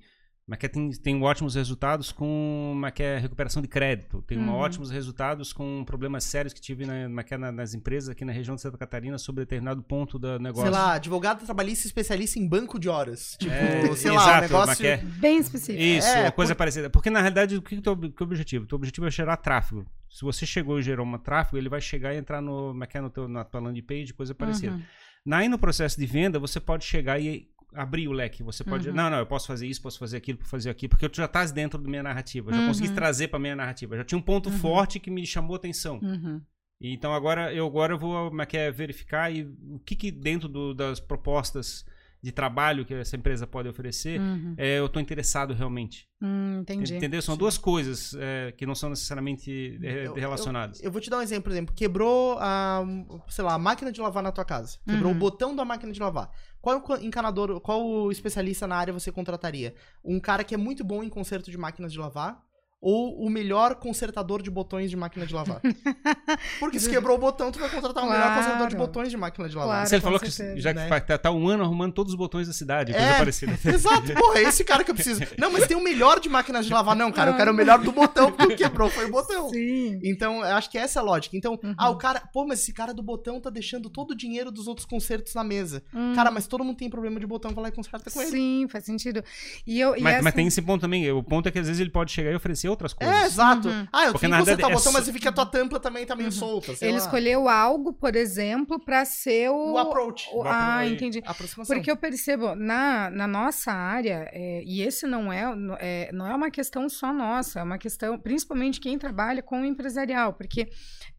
[0.49, 4.23] mas tem, tem ótimos resultados com uma que é recuperação de crédito.
[4.23, 4.49] Tem uhum.
[4.49, 8.61] ótimos resultados com problemas sérios que tive na, na, nas empresas aqui na região de
[8.61, 10.63] Santa Catarina sobre determinado ponto do negócio.
[10.63, 13.37] Sei lá, advogado trabalhista especialista em banco de horas.
[13.37, 15.83] Tipo, é, sei lá, um negócio é, bem específico.
[15.83, 16.59] Isso, é, coisa por...
[16.59, 16.89] parecida.
[16.89, 18.65] Porque na realidade, o que é o teu objetivo?
[18.65, 19.85] O teu objetivo é gerar tráfego.
[20.09, 23.11] Se você chegou e gerou um tráfego, ele vai chegar e entrar no, é no
[23.11, 24.73] teu, na tua landing page, coisa parecida.
[24.73, 25.33] Uhum.
[25.35, 28.43] Aí no processo de venda, você pode chegar e abrir o leque.
[28.43, 28.89] Você pode.
[28.89, 28.95] Uhum.
[28.95, 31.25] Não, não, eu posso fazer isso, posso fazer aquilo, posso fazer aquilo, porque tu já
[31.25, 32.49] estás dentro da minha narrativa.
[32.49, 32.67] Eu já uhum.
[32.67, 33.97] consegui trazer para minha narrativa.
[33.97, 34.57] Já tinha um ponto uhum.
[34.57, 35.99] forte que me chamou atenção.
[36.01, 36.41] Uhum.
[36.81, 40.47] Então agora eu agora eu vou é que é, verificar e o que, que dentro
[40.47, 41.85] do, das propostas
[42.21, 44.53] de trabalho que essa empresa pode oferecer, uhum.
[44.57, 46.07] é, eu estou interessado realmente.
[46.21, 46.95] Hum, entendi.
[46.95, 47.21] Entendeu?
[47.21, 47.39] São Sim.
[47.39, 50.81] duas coisas é, que não são necessariamente é, eu, relacionadas.
[50.81, 51.73] Eu, eu, vou te dar um exemplo, por exemplo.
[51.73, 52.83] Quebrou a,
[53.29, 54.77] sei lá, a máquina de lavar na tua casa.
[54.85, 55.17] Quebrou uhum.
[55.17, 56.29] o botão da máquina de lavar.
[56.61, 59.73] Qual encanador, qual especialista na área você contrataria?
[60.03, 62.48] Um cara que é muito bom em conserto de máquinas de lavar
[62.81, 65.61] ou o melhor consertador de botões de máquina de lavar.
[66.59, 68.21] Porque se quebrou o botão, tu vai contratar um claro.
[68.21, 69.75] melhor consertador de botões de máquina de lavar.
[69.75, 70.99] Claro, Você falou certeza, que já que né?
[71.01, 73.59] tá, tá, um ano arrumando todos os botões da cidade, coisa é, parecida.
[73.69, 75.21] Exato, porra, é esse cara que eu preciso.
[75.37, 76.95] Não, mas tem o melhor de máquinas de lavar.
[76.95, 79.49] Não, cara, eu quero o melhor do botão, porque o que quebrou foi o botão.
[79.49, 79.99] Sim.
[80.03, 81.35] Então, eu acho que essa é a lógica.
[81.35, 81.75] Então, uhum.
[81.77, 84.67] ah, o cara, pô, mas esse cara do botão tá deixando todo o dinheiro dos
[84.67, 85.83] outros consertos na mesa.
[85.93, 86.13] Hum.
[86.15, 88.31] Cara, mas todo mundo tem problema de botão, vai lá e conserta com ele.
[88.31, 89.21] Sim, faz sentido.
[89.67, 90.23] E eu, e mas, essa...
[90.23, 91.11] mas tem esse ponto também.
[91.11, 93.15] O ponto é que às vezes ele pode chegar e oferecer outras coisas.
[93.15, 93.67] É, exato.
[93.67, 93.87] Uhum.
[93.91, 96.15] Ah, eu Porque, que você tá é botando, mas fica a tua tampa também tá
[96.15, 96.31] meio uhum.
[96.31, 96.73] solta.
[96.81, 96.97] Ele lá.
[96.97, 99.73] escolheu algo, por exemplo, para ser o...
[99.73, 100.29] O approach.
[100.33, 100.43] O...
[100.45, 101.21] Ah, entendi.
[101.67, 105.43] Porque eu percebo, na, na nossa área, é, e esse não é,
[105.79, 109.65] é, não é uma questão só nossa, é uma questão, principalmente quem trabalha com o
[109.65, 110.69] empresarial, porque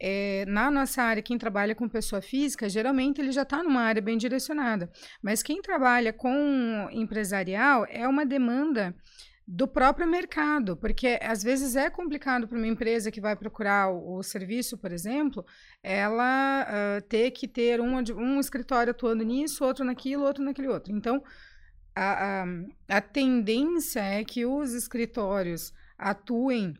[0.01, 4.01] é, na nossa área, quem trabalha com pessoa física, geralmente ele já está numa área
[4.01, 4.91] bem direcionada.
[5.23, 8.95] Mas quem trabalha com empresarial é uma demanda
[9.53, 14.19] do próprio mercado, porque às vezes é complicado para uma empresa que vai procurar o,
[14.19, 15.45] o serviço, por exemplo,
[15.83, 20.95] ela uh, ter que ter um, um escritório atuando nisso, outro naquilo, outro naquele outro.
[20.95, 21.21] Então,
[21.97, 22.47] a, a,
[22.89, 26.73] a tendência é que os escritórios atuem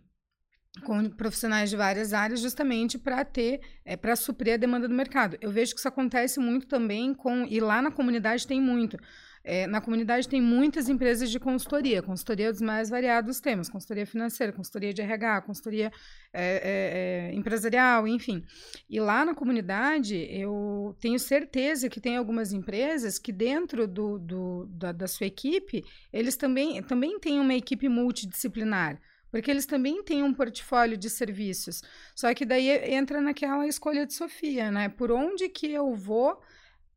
[0.85, 5.37] com profissionais de várias áreas justamente para ter é, para suprir a demanda do mercado.
[5.41, 8.97] Eu vejo que isso acontece muito também com e lá na comunidade tem muito
[9.43, 14.53] é, na comunidade tem muitas empresas de consultoria, consultoria dos mais variados temas, consultoria financeira,
[14.53, 15.93] consultoria de RH, consultoria
[16.33, 18.45] é, é, é, empresarial, enfim.
[18.89, 24.67] E lá na comunidade, eu tenho certeza que tem algumas empresas que dentro do, do
[24.71, 29.01] da, da sua equipe, eles também, também têm uma equipe multidisciplinar
[29.31, 31.83] porque eles também têm um portfólio de serviços.
[32.17, 34.89] Só que daí entra naquela escolha de Sofia, né?
[34.89, 36.43] Por onde que eu vou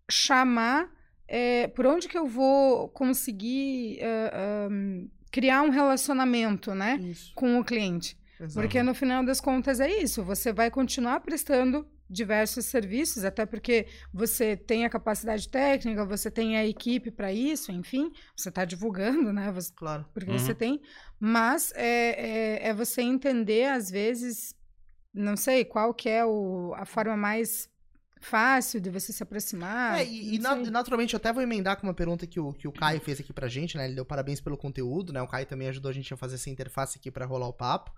[0.10, 0.90] chamar
[1.36, 7.34] é, por onde que eu vou conseguir uh, um, criar um relacionamento, né, isso.
[7.34, 8.16] com o cliente?
[8.40, 8.54] Exato.
[8.54, 10.24] Porque no final das contas é isso.
[10.24, 16.56] Você vai continuar prestando diversos serviços, até porque você tem a capacidade técnica, você tem
[16.56, 19.52] a equipe para isso, enfim, você está divulgando, né?
[19.52, 20.06] Você, claro.
[20.14, 20.38] Porque uhum.
[20.38, 20.80] você tem.
[21.20, 24.54] Mas é, é, é, você entender, às vezes,
[25.12, 27.73] não sei qual que é o, a forma mais
[28.26, 30.00] fácil de você se aproximar.
[30.00, 32.72] É, e, e naturalmente eu até vou emendar com uma pergunta que o, que o
[32.72, 33.86] Caio fez aqui pra gente, né?
[33.86, 35.22] Ele deu parabéns pelo conteúdo, né?
[35.22, 37.92] O Caio também ajudou a gente a fazer essa interface aqui para rolar o papo.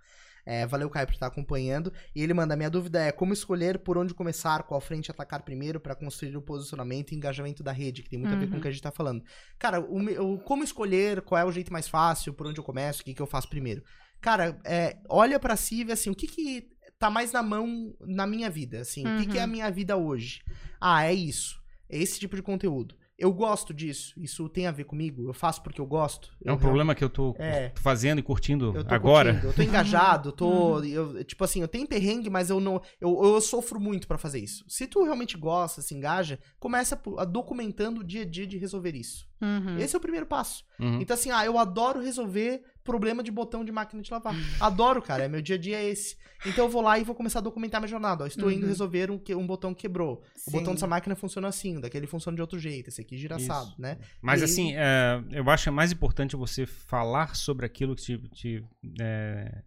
[0.45, 1.91] É, valeu, Caio, por estar acompanhando.
[2.14, 5.80] E ele manda: minha dúvida é como escolher por onde começar, qual frente atacar primeiro
[5.80, 8.38] para construir o posicionamento e engajamento da rede, que tem muito uhum.
[8.38, 9.23] a ver com o que a gente tá falando.
[9.57, 13.02] Cara, o, o, como escolher, qual é o jeito mais fácil, por onde eu começo,
[13.02, 13.84] o que, que eu faço primeiro?
[14.22, 16.74] Cara, é, olha para si e vê assim, o que que
[17.06, 19.06] tá mais na mão na minha vida, assim.
[19.06, 19.15] Uhum.
[19.15, 19.52] O que, que é a uhum.
[19.52, 20.41] minha vida hoje?
[20.82, 21.61] Ah, é isso.
[21.90, 22.95] É esse tipo de conteúdo.
[23.18, 24.14] Eu gosto disso.
[24.18, 25.26] Isso tem a ver comigo.
[25.26, 26.36] Eu faço porque eu gosto.
[26.44, 29.32] É um eu, problema que eu tô é, fazendo e curtindo eu agora.
[29.32, 30.80] Curtindo, eu tô engajado, tô.
[30.80, 30.84] Uhum.
[30.84, 32.82] Eu, tipo assim, eu tenho perrengue, mas eu não.
[32.99, 34.65] Eu, eu sofro muito para fazer isso.
[34.68, 38.57] Se tu realmente gosta, se engaja, começa a, a documentando o dia a dia de
[38.57, 39.26] resolver isso.
[39.41, 39.77] Uhum.
[39.77, 40.65] Esse é o primeiro passo.
[40.77, 40.99] Uhum.
[40.99, 44.35] Então, assim, ah, eu adoro resolver problema de botão de máquina de lavar.
[44.61, 45.23] Adoro, cara.
[45.23, 46.15] É, meu dia a dia é esse.
[46.45, 48.23] Então eu vou lá e vou começar a documentar minha jornada.
[48.23, 48.51] Ó, estou uhum.
[48.51, 50.21] indo resolver um, um botão que quebrou.
[50.35, 50.43] Sim.
[50.47, 52.89] O botão dessa máquina funciona assim, daquele funciona de outro jeito.
[52.89, 53.97] Esse aqui gira assado, né?
[54.21, 54.43] Mas e...
[54.45, 58.63] assim, é, eu acho mais importante você falar sobre aquilo que te, te,
[59.01, 59.63] é,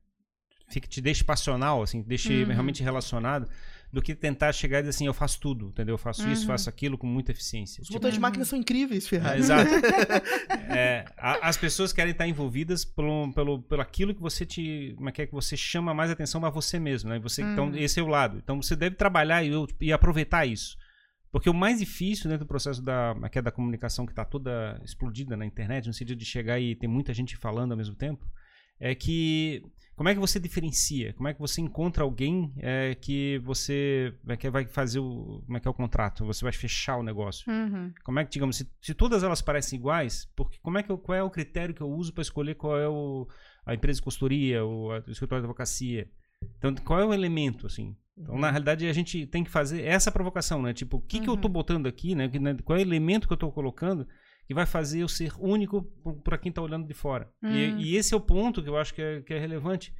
[0.89, 2.53] te deixe passional, assim, deixe uhum.
[2.53, 3.49] realmente relacionado
[3.93, 5.95] do que tentar chegar e dizer assim, eu faço tudo, entendeu?
[5.95, 6.33] Eu faço uhum.
[6.33, 7.81] isso, faço aquilo com muita eficiência.
[7.81, 9.37] Os tipo, botões de máquina são incríveis, Ferrari.
[9.37, 9.71] É, exato.
[10.71, 15.09] é, a, as pessoas querem estar envolvidas pelo, pelo, pelo aquilo que você te, como
[15.09, 17.19] é que, é você chama mais atenção para você mesmo, né?
[17.21, 17.77] Você, Então, uhum.
[17.77, 18.37] esse é o lado.
[18.37, 19.51] Então, você deve trabalhar e,
[19.81, 20.77] e aproveitar isso.
[21.31, 25.37] Porque o mais difícil dentro do processo da, é da comunicação que está toda explodida
[25.37, 28.27] na internet, no sentido de chegar e ter muita gente falando ao mesmo tempo,
[28.81, 29.63] é que
[29.99, 31.13] como é que você diferencia?
[31.15, 35.57] Como é que você encontra alguém é, que você é que vai fazer o como
[35.57, 36.25] é que é o contrato?
[36.25, 37.51] Você vai fechar o negócio?
[37.51, 37.93] Uhum.
[38.05, 40.99] Como é que digamos se, se, todas elas parecem iguais, porque como é que eu,
[40.99, 43.27] qual é o critério que eu uso para escolher qual é o,
[43.67, 46.09] a empresa de consultoria, o, o escritório de advocacia?
[46.59, 47.97] Então qual é o elemento assim?
[48.17, 48.41] Então, uhum.
[48.41, 50.73] na realidade, a gente tem que fazer essa provocação, né?
[50.75, 51.23] Tipo, o que, uhum.
[51.23, 51.53] que eu estou uhum.
[51.53, 52.29] botando aqui, né?
[52.65, 54.07] Qual é o elemento que eu estou colocando
[54.49, 55.83] que vai fazer eu ser único
[56.25, 57.31] para quem está olhando de fora.
[57.43, 57.53] Hum.
[57.53, 59.93] E, e, esse é o ponto que eu acho que é, que é relevante.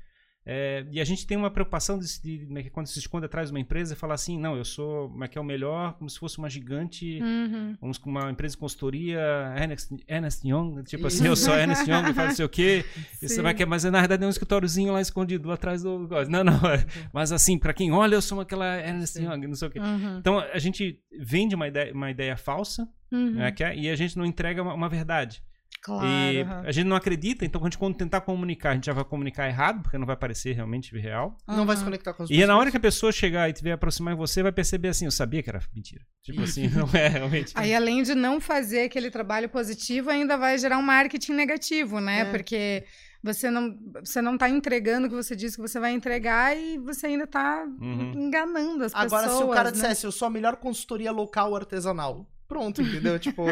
[0.51, 3.53] É, e a gente tem uma preocupação de, de, de, quando se esconde atrás de
[3.53, 6.09] uma empresa e falar assim, não, eu sou como é que é o melhor, como
[6.09, 7.77] se fosse uma gigante, uhum.
[8.07, 9.21] uma empresa de consultoria,
[9.55, 12.83] Ernest, Ernest Young, tipo assim, eu sou Ernest Young, faz não sei o quê,
[13.21, 16.67] você vai que, mas na verdade é um escritóriozinho lá escondido, atrás do Não, não,
[16.67, 19.27] é, mas assim, para quem olha, eu sou aquela Ernest Sim.
[19.27, 19.81] Young, não sei o quê.
[19.81, 20.17] Uhum.
[20.17, 23.33] Então a gente vende uma ideia, uma ideia falsa, uhum.
[23.33, 25.43] né, é, e a gente não entrega uma, uma verdade.
[25.83, 26.07] Claro.
[26.07, 29.05] E a gente não acredita, então quando a gente tentar comunicar, a gente já vai
[29.05, 31.37] comunicar errado, porque não vai parecer realmente real.
[31.49, 31.57] Uhum.
[31.57, 32.39] Não vai se conectar com as pessoas.
[32.39, 34.89] E é na hora que a pessoa chegar e tiver aproximar de você, vai perceber
[34.89, 36.03] assim, eu sabia que era mentira.
[36.23, 37.53] Tipo assim, não é realmente.
[37.55, 42.21] Aí além de não fazer aquele trabalho positivo, ainda vai gerar um marketing negativo, né?
[42.21, 42.25] É.
[42.27, 42.85] Porque
[43.23, 46.79] você não você não está entregando o que você disse que você vai entregar e
[46.79, 48.13] você ainda está uhum.
[48.15, 49.25] enganando as Agora, pessoas.
[49.25, 49.73] Agora, se o cara né?
[49.73, 53.19] dissesse, eu sou a melhor consultoria local artesanal, Pronto, entendeu?
[53.21, 53.45] tipo,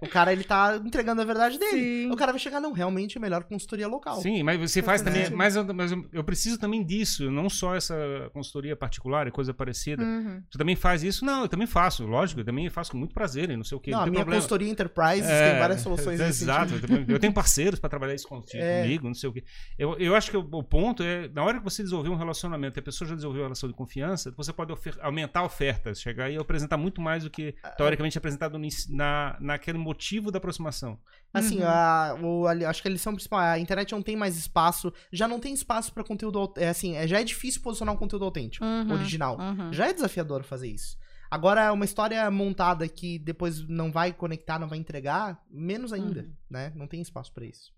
[0.00, 2.04] o cara ele tá entregando a verdade dele.
[2.04, 2.10] Sim.
[2.12, 4.20] O cara vai chegar, não, realmente é melhor consultoria local.
[4.22, 5.28] Sim, mas você faz também.
[5.30, 7.96] Mas, eu, mas eu, preciso também disso, não só essa
[8.32, 10.04] consultoria particular e coisa parecida.
[10.04, 10.40] Uhum.
[10.48, 11.24] Você também faz isso?
[11.24, 13.80] Não, eu também faço, lógico, eu também faço com muito prazer e não sei o
[13.80, 13.90] quê.
[13.90, 14.40] Não, não a minha problema.
[14.40, 16.74] consultoria Enterprise é, tem várias soluções é, Exato,
[17.08, 18.82] eu tenho parceiros para trabalhar isso contigo, é.
[18.82, 19.42] comigo, não sei o quê.
[19.76, 22.78] Eu, eu acho que o, o, ponto é, na hora que você desenvolver um relacionamento,
[22.78, 26.36] a pessoa já desenvolveu uma relação de confiança, você pode aumentar a oferta, chegar e
[26.36, 28.58] apresentar muito mais do que teoricamente apresentado
[28.90, 30.98] na naquele motivo da aproximação.
[31.32, 31.66] Assim, uhum.
[31.66, 34.92] a, o, a, acho que a lição principal é a internet não tem mais espaço,
[35.12, 38.24] já não tem espaço para conteúdo, é assim, é, já é difícil posicionar um conteúdo
[38.24, 38.92] autêntico, uhum.
[38.92, 39.38] original.
[39.38, 39.72] Uhum.
[39.72, 40.96] Já é desafiador fazer isso.
[41.30, 46.32] Agora, uma história montada que depois não vai conectar, não vai entregar, menos ainda, uhum.
[46.48, 46.72] né?
[46.76, 47.72] Não tem espaço para isso.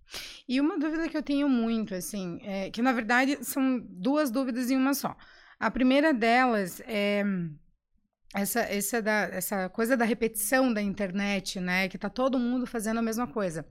[0.47, 4.71] E uma dúvida que eu tenho muito, assim, é que na verdade são duas dúvidas
[4.71, 5.17] em uma só.
[5.59, 7.25] A primeira delas é
[8.37, 11.89] essa, essa, da, essa coisa da repetição da internet, né?
[11.89, 13.67] Que tá todo mundo fazendo a mesma coisa.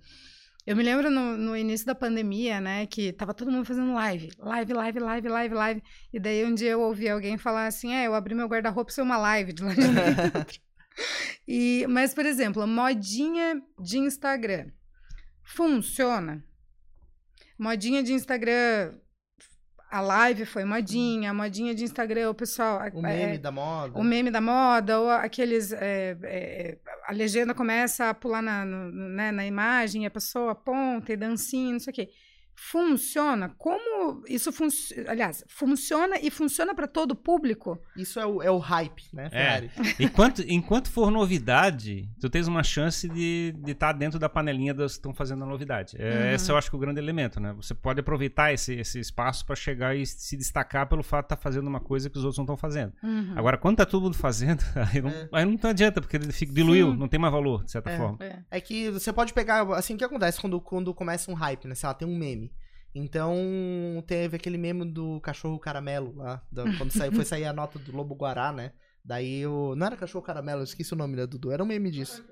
[0.66, 4.32] Eu me lembro no, no, início da pandemia, né, que tava todo mundo fazendo live,
[4.40, 5.84] live, live, live, live, live.
[6.12, 9.02] E daí um dia eu ouvi alguém falar assim: é, eu abri meu guarda-roupa e
[9.02, 10.60] uma live de lá de dentro.
[11.48, 14.72] e, mas, por exemplo, modinha de Instagram.
[15.44, 16.44] Funciona?
[17.60, 18.96] Modinha de Instagram
[19.96, 22.82] a live foi modinha, a modinha de Instagram, o pessoal.
[22.94, 23.98] O meme é, da moda.
[23.98, 25.72] O meme da moda, ou aqueles.
[25.72, 26.78] É, é,
[27.08, 31.72] a legenda começa a pular na, no, né, na imagem, a pessoa aponta e dancinha,
[31.72, 32.10] não sei o quê
[32.56, 33.50] funciona?
[33.58, 35.12] Como isso funciona?
[35.12, 37.80] Aliás, funciona e funciona para todo o público?
[37.96, 39.30] Isso é o, é o hype, né, é.
[39.30, 39.72] Ferrari?
[39.78, 39.96] É.
[40.06, 44.74] Enquanto, enquanto for novidade, tu tens uma chance de estar de tá dentro da panelinha
[44.74, 45.96] das que estão fazendo a novidade.
[46.00, 46.36] É, uhum.
[46.36, 47.54] Esse eu acho que é o grande elemento, né?
[47.54, 51.36] Você pode aproveitar esse, esse espaço para chegar e se destacar pelo fato de estar
[51.36, 52.94] tá fazendo uma coisa que os outros não estão fazendo.
[53.04, 53.34] Uhum.
[53.36, 55.30] Agora, quando tá todo mundo fazendo, aí não, é.
[55.32, 56.98] aí não adianta, porque ele fica, diluiu, Sim.
[56.98, 58.18] não tem mais valor, de certa é, forma.
[58.22, 58.40] É.
[58.52, 61.76] é que você pode pegar, assim, o que acontece quando, quando começa um hype, né?
[61.76, 62.45] Sei lá, tem um meme.
[62.98, 63.36] Então,
[64.08, 66.42] teve aquele meme do cachorro caramelo lá,
[66.78, 68.72] quando saiu, foi sair a nota do Lobo Guará, né?
[69.04, 69.76] Daí o.
[69.76, 71.52] Não era cachorro caramelo, eu esqueci o nome, né, Dudu?
[71.52, 72.26] Era um meme disso.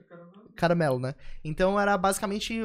[0.56, 1.14] Caramelo, né?
[1.44, 2.60] Então era basicamente.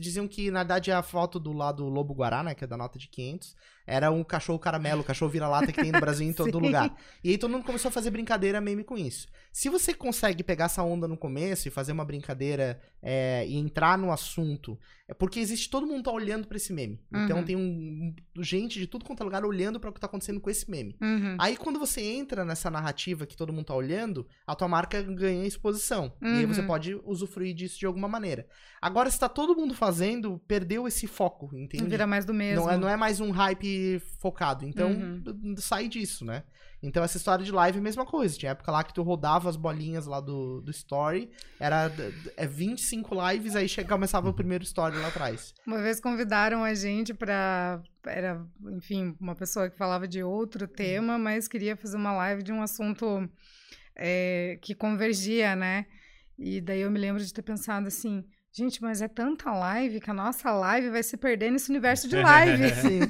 [0.00, 2.54] Diziam que, na verdade, a foto do lado Lobo Guará, né?
[2.54, 3.54] Que é da nota de 500
[3.86, 6.94] era um cachorro caramelo, o cachorro vira-lata que tem no Brasil em todo lugar.
[7.22, 9.26] E aí todo mundo começou a fazer brincadeira meme com isso.
[9.52, 13.96] Se você consegue pegar essa onda no começo e fazer uma brincadeira é, e entrar
[13.98, 16.98] no assunto, é porque existe todo mundo tá olhando para esse meme.
[17.08, 17.24] Então, uhum.
[17.26, 20.06] Então tem um, um, gente de tudo quanto é lugar olhando para o que tá
[20.06, 20.96] acontecendo com esse meme.
[21.00, 21.36] Uhum.
[21.38, 25.46] Aí quando você entra nessa narrativa que todo mundo tá olhando, a tua marca ganha
[25.46, 26.12] exposição.
[26.22, 26.34] Uhum.
[26.34, 26.66] E aí você uhum.
[26.66, 28.46] pode usufruir disso de alguma maneira.
[28.80, 31.84] Agora, se tá todo mundo fazendo, perdeu esse foco, entende?
[31.84, 32.64] Vira mais do mesmo.
[32.64, 33.66] Não é, não é mais um hype
[34.18, 34.64] focado.
[34.64, 35.54] Então, uhum.
[35.58, 36.42] sai disso, né?
[36.82, 38.36] Então, essa história de live é a mesma coisa.
[38.36, 41.30] Tinha época lá que tu rodava as bolinhas lá do, do story.
[41.58, 41.90] Era
[42.36, 45.54] é 25 lives, aí chega, começava o primeiro story lá atrás.
[45.66, 47.82] Uma vez convidaram a gente pra...
[48.04, 48.44] Era,
[48.76, 52.60] enfim, uma pessoa que falava de outro tema, mas queria fazer uma live de um
[52.60, 53.26] assunto
[53.96, 55.86] é, que convergia, né?
[56.38, 58.24] E daí eu me lembro de ter pensado assim
[58.56, 62.14] Gente, mas é tanta live que a nossa live vai se perder nesse universo de
[62.22, 62.70] live.
[62.76, 63.00] Sim.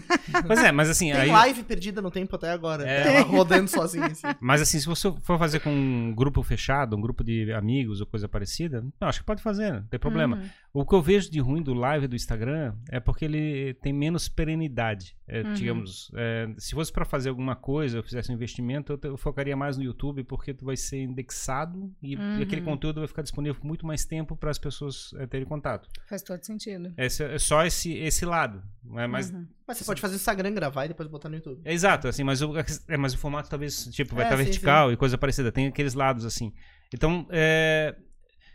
[0.46, 1.12] Pois é, mas assim.
[1.12, 1.28] Tem aí...
[1.28, 2.88] live perdida no tempo até agora.
[2.88, 3.20] É.
[3.20, 4.06] rodando sozinha.
[4.06, 4.26] Assim.
[4.40, 8.06] Mas assim, se você for fazer com um grupo fechado, um grupo de amigos ou
[8.06, 10.36] coisa parecida, não, acho que pode fazer, não tem problema.
[10.36, 10.48] Uhum.
[10.80, 14.28] O que eu vejo de ruim do live do Instagram é porque ele tem menos
[14.28, 15.14] perenidade.
[15.26, 15.54] É, uhum.
[15.54, 19.56] Digamos, é, se fosse para fazer alguma coisa, eu fizesse um investimento, eu, eu, focaria
[19.56, 22.38] mais no YouTube, porque tu vai ser indexado e, uhum.
[22.38, 25.46] e aquele conteúdo vai ficar disponível por muito mais tempo para as pessoas é, terem
[25.46, 25.88] contato.
[26.08, 26.92] Faz todo sentido.
[26.96, 28.62] Esse, é só esse, esse lado.
[28.96, 29.46] É, mas, uhum.
[29.66, 31.60] mas você pode fazer Instagram, gravar e depois botar no YouTube.
[31.64, 32.52] É, exato, assim, mas o,
[32.88, 34.94] é, mas o formato talvez tipo, vai estar tá vertical sim.
[34.94, 35.50] e coisa parecida.
[35.50, 36.52] Tem aqueles lados assim.
[36.92, 37.96] Então, é,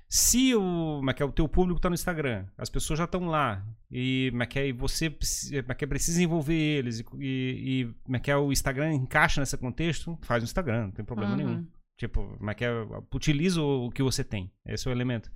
[0.08, 3.64] se o, é, é o teu público está no Instagram, as pessoas já estão lá,
[3.92, 5.16] e, é, e você
[5.54, 10.86] é, precisa envolver eles, e, e, é, o Instagram encaixa nesse contexto, faz o Instagram,
[10.86, 11.38] não tem problema uhum.
[11.38, 11.68] nenhum.
[11.98, 15.30] Tipo, é, utiliza o que você tem, esse é o elemento.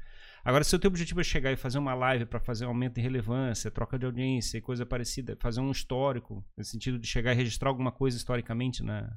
[0.44, 2.96] Agora, se o teu objetivo é chegar e fazer uma live para fazer um aumento
[2.96, 7.32] de relevância, troca de audiência e coisa parecida, fazer um histórico, no sentido de chegar
[7.32, 9.10] e registrar alguma coisa historicamente na,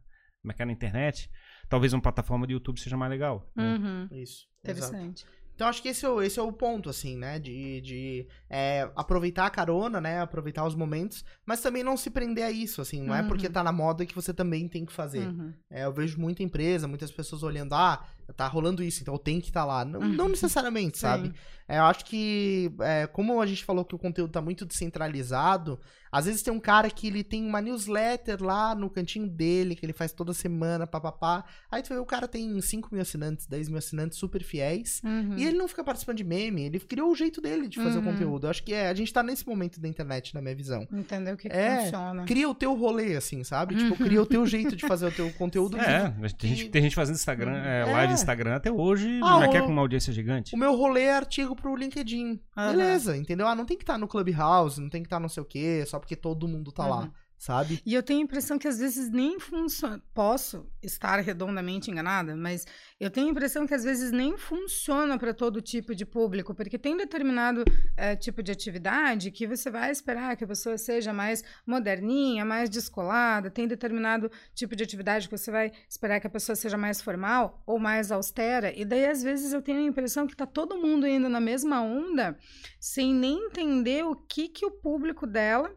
[0.45, 1.29] na internet,
[1.69, 3.51] talvez uma plataforma de YouTube seja mais legal.
[3.57, 3.75] Né?
[3.75, 4.09] Uhum.
[4.11, 4.23] Né?
[4.23, 4.47] Isso.
[4.63, 5.25] Interessante.
[5.25, 5.37] Exato.
[5.57, 7.39] Então acho que esse é o, esse é o ponto, assim, né?
[7.39, 10.21] De, de é, aproveitar a carona, né?
[10.21, 13.01] Aproveitar os momentos, mas também não se prender a isso, assim.
[13.01, 13.21] Não uhum.
[13.21, 13.53] é porque uhum.
[13.53, 15.27] tá na moda que você também tem que fazer.
[15.27, 15.55] Uhum.
[15.71, 19.41] É, eu vejo muita empresa, muitas pessoas olhando, ah, tá rolando isso, então eu tenho
[19.41, 19.85] que estar tá lá.
[19.85, 20.09] Não, uhum.
[20.09, 21.33] não necessariamente, sabe?
[21.69, 25.79] É, eu acho que, é, como a gente falou que o conteúdo tá muito descentralizado,
[26.11, 29.85] às vezes tem um cara que ele tem uma newsletter lá no cantinho dele, que
[29.85, 31.45] ele faz toda semana, papapá.
[31.71, 35.03] Aí tu vê, o cara tem 5 mil assinantes, 10 mil assinantes super fiéis.
[35.05, 35.37] Uhum.
[35.37, 38.09] E ele não fica participando de meme, ele criou o jeito dele de fazer uhum.
[38.09, 38.47] o conteúdo.
[38.47, 40.87] Eu acho que é, a gente tá nesse momento da internet, na minha visão.
[40.93, 42.25] Entendeu o que, que é, funciona.
[42.25, 43.75] Cria o teu rolê, assim, sabe?
[43.87, 44.09] Tipo, uhum.
[44.09, 45.77] cria o teu jeito de fazer o teu conteúdo.
[45.79, 48.16] É, tem, gente, tem gente fazendo Instagram, é, live.
[48.17, 50.55] Instagram até hoje, ah, não é, é com uma audiência gigante.
[50.55, 52.41] O meu rolê é artigo pro LinkedIn.
[52.55, 53.47] Beleza, entendeu?
[53.47, 55.43] Ah, não tem que estar tá no Clubhouse, não tem que estar tá não sei
[55.43, 56.91] o quê, só porque todo mundo tá uhum.
[56.91, 57.81] lá sabe?
[57.85, 60.03] E eu tenho a impressão que às vezes nem funciona.
[60.15, 62.67] Posso estar redondamente enganada, mas
[62.99, 66.79] eu tenho a impressão que às vezes nem funciona para todo tipo de público, porque
[66.79, 67.65] tem determinado
[67.97, 72.71] é, tipo de atividade que você vai esperar que a pessoa seja mais moderninha, mais
[72.71, 77.01] descolada, tem determinado tipo de atividade que você vai esperar que a pessoa seja mais
[77.01, 80.79] formal ou mais austera, e daí às vezes eu tenho a impressão que está todo
[80.79, 82.39] mundo indo na mesma onda,
[82.81, 85.75] sem nem entender o que, que o público dela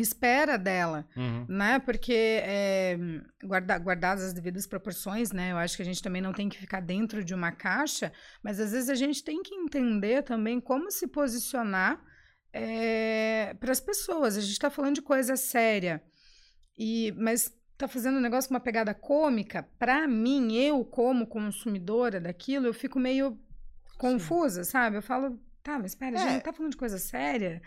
[0.00, 1.46] espera dela, uhum.
[1.48, 1.78] né?
[1.78, 2.98] Porque é,
[3.44, 5.52] guarda, guardadas as devidas proporções, né?
[5.52, 8.12] Eu acho que a gente também não tem que ficar dentro de uma caixa,
[8.42, 12.02] mas às vezes a gente tem que entender também como se posicionar
[12.52, 14.36] é, para as pessoas.
[14.36, 16.02] A gente está falando de coisa séria,
[16.78, 19.68] e mas tá fazendo um negócio com uma pegada cômica.
[19.78, 23.38] Para mim, eu como consumidora daquilo, eu fico meio
[23.98, 24.70] confusa, Sim.
[24.70, 24.96] sabe?
[24.96, 26.18] Eu falo, tá, mas espera, é.
[26.18, 27.62] a gente não tá falando de coisa séria.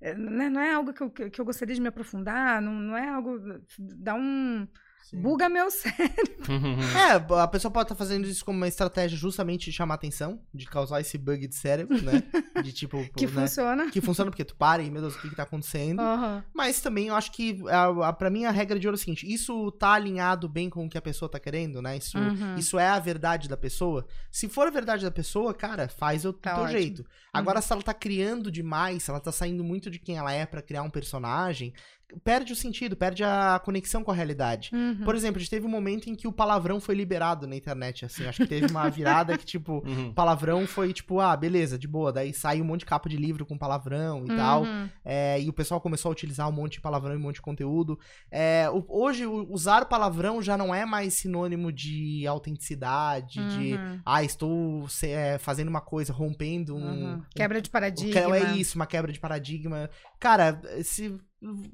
[0.00, 2.96] É, né, não é algo que eu, que eu gostaria de me aprofundar, não, não
[2.96, 3.38] é algo.
[3.78, 4.66] dá um.
[5.04, 5.20] Sim.
[5.20, 6.46] Buga meu cérebro.
[6.96, 10.40] é, a pessoa pode estar tá fazendo isso como uma estratégia justamente de chamar atenção,
[10.52, 12.22] de causar esse bug de cérebro, né?
[12.64, 13.04] De tipo.
[13.14, 13.42] que né?
[13.42, 13.90] funciona.
[13.90, 16.00] Que funciona porque tu para e, meu Deus, o que, que tá acontecendo.
[16.00, 16.42] Uhum.
[16.54, 18.98] Mas também eu acho que, a, a, pra mim, a regra de ouro é o
[18.98, 21.96] seguinte: isso tá alinhado bem com o que a pessoa tá querendo, né?
[21.96, 22.54] Isso, uhum.
[22.54, 24.06] isso é a verdade da pessoa.
[24.30, 27.04] Se for a verdade da pessoa, cara, faz o tá teu jeito.
[27.32, 27.62] Agora, uhum.
[27.62, 30.62] se ela tá criando demais, se ela tá saindo muito de quem ela é para
[30.62, 31.74] criar um personagem,
[32.22, 34.70] perde o sentido, perde a conexão com a realidade.
[34.72, 35.04] Uhum.
[35.04, 38.04] Por exemplo, a gente teve um momento em que o palavrão foi liberado na internet,
[38.04, 38.26] assim.
[38.26, 40.12] Acho que teve uma virada que, tipo, uhum.
[40.12, 42.12] palavrão foi, tipo, ah, beleza, de boa.
[42.12, 44.36] Daí sai um monte de capa de livro com palavrão e uhum.
[44.36, 44.64] tal.
[45.04, 47.42] É, e o pessoal começou a utilizar um monte de palavrão e um monte de
[47.42, 47.98] conteúdo.
[48.30, 54.00] É, hoje, usar palavrão já não é mais sinônimo de autenticidade, de, uhum.
[54.04, 56.84] ah, estou é, fazendo uma coisa, rompendo um...
[56.84, 57.22] Uhum.
[57.34, 58.36] Quebra de paradigma.
[58.36, 59.90] É isso, uma quebra de paradigma.
[60.18, 61.18] Cara, se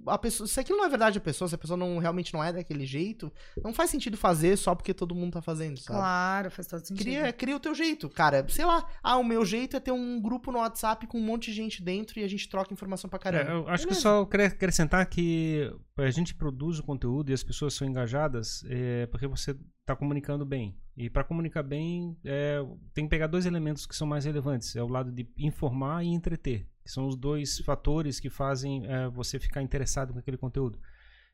[0.06, 2.42] a pessoa, se aquilo não é verdade a pessoa, se a pessoa não realmente não
[2.42, 3.32] é daquele jeito,
[3.62, 5.98] não faz sentido fazer só porque todo mundo tá fazendo, sabe?
[5.98, 7.04] Claro, faz todo sentido.
[7.04, 8.44] Cria, cria o teu jeito, cara.
[8.48, 11.50] Sei lá, ah, o meu jeito é ter um grupo no WhatsApp com um monte
[11.50, 13.50] de gente dentro e a gente troca informação pra caramba.
[13.50, 13.88] É, eu acho Beleza.
[13.88, 18.64] que só queria acrescentar que a gente produz o conteúdo e as pessoas são engajadas
[18.68, 19.56] é, porque você
[19.86, 20.76] tá comunicando bem.
[20.96, 22.60] E para comunicar bem, é,
[22.92, 24.76] tem que pegar dois elementos que são mais relevantes.
[24.76, 29.38] É o lado de informar e entreter são os dois fatores que fazem é, você
[29.38, 30.78] ficar interessado com aquele conteúdo.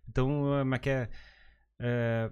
[0.09, 0.45] Então,
[0.79, 1.09] que é,
[1.81, 2.31] é,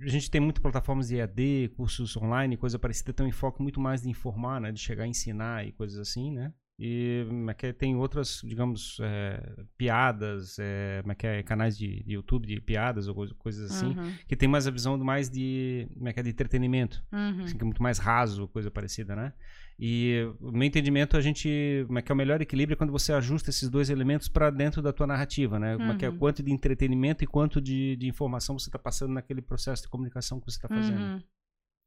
[0.00, 3.80] a gente tem muitas plataformas de EAD, cursos online, coisa parecida, tem um enfoque muito
[3.80, 6.52] mais de informar, né, de chegar a ensinar e coisas assim, né?
[6.78, 7.26] E
[7.62, 13.14] é tem outras, digamos, é, piadas, é, é, canais de, de, YouTube de piadas ou
[13.38, 14.12] coisas assim, uhum.
[14.28, 17.44] que tem mais a visão mais de, é, de entretenimento, uhum.
[17.44, 19.32] assim, que é muito mais raso, coisa parecida, né?
[19.78, 21.84] E no meu entendimento, a gente.
[21.86, 24.50] Como é que é o melhor equilíbrio é quando você ajusta esses dois elementos para
[24.50, 25.76] dentro da tua narrativa, né?
[25.76, 26.18] Como é que é uhum.
[26.18, 30.40] quanto de entretenimento e quanto de, de informação você está passando naquele processo de comunicação
[30.40, 31.00] que você está fazendo.
[31.00, 31.22] Uhum.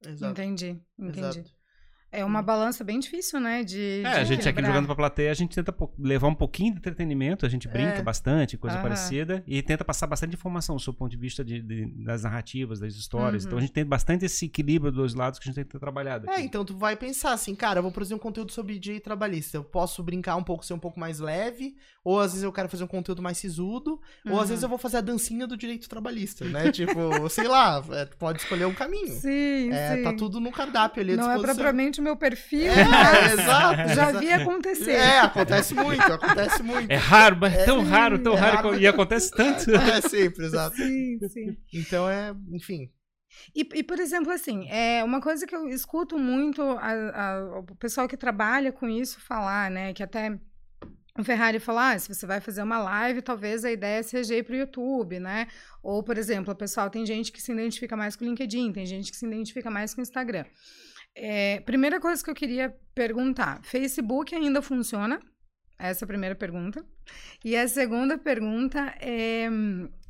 [0.07, 0.31] Exato.
[0.31, 1.19] Entendi, entendi.
[1.19, 1.58] Exato.
[2.11, 3.63] É uma balança bem difícil, né?
[3.63, 6.73] De, é, de a gente aqui jogando pra plateia, a gente tenta levar um pouquinho
[6.73, 8.01] de entretenimento, a gente brinca é.
[8.01, 8.81] bastante, coisa uhum.
[8.81, 12.79] parecida, e tenta passar bastante informação do seu ponto de vista de, de das narrativas,
[12.79, 13.43] das histórias.
[13.43, 13.49] Uhum.
[13.49, 16.21] Então a gente tem bastante esse equilíbrio dos lados que a gente tenta trabalhar.
[16.27, 19.57] É, então tu vai pensar assim, cara, eu vou produzir um conteúdo sobre direito trabalhista.
[19.57, 22.69] Eu posso brincar um pouco, ser um pouco mais leve, ou às vezes eu quero
[22.69, 24.33] fazer um conteúdo mais sisudo, uhum.
[24.33, 24.65] ou às vezes uhum.
[24.65, 26.71] eu vou fazer a dancinha do direito trabalhista, né?
[26.73, 29.13] tipo, sei lá, é, pode escolher um caminho.
[29.19, 30.03] Sim, é, sim.
[30.03, 31.15] Tá tudo no cardápio ali.
[31.15, 32.71] Não é propriamente o meu perfil.
[32.71, 33.93] É, é, exato.
[33.93, 34.91] Já vi acontecer.
[34.91, 36.91] É, acontece muito, acontece muito.
[36.91, 39.69] É raro, mas é tão raro, tão é raro, raro, e acontece tanto.
[39.89, 40.75] É sempre, exato.
[40.75, 41.57] Sim, sim.
[41.73, 42.89] Então é, enfim.
[43.55, 47.75] E, e, por exemplo, assim, é uma coisa que eu escuto muito a, a, o
[47.75, 49.93] pessoal que trabalha com isso falar, né?
[49.93, 50.37] Que até
[51.17, 54.43] o Ferrari falou: ah, se você vai fazer uma live, talvez a ideia seja ir
[54.43, 55.47] para o YouTube, né?
[55.83, 58.85] Ou, por exemplo, o pessoal tem gente que se identifica mais com o LinkedIn, tem
[58.85, 60.45] gente que se identifica mais com o Instagram.
[61.15, 65.19] É, primeira coisa que eu queria perguntar: Facebook ainda funciona?
[65.77, 66.85] Essa é a primeira pergunta.
[67.43, 69.47] E a segunda pergunta é: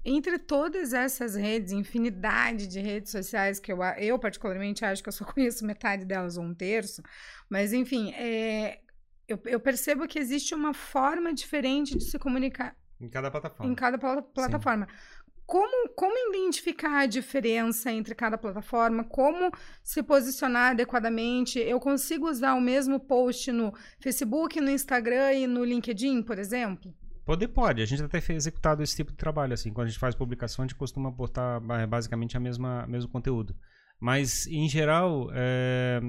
[0.03, 5.13] entre todas essas redes, infinidade de redes sociais, que eu, eu particularmente acho que eu
[5.13, 7.01] só conheço metade delas ou um terço,
[7.49, 8.79] mas enfim, é,
[9.27, 12.75] eu, eu, percebo que existe uma forma diferente de se comunicar.
[12.99, 13.71] Em cada plataforma.
[13.71, 14.87] Em cada pl plataforma.
[14.87, 15.18] Sim.
[15.49, 19.03] Como, como identificar a diferença entre cada plataforma?
[19.03, 19.51] Como
[19.81, 21.57] se posicionar adequadamente?
[21.57, 26.93] Eu consigo usar o mesmo post no Facebook, no Instagram e no LinkedIn, por exemplo?
[27.25, 27.81] Poder pode.
[27.81, 29.55] A gente até tem executado esse tipo de trabalho.
[29.55, 29.73] assim.
[29.73, 33.55] Quando a gente faz publicação, a gente costuma botar basicamente a mesma mesmo conteúdo.
[33.99, 35.99] Mas, em geral, é,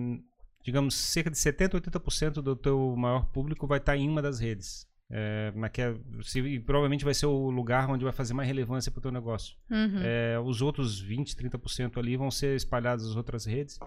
[0.63, 4.90] digamos, cerca de 70%, 80% do teu maior público vai estar em uma das redes.
[5.13, 8.93] É, mas que é, se, provavelmente vai ser o lugar onde vai fazer mais relevância
[8.93, 9.57] para o teu negócio.
[9.69, 10.01] Uhum.
[10.03, 13.79] É, os outros 20%, 30% ali vão ser espalhados nas outras redes.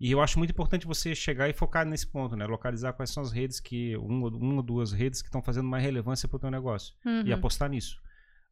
[0.00, 2.46] E eu acho muito importante você chegar e focar nesse ponto, né?
[2.46, 5.84] Localizar quais são as redes que, uma, uma ou duas redes que estão fazendo mais
[5.84, 6.94] relevância para o teu negócio.
[7.04, 7.26] Uhum.
[7.26, 8.00] E apostar nisso.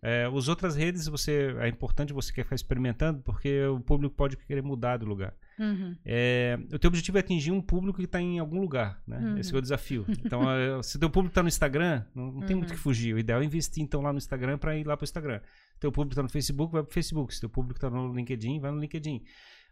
[0.02, 4.36] É, as outras redes, você é importante você quer ficar experimentando, porque o público pode
[4.36, 5.32] querer mudar do lugar.
[5.58, 5.96] Uhum.
[6.04, 9.18] É, o teu objetivo é atingir um público que está em algum lugar, né?
[9.18, 9.38] Uhum.
[9.38, 10.06] Esse é o desafio.
[10.28, 12.78] Então, é, se o teu público está no Instagram, não, não tem muito o que
[12.78, 12.82] uhum.
[12.82, 13.14] fugir.
[13.14, 15.40] O ideal é investir, então, lá no Instagram para ir lá para o Instagram.
[15.72, 17.34] Se teu público está no Facebook, vai para o Facebook.
[17.34, 19.22] Se teu público está no LinkedIn, vai no LinkedIn.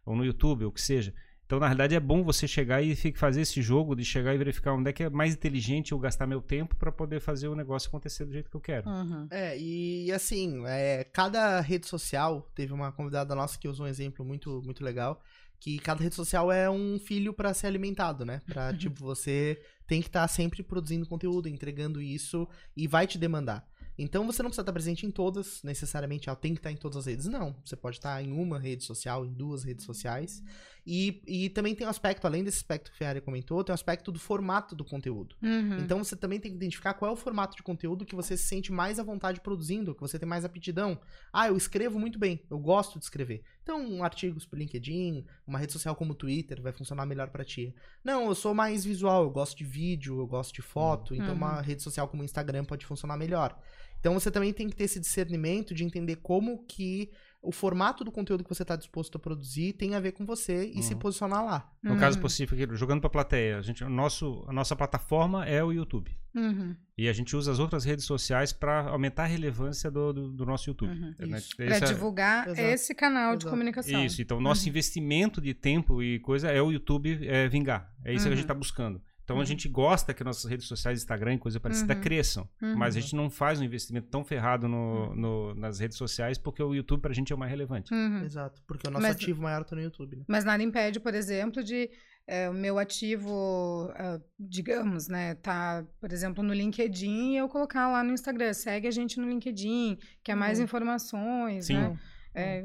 [0.06, 1.12] Ou no YouTube, ou o que seja.
[1.46, 4.72] Então, na realidade, é bom você chegar e fazer esse jogo de chegar e verificar
[4.72, 7.88] onde é que é mais inteligente eu gastar meu tempo para poder fazer o negócio
[7.88, 8.90] acontecer do jeito que eu quero.
[8.90, 9.28] Uhum.
[9.30, 14.24] É, e assim, é, cada rede social, teve uma convidada nossa que usou um exemplo
[14.24, 15.22] muito, muito legal,
[15.58, 18.42] que cada rede social é um filho para ser alimentado, né?
[18.46, 23.18] Pra, tipo, você tem que estar tá sempre produzindo conteúdo, entregando isso e vai te
[23.18, 23.66] demandar.
[23.98, 26.98] Então você não precisa estar presente em todas, necessariamente, ela tem que estar em todas
[26.98, 27.26] as redes.
[27.26, 27.56] Não.
[27.64, 30.42] Você pode estar em uma rede social, em duas redes sociais.
[30.86, 33.74] E, e também tem um aspecto, além desse aspecto que o Ferrari comentou, tem um
[33.74, 35.34] aspecto do formato do conteúdo.
[35.42, 35.78] Uhum.
[35.78, 38.44] Então você também tem que identificar qual é o formato de conteúdo que você se
[38.44, 40.96] sente mais à vontade produzindo, que você tem mais aptidão.
[41.32, 43.42] Ah, eu escrevo muito bem, eu gosto de escrever.
[43.64, 47.74] Então, artigos pro LinkedIn, uma rede social como o Twitter vai funcionar melhor para ti.
[48.04, 51.20] Não, eu sou mais visual, eu gosto de vídeo, eu gosto de foto, uhum.
[51.20, 53.58] então uma rede social como o Instagram pode funcionar melhor.
[53.98, 57.10] Então você também tem que ter esse discernimento de entender como que
[57.46, 60.68] o formato do conteúdo que você está disposto a produzir tem a ver com você
[60.68, 60.82] e uhum.
[60.82, 61.72] se posicionar lá.
[61.80, 61.98] No uhum.
[61.98, 65.70] caso específico, jogando para a plateia, a, gente, o nosso, a nossa plataforma é o
[65.70, 66.10] YouTube.
[66.34, 66.74] Uhum.
[66.98, 70.44] E a gente usa as outras redes sociais para aumentar a relevância do, do, do
[70.44, 70.90] nosso YouTube.
[70.90, 71.14] Uhum.
[71.20, 71.38] Né?
[71.56, 72.60] Para divulgar Exato.
[72.60, 73.44] esse canal Exato.
[73.44, 74.04] de comunicação.
[74.04, 74.70] Isso, então nosso uhum.
[74.70, 77.92] investimento de tempo e coisa é o YouTube é, vingar.
[78.04, 78.60] É isso que a gente está uhum.
[78.60, 79.00] buscando.
[79.26, 79.42] Então uhum.
[79.42, 82.00] a gente gosta que nossas redes sociais, Instagram e coisa parecida, uhum.
[82.00, 82.48] cresçam.
[82.62, 82.76] Uhum.
[82.76, 85.16] Mas a gente não faz um investimento tão ferrado no, uhum.
[85.16, 87.92] no, nas redes sociais porque o YouTube pra gente é o mais relevante.
[87.92, 88.22] Uhum.
[88.22, 90.18] Exato, porque o nosso mas, ativo maior tá no YouTube.
[90.18, 90.24] Né?
[90.28, 91.90] Mas nada impede, por exemplo, de
[92.24, 97.88] é, o meu ativo, uh, digamos, né, tá, por exemplo, no LinkedIn e eu colocar
[97.88, 100.64] lá no Instagram, segue a gente no LinkedIn, quer mais uhum.
[100.64, 101.74] informações, Sim.
[101.74, 101.98] né?
[102.32, 102.64] É,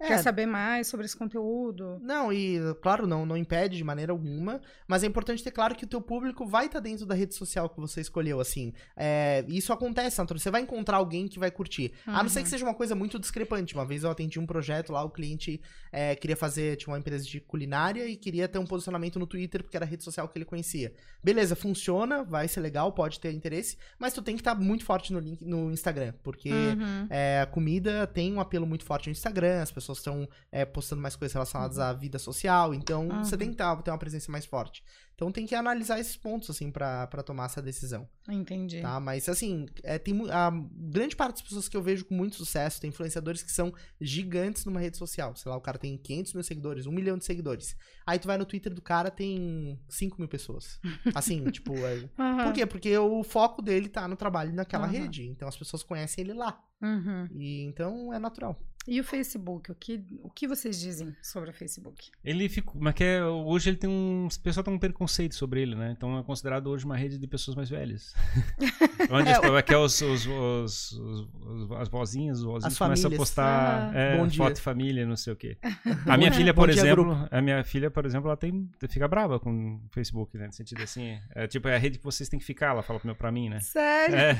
[0.00, 0.08] é.
[0.08, 1.98] Quer saber mais sobre esse conteúdo?
[2.00, 5.84] Não, e claro, não, não impede de maneira alguma, mas é importante ter claro que
[5.84, 8.72] o teu público vai estar tá dentro da rede social que você escolheu, assim.
[8.96, 11.92] É, isso acontece, Antônio, você vai encontrar alguém que vai curtir.
[12.06, 12.14] Uhum.
[12.14, 12.50] A não ser que uhum.
[12.50, 13.74] seja uma coisa muito discrepante.
[13.74, 15.60] Uma vez eu atendi um projeto lá, o cliente
[15.90, 19.64] é, queria fazer, tinha uma empresa de culinária e queria ter um posicionamento no Twitter,
[19.64, 20.92] porque era a rede social que ele conhecia.
[21.22, 24.84] Beleza, funciona, vai ser legal, pode ter interesse, mas tu tem que estar tá muito
[24.84, 27.06] forte no, link, no Instagram, porque uhum.
[27.10, 30.64] é, a comida tem um apelo muito forte no Instagram, as pessoas pessoas estão é,
[30.64, 31.84] postando mais coisas relacionadas uhum.
[31.84, 33.24] à vida social, então uhum.
[33.24, 34.84] você tem que ter uma presença mais forte.
[35.18, 38.08] Então tem que analisar esses pontos, assim, para tomar essa decisão.
[38.28, 38.80] Entendi.
[38.80, 39.00] Tá?
[39.00, 42.80] Mas, assim, é, tem a grande parte das pessoas que eu vejo com muito sucesso,
[42.80, 45.34] tem influenciadores que são gigantes numa rede social.
[45.34, 47.74] Sei lá, o cara tem 500 mil seguidores, 1 milhão de seguidores.
[48.06, 50.78] Aí tu vai no Twitter do cara, tem 5 mil pessoas.
[51.12, 51.74] Assim, tipo...
[51.74, 51.94] É...
[52.16, 52.44] Uhum.
[52.44, 52.64] Por quê?
[52.64, 54.92] Porque o foco dele tá no trabalho naquela uhum.
[54.92, 55.26] rede.
[55.26, 56.62] Então as pessoas conhecem ele lá.
[56.80, 57.26] Uhum.
[57.32, 58.56] E então é natural.
[58.90, 59.70] E o Facebook?
[59.70, 62.10] O que, o que vocês dizem sobre o Facebook?
[62.24, 62.80] Ele ficou.
[62.80, 64.26] Mas que é, hoje ele tem um.
[64.26, 65.94] O pessoal tem um preconceito sobre ele, né?
[65.94, 68.14] Então é considerado hoje uma rede de pessoas mais velhas.
[69.10, 73.92] Onde é, que é os, os, os, os, as vozinhas, os vozinhos começam a postar
[73.94, 75.58] ah, é, foto de família, não sei o quê.
[76.08, 79.74] A minha filha, por exemplo, a minha filha, por exemplo, ela tem, fica brava com
[79.74, 80.46] o Facebook, né?
[80.46, 82.98] No sentido assim, é tipo, é a rede que vocês têm que ficar, ela fala
[83.14, 83.60] pra mim, né?
[83.60, 84.16] Sério?
[84.16, 84.34] É.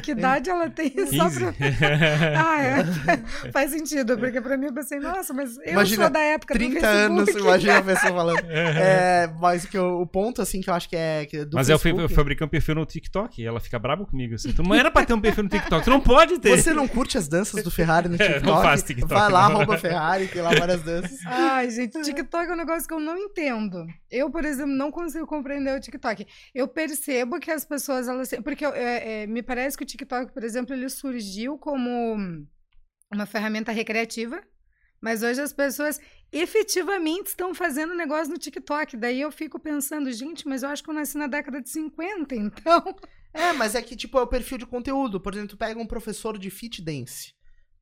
[0.02, 1.16] que idade ela tem 15.
[1.16, 1.54] só pra...
[2.48, 2.84] Ah, é.
[3.52, 6.80] Faz sentido, porque pra mim eu pensei, nossa, mas eu imagina, sou da época 30
[6.80, 8.38] do anos, imagina a pessoa falando.
[8.48, 9.24] É.
[9.24, 11.26] é, mas que o, o, ponto, assim, que eu acho que é.
[11.26, 12.02] Que é mas Facebook...
[12.02, 14.34] eu, fabriquei um perfil no TikTok e ela fica brava comigo.
[14.34, 14.52] Assim.
[14.52, 16.56] Tu não era pra ter um perfil no TikTok, tu não pode ter.
[16.56, 18.38] Você não curte as danças do Ferrari no TikTok?
[18.38, 19.12] É, não faz TikTok.
[19.12, 21.18] Vai lá, rouba Ferrari, tem lá várias danças.
[21.26, 23.86] Ai, gente, TikTok é um negócio que eu não entendo.
[24.10, 26.26] Eu, por exemplo, não consigo compreender o TikTok.
[26.54, 28.30] Eu percebo que as pessoas, elas.
[28.42, 32.37] Porque é, é, me parece que o TikTok, por exemplo, ele surgiu como
[33.10, 34.42] uma ferramenta recreativa
[35.00, 36.00] mas hoje as pessoas
[36.32, 38.96] efetivamente estão fazendo negócio no TikTok.
[38.96, 42.34] Daí eu fico pensando, gente, mas eu acho que eu nasci na década de 50,
[42.34, 42.96] então.
[43.32, 45.20] É, mas é que, tipo, é o perfil de conteúdo.
[45.20, 47.32] Por exemplo, tu pega um professor de fit dance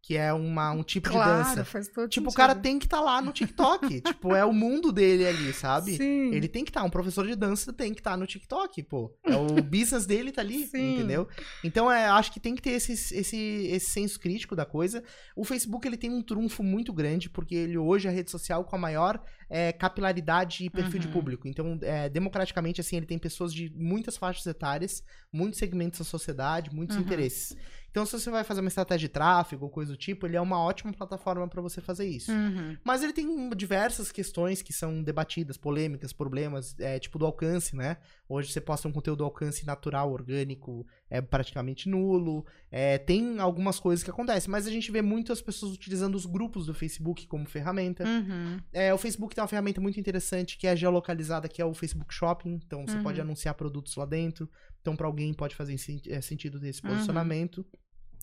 [0.07, 1.65] que é uma, um tipo claro, de dança.
[1.65, 2.33] Faz todo tipo, sentido.
[2.33, 4.03] o cara tem que estar tá lá no TikTok.
[4.07, 5.97] tipo, é o mundo dele ali, sabe?
[5.97, 6.33] Sim.
[6.33, 6.83] Ele tem que estar.
[6.83, 9.13] Tá, um professor de dança tem que estar tá no TikTok, pô.
[9.25, 10.95] É o business dele tá ali, Sim.
[10.95, 11.27] entendeu?
[11.65, 15.03] Então, é, acho que tem que ter esse, esse, esse senso crítico da coisa.
[15.35, 18.65] O Facebook, ele tem um trunfo muito grande, porque ele hoje é a rede social
[18.65, 19.21] com a maior
[19.51, 21.01] é, capilaridade e perfil uhum.
[21.01, 21.49] de público.
[21.49, 25.03] Então, é, democraticamente, assim, ele tem pessoas de muitas faixas etárias,
[25.33, 27.03] muitos segmentos da sociedade, muitos uhum.
[27.03, 27.57] interesses.
[27.97, 30.41] Então, se você vai fazer uma estratégia de tráfego ou coisa do tipo, ele é
[30.41, 32.31] uma ótima plataforma para você fazer isso.
[32.31, 32.77] Uhum.
[32.85, 37.97] Mas ele tem diversas questões que são debatidas, polêmicas, problemas, é, tipo do alcance, né?
[38.29, 42.45] Hoje você posta um conteúdo alcance natural, orgânico, é praticamente nulo.
[42.71, 46.67] É, tem algumas coisas que acontecem, mas a gente vê muitas pessoas utilizando os grupos
[46.67, 48.05] do Facebook como ferramenta.
[48.05, 48.61] Uhum.
[48.75, 52.13] É, o Facebook tem uma ferramenta muito interessante que é geolocalizada, que é o Facebook
[52.13, 52.61] Shopping.
[52.63, 53.03] Então você uhum.
[53.03, 54.47] pode anunciar produtos lá dentro.
[54.83, 55.75] Então, para alguém pode fazer
[56.09, 56.91] é, sentido ter esse uhum.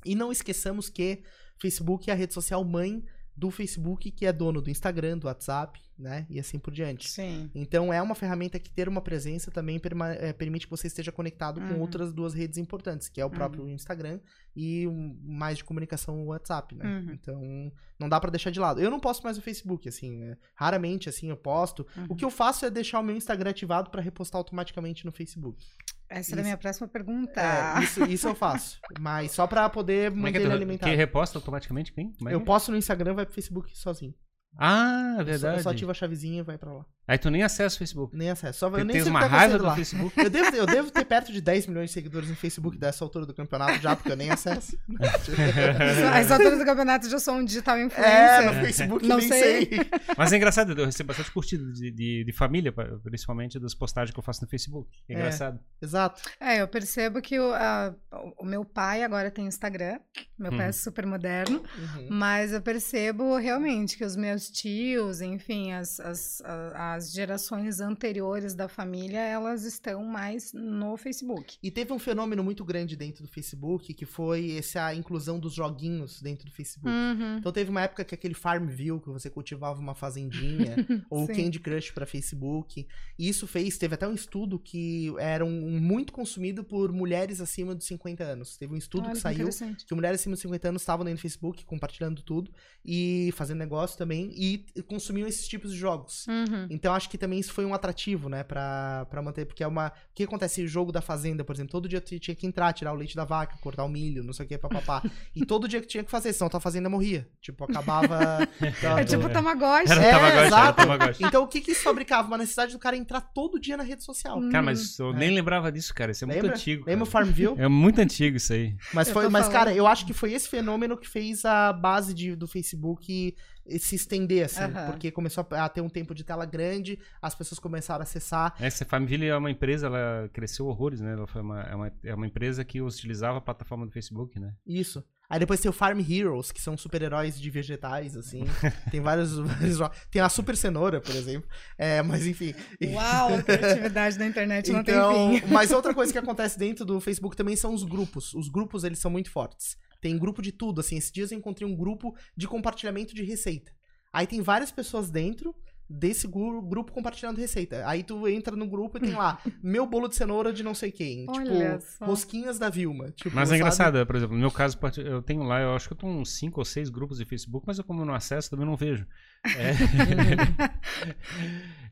[0.06, 1.24] E não esqueçamos que
[1.60, 3.04] Facebook é a rede social mãe
[3.36, 6.26] do Facebook, que é dono do Instagram, do WhatsApp, né?
[6.30, 7.10] E assim por diante.
[7.10, 7.50] Sim.
[7.54, 9.80] Então é uma ferramenta que ter uma presença também
[10.20, 11.68] é, permite que você esteja conectado uhum.
[11.76, 13.34] com outras duas redes importantes, que é o uhum.
[13.34, 14.20] próprio Instagram
[14.56, 14.88] e
[15.22, 16.86] mais de comunicação o WhatsApp, né?
[16.86, 17.14] Uhum.
[17.14, 18.82] Então não dá para deixar de lado.
[18.82, 20.38] Eu não posto mais o Facebook, assim, né?
[20.56, 21.86] raramente assim eu posto.
[22.10, 25.66] O que eu faço é deixar o meu Instagram ativado para repostar automaticamente no Facebook.
[26.10, 27.42] Essa era a minha próxima pergunta.
[27.42, 28.80] É, isso, isso eu faço.
[29.00, 30.90] Mas só pra poder Como manter é que ele alimentado.
[30.90, 32.14] Quem reposta automaticamente quem?
[32.28, 34.14] É eu posto no Instagram, vai pro Facebook sozinho.
[34.58, 35.58] Ah, verdade.
[35.58, 36.86] Eu só, ativo a chavezinha e vai pra lá.
[37.06, 38.16] Aí tu nem acessa o Facebook.
[38.16, 38.60] Nem acesso.
[38.60, 39.76] Só, eu nem tens uma tá raiva do lá.
[39.76, 40.18] Facebook.
[40.18, 43.26] Eu devo, eu devo ter perto de 10 milhões de seguidores no Facebook dessa altura
[43.26, 44.78] do campeonato já, porque eu nem acesso.
[46.16, 48.14] Essa altura do campeonato já sou um digital influencer.
[48.14, 49.66] É, no Facebook não nem sei.
[49.66, 49.80] sei.
[50.18, 52.72] Mas é engraçado, eu recebo bastante curtida de, de, de, família,
[53.04, 54.90] principalmente das postagens que eu faço no Facebook.
[55.10, 55.60] É, é engraçado.
[55.82, 56.22] Exato.
[56.40, 57.94] É, eu percebo que o, a,
[58.40, 60.00] o meu pai agora tem Instagram.
[60.38, 60.74] Meu pai é uhum.
[60.74, 61.64] super moderno.
[61.78, 62.08] Uhum.
[62.12, 66.42] Mas eu percebo realmente que os meus tios, enfim, as, as,
[66.76, 71.58] as gerações anteriores da família, elas estão mais no Facebook.
[71.62, 76.22] E teve um fenômeno muito grande dentro do Facebook, que foi essa inclusão dos joguinhos
[76.22, 76.90] dentro do Facebook.
[76.90, 77.38] Uhum.
[77.38, 80.76] Então teve uma época que aquele Farmville, que você cultivava uma fazendinha,
[81.10, 82.88] ou Candy Crush para Facebook.
[83.18, 87.76] E isso fez, teve até um estudo que era um, muito consumido por mulheres acima
[87.76, 88.58] de 50 anos.
[88.58, 91.20] Teve um estudo Olha, que saiu que, que mulheres acima de 50 anos estavam dentro
[91.20, 92.52] do Facebook, compartilhando tudo,
[92.86, 96.26] e fazendo negócio também, e consumiam esses tipos de jogos.
[96.28, 96.68] Uhum.
[96.70, 99.88] Então acho que também isso foi um atrativo, né, pra, pra manter, porque é uma...
[99.88, 100.64] O que acontece?
[100.64, 103.16] O jogo da fazenda, por exemplo, todo dia tu tinha que entrar, tirar o leite
[103.16, 105.04] da vaca, cortar o milho, não sei o que, papapá.
[105.36, 107.28] e todo dia que tinha que fazer, senão tua fazenda morria.
[107.42, 108.48] Tipo, acabava...
[109.00, 109.92] é tipo Tamagotchi.
[109.92, 110.64] Era é, Tamagotchi, exato.
[110.64, 111.24] Era Tamagotchi.
[111.24, 112.28] Então o que que isso fabricava?
[112.28, 114.40] Uma necessidade do cara entrar todo dia na rede social.
[114.50, 115.14] Cara, mas eu é.
[115.14, 116.12] nem lembrava disso, cara.
[116.12, 116.44] Isso é Lembra?
[116.44, 116.86] muito antigo.
[116.86, 117.56] Lembra o Farmville?
[117.58, 118.76] É muito antigo isso aí.
[118.94, 122.36] Mas, foi, mas cara, eu acho que foi esse fenômeno que fez a base de,
[122.36, 123.36] do Facebook
[123.80, 124.86] se estender, assim, uhum.
[124.88, 128.56] porque começou a ter um tempo de tela grande, as pessoas começaram a acessar.
[128.60, 131.14] Essa Family é uma empresa, ela cresceu horrores, né?
[131.14, 134.54] Ela foi uma, é, uma, é uma empresa que utilizava a plataforma do Facebook, né?
[134.66, 135.04] Isso.
[135.30, 138.44] Aí depois tem o Farm Heroes, que são super-heróis de vegetais, assim.
[138.92, 139.80] tem vários, vários
[140.12, 141.50] Tem a Super Cenoura, por exemplo.
[141.78, 142.54] É, mas enfim.
[142.94, 145.48] Uau, a criatividade da internet não então, tem fim.
[145.48, 148.34] Mas outra coisa que acontece dentro do Facebook também são os grupos.
[148.34, 149.76] Os grupos, eles são muito fortes.
[150.04, 150.98] Tem grupo de tudo, assim.
[150.98, 153.72] Esses dias eu encontrei um grupo de compartilhamento de receita.
[154.12, 155.56] Aí tem várias pessoas dentro
[155.90, 157.88] desse grupo compartilhando receita.
[157.88, 160.92] Aí tu entra no grupo e tem lá, meu bolo de cenoura de não sei
[160.92, 161.26] quem.
[161.30, 162.06] Olha tipo, só.
[162.06, 163.12] rosquinhas da Vilma.
[163.12, 165.94] Tipo, mas é engraçado, por exemplo, no meu caso, eu tenho lá, eu acho que
[165.94, 168.66] eu tenho uns 5 ou 6 grupos de Facebook, mas eu como não acesso, também
[168.66, 169.08] não vejo.
[169.46, 169.74] É.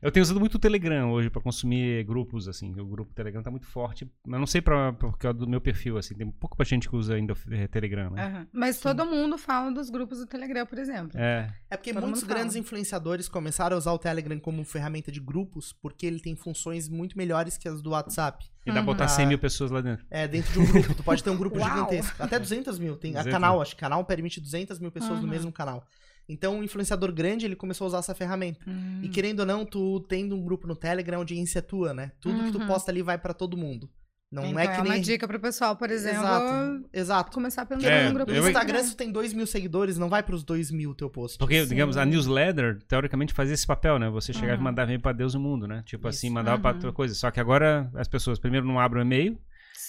[0.00, 2.72] eu tenho usado muito o Telegram hoje para consumir grupos, assim.
[2.80, 4.10] O grupo Telegram tá muito forte.
[4.26, 6.14] Mas não sei pra, porque é do meu perfil, assim.
[6.14, 8.26] Tem pouca gente que usa ainda é, Telegram, né?
[8.26, 8.46] Uhum.
[8.52, 8.82] Mas Sim.
[8.82, 11.20] todo mundo fala dos grupos do Telegram, por exemplo.
[11.20, 11.52] É.
[11.70, 12.60] É porque todo muitos grandes fala.
[12.60, 17.18] influenciadores começaram a usar o Telegram como ferramenta de grupos, porque ele tem funções muito
[17.18, 18.50] melhores que as do WhatsApp.
[18.64, 20.06] E dá pra botar 100 mil pessoas lá dentro.
[20.08, 20.94] É, dentro de um grupo.
[20.94, 22.22] Tu pode ter um grupo gigantesco.
[22.22, 22.96] Até 200 mil.
[22.96, 25.22] Tem, 200 a canal, acho que canal permite 200 mil pessoas uhum.
[25.22, 25.86] no mesmo canal.
[26.28, 28.60] Então, um influenciador grande, ele começou a usar essa ferramenta.
[28.66, 29.00] Hum.
[29.02, 32.12] E querendo ou não, tu tendo um grupo no Telegram, a audiência é tua, né?
[32.20, 32.44] Tudo uhum.
[32.46, 32.66] que tu uhum.
[32.66, 33.90] posta ali vai para todo mundo.
[34.32, 34.92] Não então, é que é nem...
[34.92, 36.20] uma dica pro pessoal, por exemplo.
[36.20, 36.88] Exato.
[36.90, 37.32] Exato.
[37.32, 38.32] Começar pelo é, um grupo.
[38.32, 41.36] No Instagram, se tem 2 mil seguidores, não vai pros 2 mil teu post.
[41.36, 41.68] Porque, Sim.
[41.68, 44.08] digamos, a newsletter, teoricamente, fazia esse papel, né?
[44.08, 44.60] Você chegava uhum.
[44.60, 45.82] e mandava e-mail pra Deus e o mundo, né?
[45.84, 46.16] Tipo Isso.
[46.16, 46.62] assim, mandava uhum.
[46.62, 47.14] pra outra coisa.
[47.14, 49.38] Só que agora as pessoas primeiro não abrem o e-mail,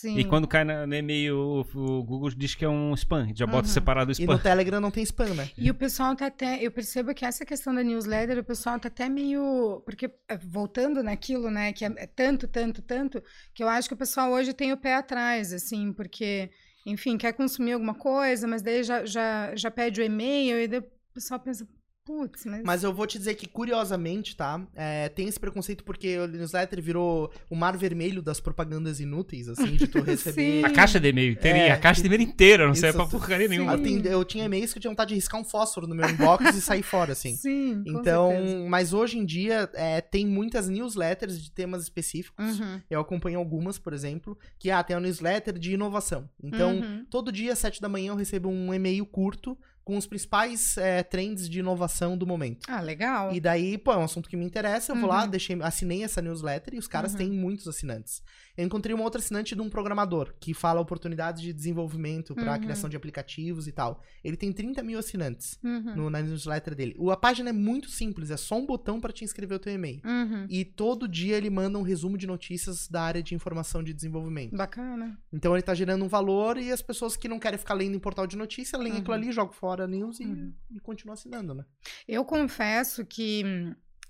[0.04, 0.18] Sim.
[0.18, 3.74] E quando cai no e-mail, o, Google diz que é um spam, já bota uhum.
[3.74, 4.34] separado o spam.
[4.34, 5.50] E no Telegram não tem spam, né?
[5.58, 6.62] E o pessoal tá até.
[6.62, 9.82] Eu percebo que essa questão da newsletter, o pessoal tá até meio.
[9.86, 13.24] Porque, é, voltando naquilo, né, que é, é tanto, tanto, tanto,
[13.54, 16.52] que eu acho que o pessoal hoje tem o pé atrás, assim, porque,
[16.86, 20.80] enfim, quer consumir alguma coisa, mas daí já, já, já pede o e-mail e daí
[20.80, 21.66] o pessoal pensa,
[22.06, 22.64] Putz, mas...
[22.64, 24.62] mas eu vou te dizer que, curiosamente, tá?
[24.76, 29.78] É, tem esse preconceito porque o newsletter virou o mar vermelho das propagandas inúteis, assim,
[29.78, 30.66] de tu receber.
[30.66, 33.76] a caixa de e-mail, é, a caixa de e-mail inteira, não serve pra porcaria nenhuma.
[34.04, 36.62] Eu tinha e-mails que eu tinha vontade de riscar um fósforo no meu inbox e
[36.62, 37.38] sair fora, assim.
[37.38, 37.84] Sim.
[37.88, 38.70] Então, certeza.
[38.70, 42.60] mas hoje em dia é, tem muitas newsletters de temas específicos.
[42.60, 42.82] Uhum.
[42.90, 46.30] Eu acompanho algumas, por exemplo, que ah, tem a newsletter de inovação.
[46.44, 47.06] Então, uhum.
[47.10, 51.04] todo dia, às sete da manhã, eu recebo um e-mail curto com os principais é,
[51.04, 52.66] trends de inovação do momento.
[52.70, 53.34] Ah, legal.
[53.34, 55.02] E daí, pô, é um assunto que me interessa, eu uhum.
[55.02, 55.30] vou lá, uhum.
[55.30, 57.18] deixei, assinei essa newsletter e os caras uhum.
[57.18, 58.22] têm muitos assinantes.
[58.56, 62.60] Eu encontrei uma outra assinante de um programador que fala oportunidades de desenvolvimento para uhum.
[62.60, 64.02] criação de aplicativos e tal.
[64.24, 65.96] Ele tem 30 mil assinantes uhum.
[65.96, 66.96] no, na newsletter dele.
[66.98, 69.74] O, a página é muito simples, é só um botão para te inscrever o teu
[69.74, 70.02] e-mail.
[70.06, 70.46] Uhum.
[70.50, 74.56] E todo dia ele manda um resumo de notícias da área de informação de desenvolvimento.
[74.56, 75.18] Bacana.
[75.32, 78.00] Então ele tá gerando um valor e as pessoas que não querem ficar lendo em
[78.00, 80.54] portal de notícia, leem aquilo ali, jogam fora a news e, uhum.
[80.72, 81.66] e continuam assinando, né?
[82.08, 83.44] Eu confesso que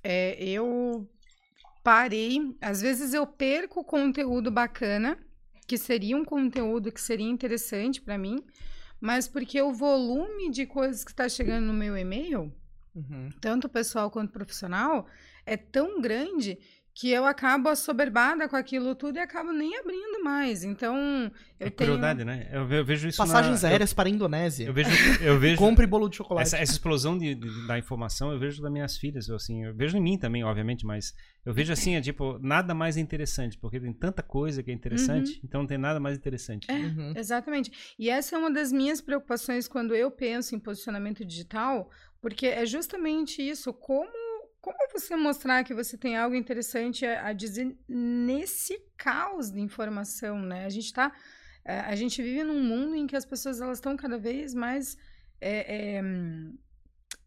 [0.03, 1.09] é, eu
[1.83, 2.55] parei.
[2.61, 5.17] Às vezes eu perco conteúdo bacana,
[5.67, 8.43] que seria um conteúdo que seria interessante para mim,
[8.99, 12.53] mas porque o volume de coisas que está chegando no meu e-mail,
[12.95, 13.29] uhum.
[13.41, 15.07] tanto pessoal quanto profissional,
[15.45, 16.57] é tão grande
[16.95, 20.63] que eu acabo assoberbada com aquilo tudo e acabo nem abrindo mais.
[20.63, 20.95] Então,
[21.59, 21.89] eu é tenho...
[21.89, 22.47] crueldade, né?
[22.51, 23.69] Eu, eu, vejo isso Passagens na...
[23.69, 23.95] aéreas eu...
[23.95, 24.65] para a Indonésia.
[24.65, 24.89] Eu vejo...
[25.19, 25.57] Eu vejo...
[25.57, 26.47] Compre bolo de chocolate.
[26.47, 29.75] Essa, essa explosão de, de, da informação eu vejo das minhas filhas, eu, assim, eu
[29.75, 31.13] vejo em mim também, obviamente, mas
[31.43, 35.31] eu vejo assim, é tipo, nada mais interessante, porque tem tanta coisa que é interessante,
[35.31, 35.39] uhum.
[35.43, 36.69] então não tem nada mais interessante.
[36.69, 37.13] É, uhum.
[37.15, 37.95] Exatamente.
[37.97, 41.89] E essa é uma das minhas preocupações quando eu penso em posicionamento digital,
[42.21, 44.22] porque é justamente isso, como
[44.63, 50.41] como você mostrar que você tem algo interessante a, a dizer nesse caos de informação,
[50.41, 50.63] né?
[50.65, 51.11] A gente está,
[51.65, 54.97] é, a gente vive num mundo em que as pessoas elas estão cada vez mais
[55.41, 56.01] é, é,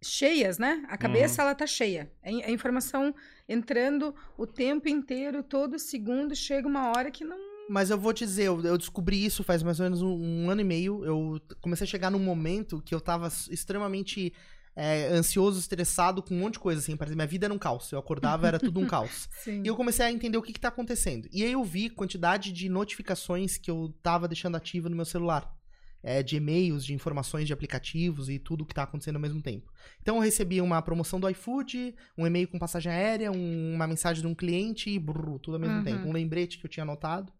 [0.03, 0.83] cheias, né?
[0.89, 1.49] A cabeça uhum.
[1.49, 2.11] ela tá cheia.
[2.25, 3.15] A, a informação
[3.47, 7.37] entrando o tempo inteiro, todo segundo, chega uma hora que não
[7.69, 10.49] mas eu vou te dizer, eu, eu descobri isso faz mais ou menos um, um,
[10.49, 11.05] ano e meio.
[11.05, 14.33] Eu comecei a chegar num momento que eu tava extremamente
[14.77, 16.95] é, ansioso, estressado com um monte de coisa, assim.
[16.97, 17.91] Parecia, minha vida era um caos.
[17.91, 19.27] Eu acordava, era tudo um caos.
[19.47, 21.29] E eu comecei a entender o que, que tá acontecendo.
[21.33, 25.55] E aí eu vi quantidade de notificações que eu tava deixando ativa no meu celular.
[26.03, 29.73] É, de e-mails, de informações de aplicativos e tudo que tá acontecendo ao mesmo tempo.
[30.01, 34.21] Então eu recebi uma promoção do iFood, um e-mail com passagem aérea, um, uma mensagem
[34.23, 35.85] de um cliente e brrr, tudo ao mesmo uhum.
[35.85, 36.07] tempo.
[36.07, 37.33] Um lembrete que eu tinha anotado.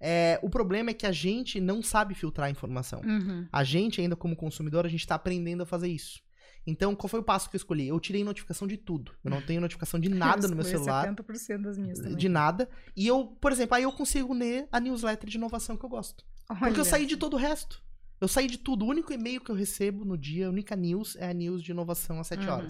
[0.00, 3.02] É, o problema é que a gente não sabe filtrar a informação.
[3.04, 3.46] Uhum.
[3.52, 6.24] A gente, ainda como consumidor, a gente está aprendendo a fazer isso.
[6.66, 7.86] Então, qual foi o passo que eu escolhi?
[7.86, 9.12] Eu tirei notificação de tudo.
[9.22, 11.06] Eu não tenho notificação de nada no meu celular.
[11.14, 12.16] 70% das minhas também.
[12.16, 12.68] De nada.
[12.96, 16.24] E eu, por exemplo, aí eu consigo ler a newsletter de inovação que eu gosto.
[16.48, 16.58] Olha.
[16.58, 17.82] Porque eu saí de todo o resto.
[18.20, 18.84] Eu saí de tudo.
[18.84, 21.70] O único e-mail que eu recebo no dia, a única news, é a news de
[21.70, 22.66] inovação às 7 uhum.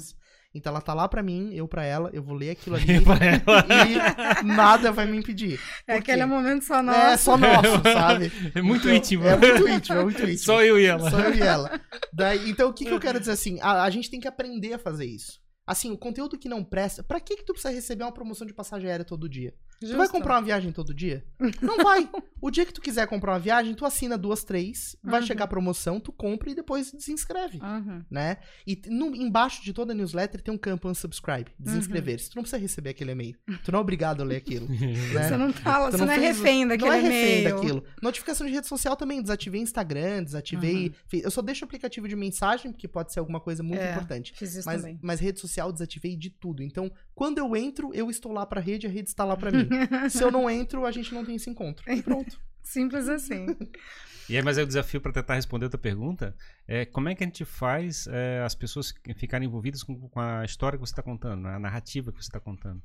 [0.56, 4.44] Então ela tá lá pra mim, eu pra ela, eu vou ler aquilo ali e
[4.44, 5.60] nada vai me impedir.
[5.86, 6.98] É aquele momento só nosso.
[6.98, 8.32] É só nosso, sabe?
[8.54, 9.24] É muito então, íntimo.
[9.24, 10.38] É muito íntimo, é muito íntimo.
[10.38, 11.10] Só eu e ela.
[11.10, 11.80] Só eu e ela.
[12.12, 13.58] Daí, então o que, que eu quero dizer assim?
[13.60, 15.40] A, a gente tem que aprender a fazer isso.
[15.66, 18.54] Assim, o conteúdo que não presta, pra que que tu precisa receber uma promoção de
[18.54, 19.52] passagem aérea todo dia?
[19.80, 19.94] Justo.
[19.94, 21.24] Tu vai comprar uma viagem todo dia?
[21.60, 22.08] Não vai.
[22.40, 25.26] O dia que tu quiser comprar uma viagem, tu assina duas, três, vai uhum.
[25.26, 28.02] chegar a promoção, tu compra e depois desinscreve, uhum.
[28.10, 28.38] né?
[28.66, 32.26] E no, embaixo de toda a newsletter tem um campo unsubscribe, desinscrever-se.
[32.26, 32.30] Uhum.
[32.32, 33.36] Tu não precisa receber aquele e-mail.
[33.64, 34.66] Tu não é obrigado a ler aquilo.
[35.12, 35.28] né?
[35.28, 37.02] Você não fala, você não, não é refém daquele e-mail.
[37.02, 37.84] Não é refém daquilo.
[38.02, 40.94] Notificação de rede social também, desativei Instagram, desativei...
[41.12, 41.20] Uhum.
[41.24, 44.32] Eu só deixo o aplicativo de mensagem, porque pode ser alguma coisa muito é, importante.
[44.36, 44.98] Fiz isso mas, também.
[45.02, 46.62] mas rede social desativei de tudo.
[46.62, 49.65] Então, quando eu entro, eu estou lá pra rede, a rede está lá pra mim.
[50.10, 51.84] Se eu não entro, a gente não tem esse encontro.
[51.90, 52.38] E pronto.
[52.62, 53.46] Simples assim.
[54.28, 56.34] E aí, mas é o desafio para tentar responder a tua pergunta
[56.66, 60.44] é como é que a gente faz é, as pessoas ficarem envolvidas com, com, a
[60.44, 61.54] história que você está contando, né?
[61.54, 62.82] a narrativa que você está contando.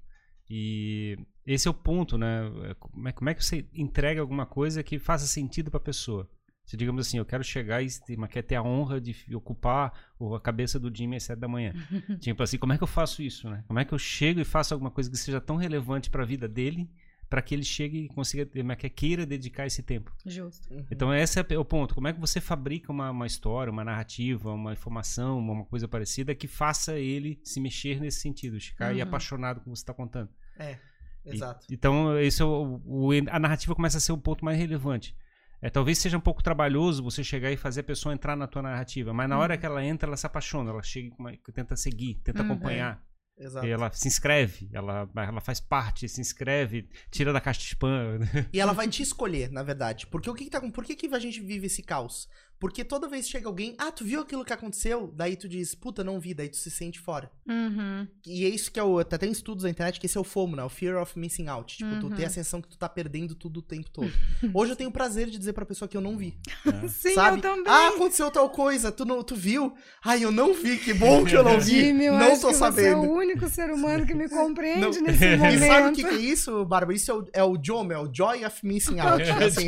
[0.48, 2.42] E esse é o ponto, né?
[2.78, 6.30] Como é, como é, que você entrega alguma coisa que faça sentido para a pessoa?
[6.66, 7.88] Se digamos assim, eu quero chegar e
[8.30, 9.94] quer ter a honra de ocupar
[10.36, 11.74] a cabeça do Jimmy às sete da manhã.
[12.20, 13.64] tipo assim, como é que eu faço isso, né?
[13.68, 16.26] Como é que eu chego e faço alguma coisa que seja tão relevante para a
[16.26, 16.90] vida dele,
[17.30, 20.14] para que ele chegue e consiga, é que queira dedicar esse tempo.
[20.26, 20.74] Justo.
[20.74, 20.86] Uhum.
[20.92, 21.96] Então esse é o ponto.
[21.96, 26.36] Como é que você fabrica uma, uma história, uma narrativa, uma informação, uma coisa parecida
[26.36, 29.02] que faça ele se mexer nesse sentido, ficar uhum.
[29.02, 30.30] apaixonado com o que você está contando.
[30.60, 30.78] É.
[31.26, 31.68] Exato.
[31.70, 35.16] E, então, esse é o, o, a narrativa começa a ser o ponto mais relevante.
[35.62, 38.64] É, talvez seja um pouco trabalhoso você chegar e fazer a pessoa entrar na tua
[38.64, 39.60] narrativa, mas na hora uhum.
[39.60, 42.52] que ela entra, ela se apaixona, ela chega, uma, tenta seguir, tenta uhum.
[42.52, 43.04] acompanhar.
[43.08, 43.12] É.
[43.38, 43.66] Exato.
[43.66, 48.20] E ela se inscreve, ela, ela faz parte, se inscreve, tira da caixa de spam.
[48.54, 50.06] E ela vai te escolher, na verdade.
[50.08, 52.30] Porque o que, que tá, por que, que a gente vive esse caos?
[52.62, 55.12] Porque toda vez chega alguém, ah, tu viu aquilo que aconteceu?
[55.16, 57.32] Daí tu diz, puta, não vi, daí tu se sente fora.
[57.48, 58.08] Uhum.
[58.24, 59.00] E é isso que é o.
[59.00, 60.64] Até tem estudos na internet que esse é o FOMO, né?
[60.64, 61.78] O Fear of Missing Out.
[61.78, 62.00] Tipo, uhum.
[62.02, 64.14] tu tem a sensação que tu tá perdendo tudo o tempo todo.
[64.54, 66.38] Hoje eu tenho o prazer de dizer pra pessoa que eu não vi.
[66.68, 66.86] É.
[66.88, 67.38] Sim, Sabe?
[67.38, 67.64] eu também.
[67.66, 69.74] Ah, aconteceu tal coisa, tu, não, tu viu?
[70.06, 71.80] Ai, eu não vi, que bom que eu não vi.
[71.80, 73.02] Jimmy, eu não tô sabendo.
[73.02, 75.08] Você é o único ser humano que me compreende não.
[75.08, 75.56] nesse momento.
[75.56, 76.96] E sabe o que, que, é isso, Bárbara?
[76.96, 79.24] Isso é o, é o JOM, é o Joy of Missing Out.
[79.32, 79.66] assim,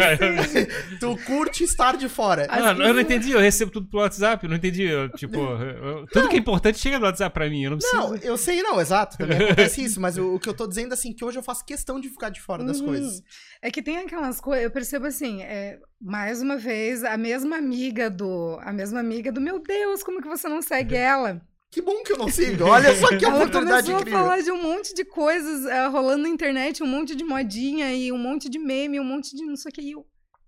[0.99, 2.45] tu curte estar de fora.
[2.45, 4.83] Não, eu não entendi, eu recebo tudo pelo WhatsApp, eu não entendi.
[4.83, 6.29] Eu, tipo, eu, tudo não.
[6.29, 8.01] que é importante chega no WhatsApp pra mim, eu não preciso.
[8.01, 9.17] Não, eu sei, não, exato.
[9.17, 11.65] Também acontece isso, mas o, o, que eu tô dizendo, assim, que hoje eu faço
[11.65, 12.87] questão de ficar de fora das uhum.
[12.87, 13.21] coisas.
[13.61, 18.09] É que tem aquelas coisas, eu percebo assim, é, mais uma vez, a mesma amiga
[18.09, 18.57] do.
[18.61, 21.41] A mesma amiga do meu Deus, como que você não segue ela?
[21.73, 22.65] Que bom que eu não sigo.
[22.65, 24.19] Olha só que Ela oportunidade incrível.
[24.19, 27.15] Ela começou a falar de um monte de coisas uh, rolando na internet, um monte
[27.15, 29.81] de modinha e um monte de meme, um monte de não sei o que.
[29.81, 30.05] E eu,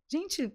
[0.08, 0.54] gente.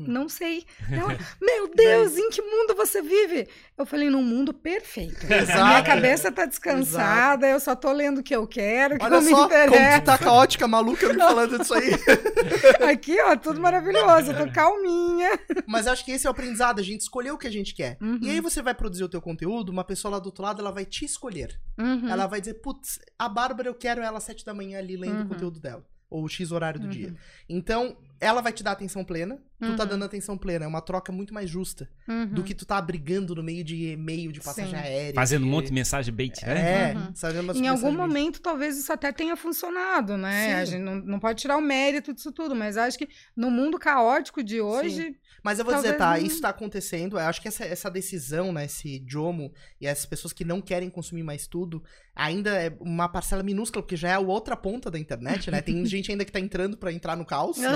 [0.00, 0.64] Não sei.
[0.90, 3.48] Ela, meu Deus, em que mundo você vive?
[3.76, 5.24] Eu falei, num mundo perfeito.
[5.30, 5.64] Exato.
[5.64, 7.56] Minha cabeça tá descansada, Exato.
[7.56, 9.70] eu só tô lendo o que eu quero, que Olha não só, me interessa.
[9.70, 11.90] Como tu tá caótica, maluca, me falando disso aí.
[12.90, 15.30] Aqui, ó, tudo maravilhoso, eu tô calminha.
[15.66, 17.96] Mas acho que esse é o aprendizado, a gente escolheu o que a gente quer.
[18.00, 18.18] Uhum.
[18.22, 20.70] E aí você vai produzir o teu conteúdo, uma pessoa lá do outro lado, ela
[20.70, 21.58] vai te escolher.
[21.78, 22.08] Uhum.
[22.08, 25.16] Ela vai dizer, putz, a Bárbara, eu quero ela às sete da manhã ali lendo
[25.16, 25.28] o uhum.
[25.28, 25.84] conteúdo dela.
[26.12, 27.08] Ou o X horário do dia.
[27.08, 27.14] Uhum.
[27.48, 29.76] Então, ela vai te dar atenção plena, tu tá uhum.
[29.76, 30.64] tá dando atenção plena.
[30.64, 32.26] É uma troca muito mais justa uhum.
[32.26, 34.76] do que tu tá brigando no meio de e-mail de passagem Sim.
[34.76, 35.14] aérea.
[35.14, 36.92] Fazendo um monte de mensagem bait, né?
[36.92, 37.54] É, uhum.
[37.54, 40.46] Em algum momento, talvez isso até tenha funcionado, né?
[40.46, 40.52] Sim.
[40.52, 43.78] A gente não, não pode tirar o mérito disso tudo, mas acho que no mundo
[43.78, 45.02] caótico de hoje.
[45.02, 45.16] Sim.
[45.42, 46.24] Mas eu vou dizer, tá, não...
[46.24, 47.18] isso tá acontecendo.
[47.18, 50.88] Eu acho que essa, essa decisão, né, esse Jomo e essas pessoas que não querem
[50.88, 51.82] consumir mais tudo,
[52.14, 55.60] ainda é uma parcela minúscula, porque já é a outra ponta da internet, né?
[55.60, 57.70] Tem gente ainda que tá entrando para entrar no caos, né?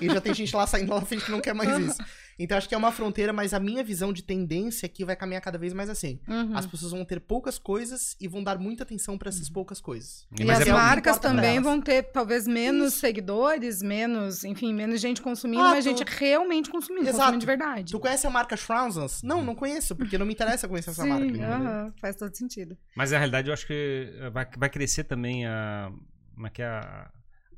[0.00, 2.02] E já tem gente lá saindo lá na frente que não quer mais isso.
[2.38, 5.16] Então acho que é uma fronteira, mas a minha visão de tendência é que vai
[5.16, 6.20] caminhar cada vez mais assim.
[6.28, 6.56] Uhum.
[6.56, 9.54] As pessoas vão ter poucas coisas e vão dar muita atenção para essas uhum.
[9.54, 10.26] poucas coisas.
[10.38, 13.00] E, as é marcas também vão ter talvez menos Isso.
[13.00, 15.88] seguidores, menos, enfim, menos gente consumindo, ah, mas tu...
[15.88, 17.18] gente realmente consumindo, Exato.
[17.18, 17.92] consumindo de verdade.
[17.92, 19.22] Tu conhece a marca Schrauzens?
[19.22, 21.24] Não, não conheço, porque não me interessa conhecer essa Sim, marca.
[21.24, 22.76] Uhum, faz todo sentido.
[22.96, 25.90] Mas na realidade eu acho que vai, vai crescer também a,
[26.34, 27.10] como é que é a,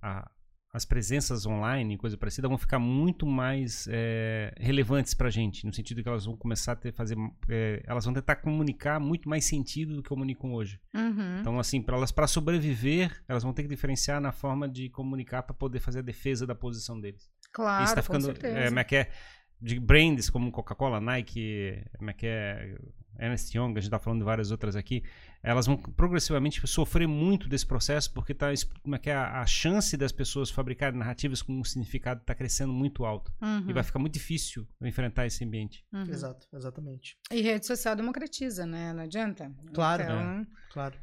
[0.02, 0.30] a
[0.74, 5.72] as presenças online, coisa parecida, vão ficar muito mais é, relevantes para a gente, no
[5.72, 7.16] sentido que elas vão começar a ter, fazer,
[7.48, 10.80] é, elas vão tentar comunicar muito mais sentido do que comunicam hoje.
[10.92, 11.38] Uhum.
[11.40, 15.44] Então, assim, para elas para sobreviver, elas vão ter que diferenciar na forma de comunicar
[15.44, 17.30] para poder fazer a defesa da posição deles.
[17.52, 18.59] Claro, Isso tá ficando, com certeza.
[18.59, 19.12] É, como é que é,
[19.60, 22.76] de brands como Coca-Cola, Nike, como é que é,
[23.18, 25.02] Ernest Young, a gente está falando de várias outras aqui,
[25.43, 28.48] elas vão progressivamente sofrer muito desse processo porque tá,
[28.82, 32.72] como é que é, a, chance das pessoas fabricarem narrativas com um significado está crescendo
[32.72, 33.32] muito alto.
[33.40, 33.68] Uhum.
[33.68, 35.85] E vai ficar muito difícil enfrentar esse ambiente.
[35.93, 36.02] Uhum.
[36.02, 37.18] Exato, exatamente.
[37.31, 38.93] E rede social democratiza, né?
[38.93, 39.52] Não adianta.
[39.72, 40.18] Claro, então...
[40.18, 40.47] é.
[40.70, 40.98] claro.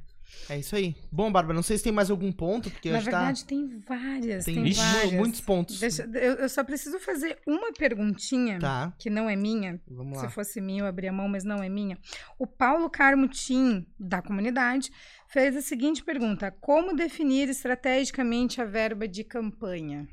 [0.50, 0.96] É isso aí.
[1.12, 3.48] Bom, Bárbara, não sei se tem mais algum ponto, porque Na tá verdade, tá...
[3.48, 4.46] tem várias.
[4.46, 5.14] Tem, tem várias.
[5.14, 5.80] muitos pontos.
[5.80, 8.94] Deixa, eu, eu, só preciso fazer uma perguntinha, tá.
[9.00, 9.80] que não é minha.
[9.88, 10.28] Vamos lá.
[10.28, 11.98] Se fosse minha, eu abria a mão, mas não é minha.
[12.38, 14.92] O Paulo Carmutim, da comunidade,
[15.28, 20.08] fez a seguinte pergunta: Como definir estrategicamente a verba de campanha?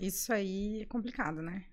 [0.00, 1.64] Isso aí é complicado, né?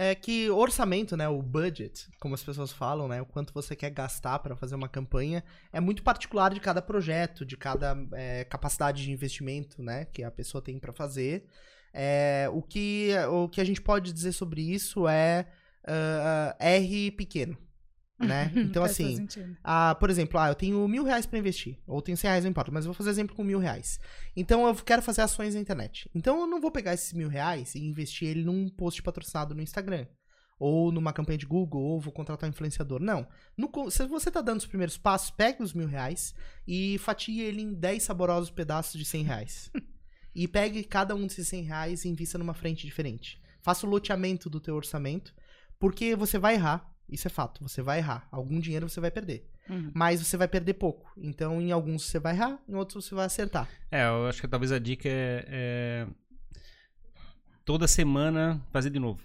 [0.00, 3.90] É que orçamento, né, o budget, como as pessoas falam, né, o quanto você quer
[3.90, 5.42] gastar para fazer uma campanha,
[5.72, 10.30] é muito particular de cada projeto, de cada é, capacidade de investimento, né, que a
[10.30, 11.48] pessoa tem para fazer.
[11.92, 15.48] É, o, que, o que a gente pode dizer sobre isso é
[15.82, 17.58] uh, R pequeno
[18.18, 18.52] né?
[18.56, 19.26] Então, assim,
[19.62, 22.50] ah, por exemplo, ah, eu tenho mil reais para investir, ou tenho cem reais, não
[22.50, 23.98] importa, mas eu vou fazer exemplo com mil reais.
[24.36, 26.10] Então, eu quero fazer ações na internet.
[26.14, 29.62] Então, eu não vou pegar esses mil reais e investir ele num post patrocinado no
[29.62, 30.06] Instagram,
[30.58, 33.00] ou numa campanha de Google, ou vou contratar um influenciador.
[33.00, 33.26] Não.
[33.56, 36.34] No, se você tá dando os primeiros passos, pegue os mil reais
[36.66, 39.70] e fatie ele em dez saborosos pedaços de cem reais.
[40.34, 44.48] e pegue cada um desses cem reais e invista numa frente diferente faça o loteamento
[44.48, 45.34] do teu orçamento,
[45.78, 46.90] porque você vai errar.
[47.08, 48.28] Isso é fato, você vai errar.
[48.30, 49.48] Algum dinheiro você vai perder.
[49.68, 49.90] Uhum.
[49.94, 51.10] Mas você vai perder pouco.
[51.16, 53.68] Então, em alguns você vai errar, em outros você vai acertar.
[53.90, 56.06] É, eu acho que talvez a dica é, é
[57.64, 59.22] toda semana fazer de novo.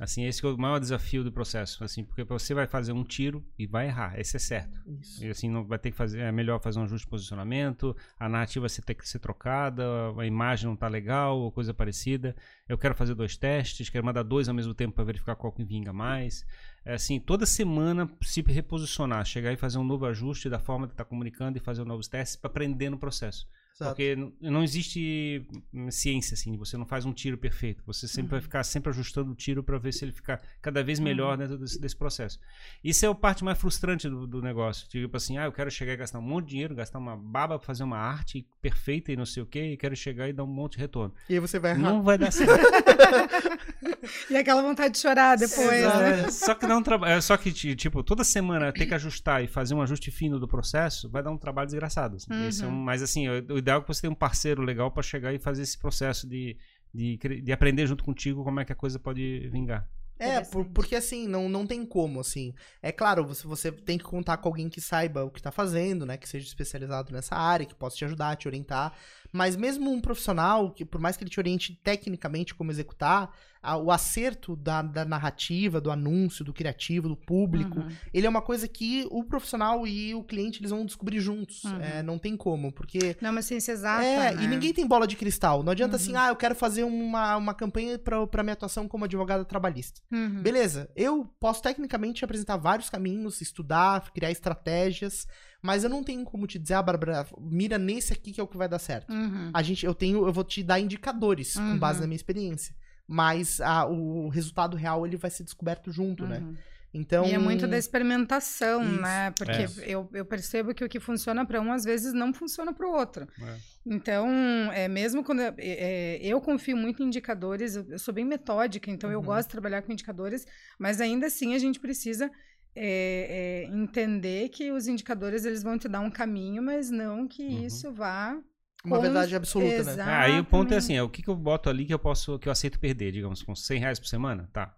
[0.00, 3.44] Assim, esse é o maior desafio do processo, assim, porque você vai fazer um tiro
[3.58, 4.80] e vai errar, esse é certo.
[4.98, 5.22] Isso.
[5.22, 8.26] E assim, não vai ter que fazer, é melhor fazer um ajuste de posicionamento, a
[8.26, 9.84] narrativa vai ter que ser trocada,
[10.18, 12.34] a imagem não tá legal, ou coisa parecida.
[12.66, 15.62] Eu quero fazer dois testes, quero mandar dois ao mesmo tempo para verificar qual que
[15.62, 16.46] vinga mais.
[16.82, 20.94] É assim, toda semana se reposicionar, chegar e fazer um novo ajuste da forma que
[20.94, 23.46] está comunicando e fazer novos testes para aprender no processo.
[23.80, 23.96] Exato.
[23.96, 25.46] Porque não existe
[25.90, 27.82] ciência assim, você não faz um tiro perfeito.
[27.86, 28.30] Você sempre uhum.
[28.32, 31.38] vai ficar sempre ajustando o tiro para ver se ele fica cada vez melhor uhum.
[31.38, 32.38] dentro desse, desse, processo.
[32.84, 34.86] Isso é a parte mais frustrante do, do, negócio.
[34.86, 37.58] Tipo assim, ah, eu quero chegar e gastar um monte de dinheiro, gastar uma baba
[37.58, 40.44] para fazer uma arte perfeita e não sei o quê, e quero chegar e dar
[40.44, 41.14] um monte de retorno.
[41.28, 41.80] E aí você vai errar.
[41.80, 42.52] Não vai dar certo.
[44.30, 45.70] e aquela vontade de chorar depois.
[45.70, 46.24] Né?
[46.26, 49.46] É, só que não trabalho, é, só que tipo toda semana ter que ajustar e
[49.46, 52.16] fazer um ajuste fino do processo vai dar um trabalho desgraçado.
[52.16, 52.30] Assim.
[52.30, 52.48] Uhum.
[52.48, 55.32] É um, mas assim, o ideal é que você tenha um parceiro legal para chegar
[55.32, 56.56] e fazer esse processo de,
[56.92, 59.88] de, de aprender junto contigo como é que a coisa pode vingar.
[60.20, 62.52] É, por, porque assim, não, não tem como, assim.
[62.82, 66.04] É claro, você, você tem que contar com alguém que saiba o que tá fazendo,
[66.04, 66.18] né?
[66.18, 68.94] Que seja especializado nessa área, que possa te ajudar, te orientar.
[69.32, 73.32] Mas mesmo um profissional, que por mais que ele te oriente tecnicamente como executar,
[73.62, 77.88] a, o acerto da, da, narrativa, do anúncio, do criativo, do público, uhum.
[78.12, 81.64] ele é uma coisa que o profissional e o cliente eles vão descobrir juntos.
[81.64, 81.80] Uhum.
[81.80, 83.16] É, não tem como, porque.
[83.20, 84.04] Não é uma ciência exata.
[84.04, 84.44] É, né?
[84.44, 85.62] e ninguém tem bola de cristal.
[85.62, 86.18] Não adianta assim, uhum.
[86.18, 90.00] assim, ah, eu quero fazer uma, uma campanha para minha atuação como advogada trabalhista.
[90.10, 90.42] Uhum.
[90.42, 95.26] Beleza, eu posso tecnicamente apresentar vários caminhos, estudar, criar estratégias.
[95.62, 98.46] Mas eu não tenho como te dizer, ah, Bárbara, mira nesse aqui que é o
[98.46, 99.12] que vai dar certo.
[99.12, 99.50] Uhum.
[99.52, 101.72] A gente, eu tenho, eu vou te dar indicadores uhum.
[101.72, 102.74] com base na minha experiência.
[103.06, 106.38] Mas a, o resultado real ele vai ser descoberto junto, né?
[106.38, 106.52] uhum.
[106.52, 106.58] né?
[106.92, 109.00] Então, e é muito da experimentação, isso.
[109.00, 109.30] né?
[109.30, 109.68] Porque é.
[109.86, 112.92] eu, eu percebo que o que funciona para um, às vezes, não funciona para o
[112.92, 113.28] outro.
[113.40, 113.56] É.
[113.86, 114.28] Então,
[114.72, 118.90] é, mesmo quando eu, é, eu confio muito em indicadores, eu, eu sou bem metódica,
[118.90, 119.14] então uhum.
[119.14, 120.44] eu gosto de trabalhar com indicadores,
[120.78, 122.28] mas ainda assim a gente precisa
[122.74, 127.42] é, é, entender que os indicadores eles vão te dar um caminho, mas não que
[127.42, 127.66] uhum.
[127.66, 128.38] isso vá
[128.84, 129.02] uma com...
[129.02, 130.06] verdade absoluta, Exatamente.
[130.06, 130.12] né?
[130.12, 131.98] Ah, aí o ponto é assim, é o que, que eu boto ali que eu
[131.98, 134.74] posso, que eu aceito perder, digamos, com 100 reais por semana, tá?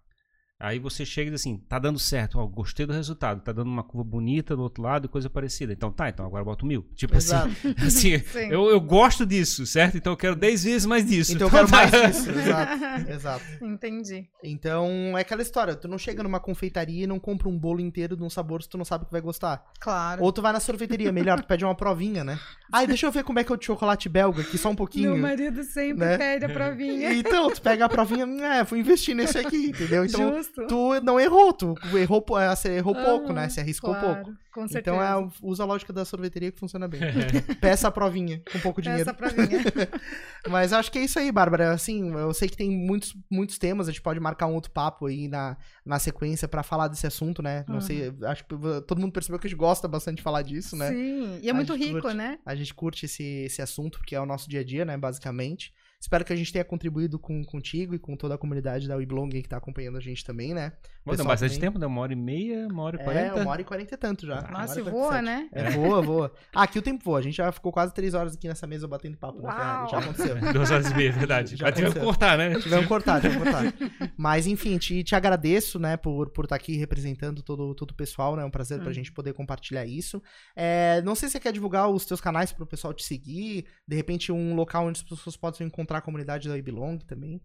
[0.63, 3.67] Aí você chega e diz assim, tá dando certo, ó, gostei do resultado, tá dando
[3.67, 5.73] uma curva bonita do outro lado e coisa parecida.
[5.73, 6.85] Então tá, então agora eu boto mil.
[6.95, 7.49] Tipo assim, Exato.
[7.85, 9.97] assim, assim eu, eu gosto disso, certo?
[9.97, 11.33] Então eu quero 10 vezes mais disso.
[11.33, 13.45] Então eu quero mais disso, exato, exato.
[13.61, 14.25] Entendi.
[14.41, 18.15] Então é aquela história, tu não chega numa confeitaria e não compra um bolo inteiro
[18.15, 19.69] de um sabor se tu não sabe o que vai gostar.
[19.81, 20.23] Claro.
[20.23, 22.39] Ou tu vai na sorveteria, melhor, tu pede uma provinha, né?
[22.71, 24.75] Ai, deixa eu ver como é que é o de chocolate belga, aqui só um
[24.75, 25.11] pouquinho.
[25.11, 26.17] Meu marido sempre né?
[26.17, 27.13] pede a provinha.
[27.13, 30.05] Então, tu pega a provinha, é, vou investir nesse aqui, entendeu?
[30.05, 30.52] Então, Justo.
[30.67, 33.49] Tu não errou tu errou, é, você errou ah, pouco, né?
[33.49, 34.43] Você arriscou claro, pouco.
[34.53, 37.01] Com então é, usa a lógica da sorveteria que funciona bem.
[37.59, 39.03] Peça a provinha, com pouco dinheiro.
[39.03, 39.61] Peça a provinha.
[40.47, 41.71] Mas acho que é isso aí, Bárbara.
[41.71, 45.07] Assim, eu sei que tem muitos, muitos temas, a gente pode marcar um outro papo
[45.07, 47.65] aí na, na sequência para falar desse assunto, né?
[47.67, 47.81] Não uhum.
[47.81, 48.55] sei, acho que
[48.85, 50.89] todo mundo percebeu que a gente gosta bastante de falar disso, né?
[50.89, 52.37] Sim, e é a muito rico, curte, né?
[52.45, 55.73] A gente curte esse, esse assunto, porque é o nosso dia a dia, né, basicamente.
[56.03, 59.29] Espero que a gente tenha contribuído com, contigo e com toda a comunidade da Weblong
[59.29, 60.73] que está acompanhando a gente também, né?
[61.05, 63.39] Mas deu bastante tempo, deu uma hora e meia, uma hora e quarenta.
[63.39, 64.41] É, uma hora e quarenta e tanto já.
[64.41, 65.47] Nossa, voa, né?
[65.53, 66.33] É, voa, voa.
[66.53, 67.19] Ah, aqui o tempo voa.
[67.19, 69.41] A gente já ficou quase três horas aqui nessa mesa batendo papo.
[69.41, 69.49] Né?
[69.49, 70.35] Já, já aconteceu.
[70.51, 71.55] Duas horas e meia, verdade.
[71.63, 72.59] Já tivemos que cortar, né?
[72.59, 74.11] Tivemos que cortar, tivemos que cortar.
[74.17, 77.93] Mas, enfim, te, te agradeço, né, por, por estar tá aqui representando todo, todo o
[77.93, 78.43] pessoal, né?
[78.43, 78.83] É um prazer hum.
[78.83, 80.21] pra gente poder compartilhar isso.
[80.53, 83.95] É, não sei se você quer divulgar os teus canais pro pessoal te seguir, de
[83.95, 87.41] repente um local onde as pessoas possam encontrar a comunidade da Weblong Long também.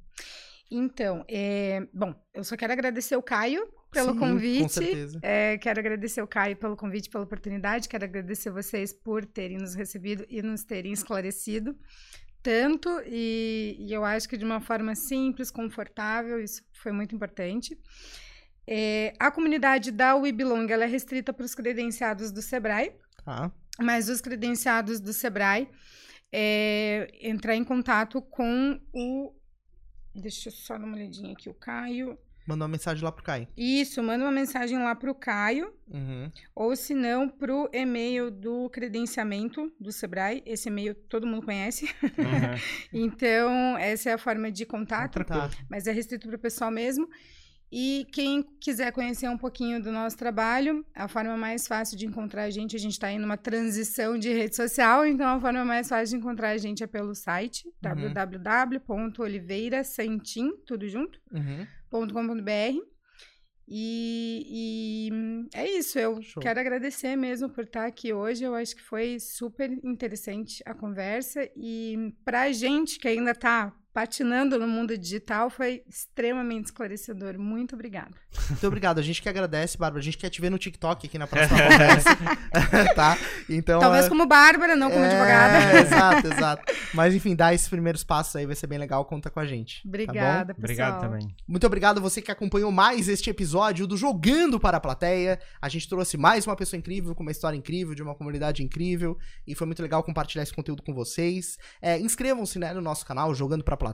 [0.71, 4.63] Então, é, bom, eu só quero agradecer o Caio pelo Sim, convite.
[4.63, 5.19] Com certeza.
[5.23, 7.89] É, quero agradecer o Caio pelo convite, pela oportunidade.
[7.89, 11.75] Quero agradecer vocês por terem nos recebido e nos terem esclarecido
[12.43, 12.89] tanto.
[13.07, 17.79] E, e eu acho que de uma forma simples, confortável, isso foi muito importante.
[18.67, 22.93] É, a comunidade da WeBelong ela é restrita para os credenciados do Sebrae.
[23.27, 23.51] Ah.
[23.81, 25.69] Mas os credenciados do Sebrae
[26.33, 29.33] é, entrar em contato com o.
[30.15, 32.19] Deixa eu só dar uma olhadinha aqui, o Caio.
[32.49, 33.47] Manda uma mensagem lá pro Caio.
[33.55, 35.71] Isso, manda uma mensagem lá pro Caio.
[35.87, 36.33] Uhum.
[36.55, 40.43] Ou se não, pro e-mail do credenciamento do Sebrae.
[40.47, 41.85] Esse e-mail todo mundo conhece.
[42.03, 42.59] Uhum.
[43.05, 45.23] então, essa é a forma de contato.
[45.25, 45.51] Tá.
[45.69, 47.07] Mas é restrito pro pessoal mesmo.
[47.71, 52.45] E quem quiser conhecer um pouquinho do nosso trabalho, a forma mais fácil de encontrar
[52.45, 55.87] a gente, a gente está em uma transição de rede social, então a forma mais
[55.89, 58.11] fácil de encontrar a gente é pelo site uhum.
[58.13, 61.67] www.oliveirasantim, tudo junto, uhum.
[61.91, 62.81] .com.br.
[63.71, 65.11] E, e,
[65.55, 66.43] é isso, eu Show.
[66.43, 68.43] quero agradecer mesmo por estar aqui hoje.
[68.43, 71.47] Eu acho que foi super interessante a conversa.
[71.55, 77.37] E para a gente que ainda está patinando no mundo digital foi extremamente esclarecedor.
[77.37, 78.15] Muito obrigada.
[78.49, 79.01] Muito obrigado.
[79.01, 79.99] A gente que agradece, Bárbara.
[79.99, 82.09] A gente quer te ver no TikTok aqui na próxima conversa.
[82.95, 83.19] tá?
[83.51, 84.09] Então, Talvez é...
[84.09, 85.09] como Bárbara, não como é...
[85.09, 85.81] advogada.
[85.83, 86.73] Exato, exato.
[86.95, 89.05] Mas enfim, dar esses primeiros passos aí vai ser bem legal.
[89.05, 89.83] Conta com a gente.
[89.83, 90.91] Tá obrigada, tá pessoal.
[90.91, 91.35] Obrigado também.
[91.49, 95.41] Muito obrigado você que acompanhou mais este episódio do Jogando para a Plateia.
[95.61, 99.19] A gente trouxe mais uma pessoa incrível, com uma história incrível, de uma comunidade incrível.
[99.45, 101.59] E foi muito legal compartilhar esse conteúdo com vocês.
[101.83, 103.88] É, Inscrevam-se né, no nosso canal, Jogando para a plateia.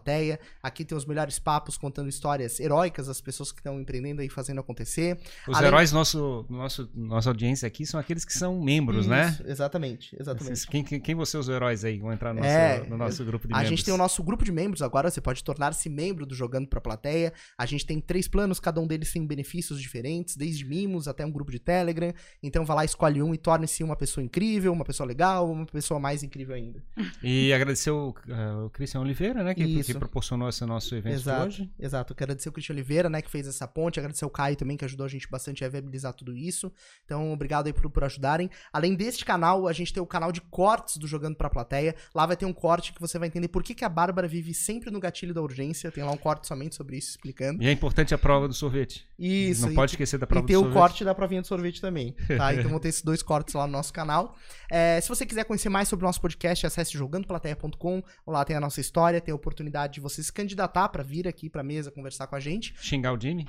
[0.63, 4.61] Aqui tem os melhores papos contando histórias heróicas das pessoas que estão empreendendo e fazendo
[4.61, 5.19] acontecer.
[5.47, 5.69] Os Além...
[5.69, 9.29] heróis nosso, nosso nossa audiência aqui são aqueles que são membros, né?
[9.29, 9.51] Isso, né?
[9.51, 10.67] Exatamente, exatamente.
[10.67, 11.99] Quem, quem, quem vão ser os heróis aí?
[11.99, 13.73] Vão entrar no nosso, é, no nosso grupo de a membros.
[13.73, 16.69] A gente tem o nosso grupo de membros agora, você pode tornar-se membro do Jogando
[16.69, 17.33] pra Plateia.
[17.59, 21.31] A gente tem três planos, cada um deles tem benefícios diferentes, desde mimos até um
[21.31, 22.13] grupo de Telegram.
[22.43, 26.01] Então vai lá, escolhe um e torne-se uma pessoa incrível, uma pessoa legal, uma pessoa
[26.01, 26.83] mais incrível ainda.
[27.23, 29.55] E agradecer o, uh, o Cristian Oliveira, né?
[29.55, 31.71] Que, que proporcionou esse nosso evento exato, hoje.
[31.79, 32.15] Exato.
[32.15, 34.85] Quero agradecer o Cristian Oliveira, né, que fez essa ponte, agradecer o Caio também, que
[34.85, 36.73] ajudou a gente bastante a viabilizar tudo isso.
[37.05, 38.51] Então, obrigado aí por, por ajudarem.
[38.73, 41.95] Além deste canal, a gente tem o canal de cortes do Jogando Pra Plateia.
[42.15, 44.55] Lá vai ter um corte que você vai entender por que, que a Bárbara vive
[44.55, 45.91] sempre no gatilho da urgência.
[45.91, 47.63] Tem lá um corte somente sobre isso, explicando.
[47.63, 49.07] E é importante a prova do sorvete.
[49.19, 49.67] Isso.
[49.67, 50.67] Não pode esquecer da prova do sorvete.
[50.67, 52.55] E ter o corte da provinha do sorvete também, tá?
[52.55, 54.37] Então vão ter esses dois cortes lá no nosso canal.
[54.71, 58.03] É, se você quiser conhecer mais sobre o nosso podcast, acesse jogandoplateia.com.
[58.27, 61.49] Lá tem a nossa história, tem a oportunidade de você se candidatar para vir aqui
[61.49, 62.75] pra mesa conversar com a gente.
[62.81, 63.47] Xingar o Jimmy?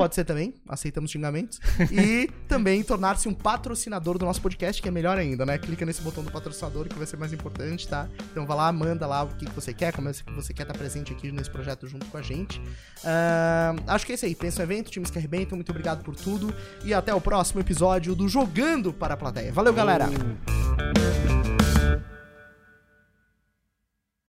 [0.00, 1.60] Pode ser também, aceitamos xingamentos.
[1.92, 5.58] e também tornar-se um patrocinador do nosso podcast, que é melhor ainda, né?
[5.58, 8.08] Clica nesse botão do patrocinador que vai ser mais importante, tá?
[8.30, 10.72] Então vai lá, manda lá o que você quer, como é que você quer estar
[10.72, 12.58] presente aqui nesse projeto junto com a gente.
[12.58, 14.34] Uh, acho que é isso aí.
[14.34, 15.56] Pensa no evento, times que arrebentam.
[15.56, 16.54] Muito obrigado por tudo.
[16.82, 19.52] E até o próximo episódio do Jogando para a Plateia.
[19.52, 20.08] Valeu, galera!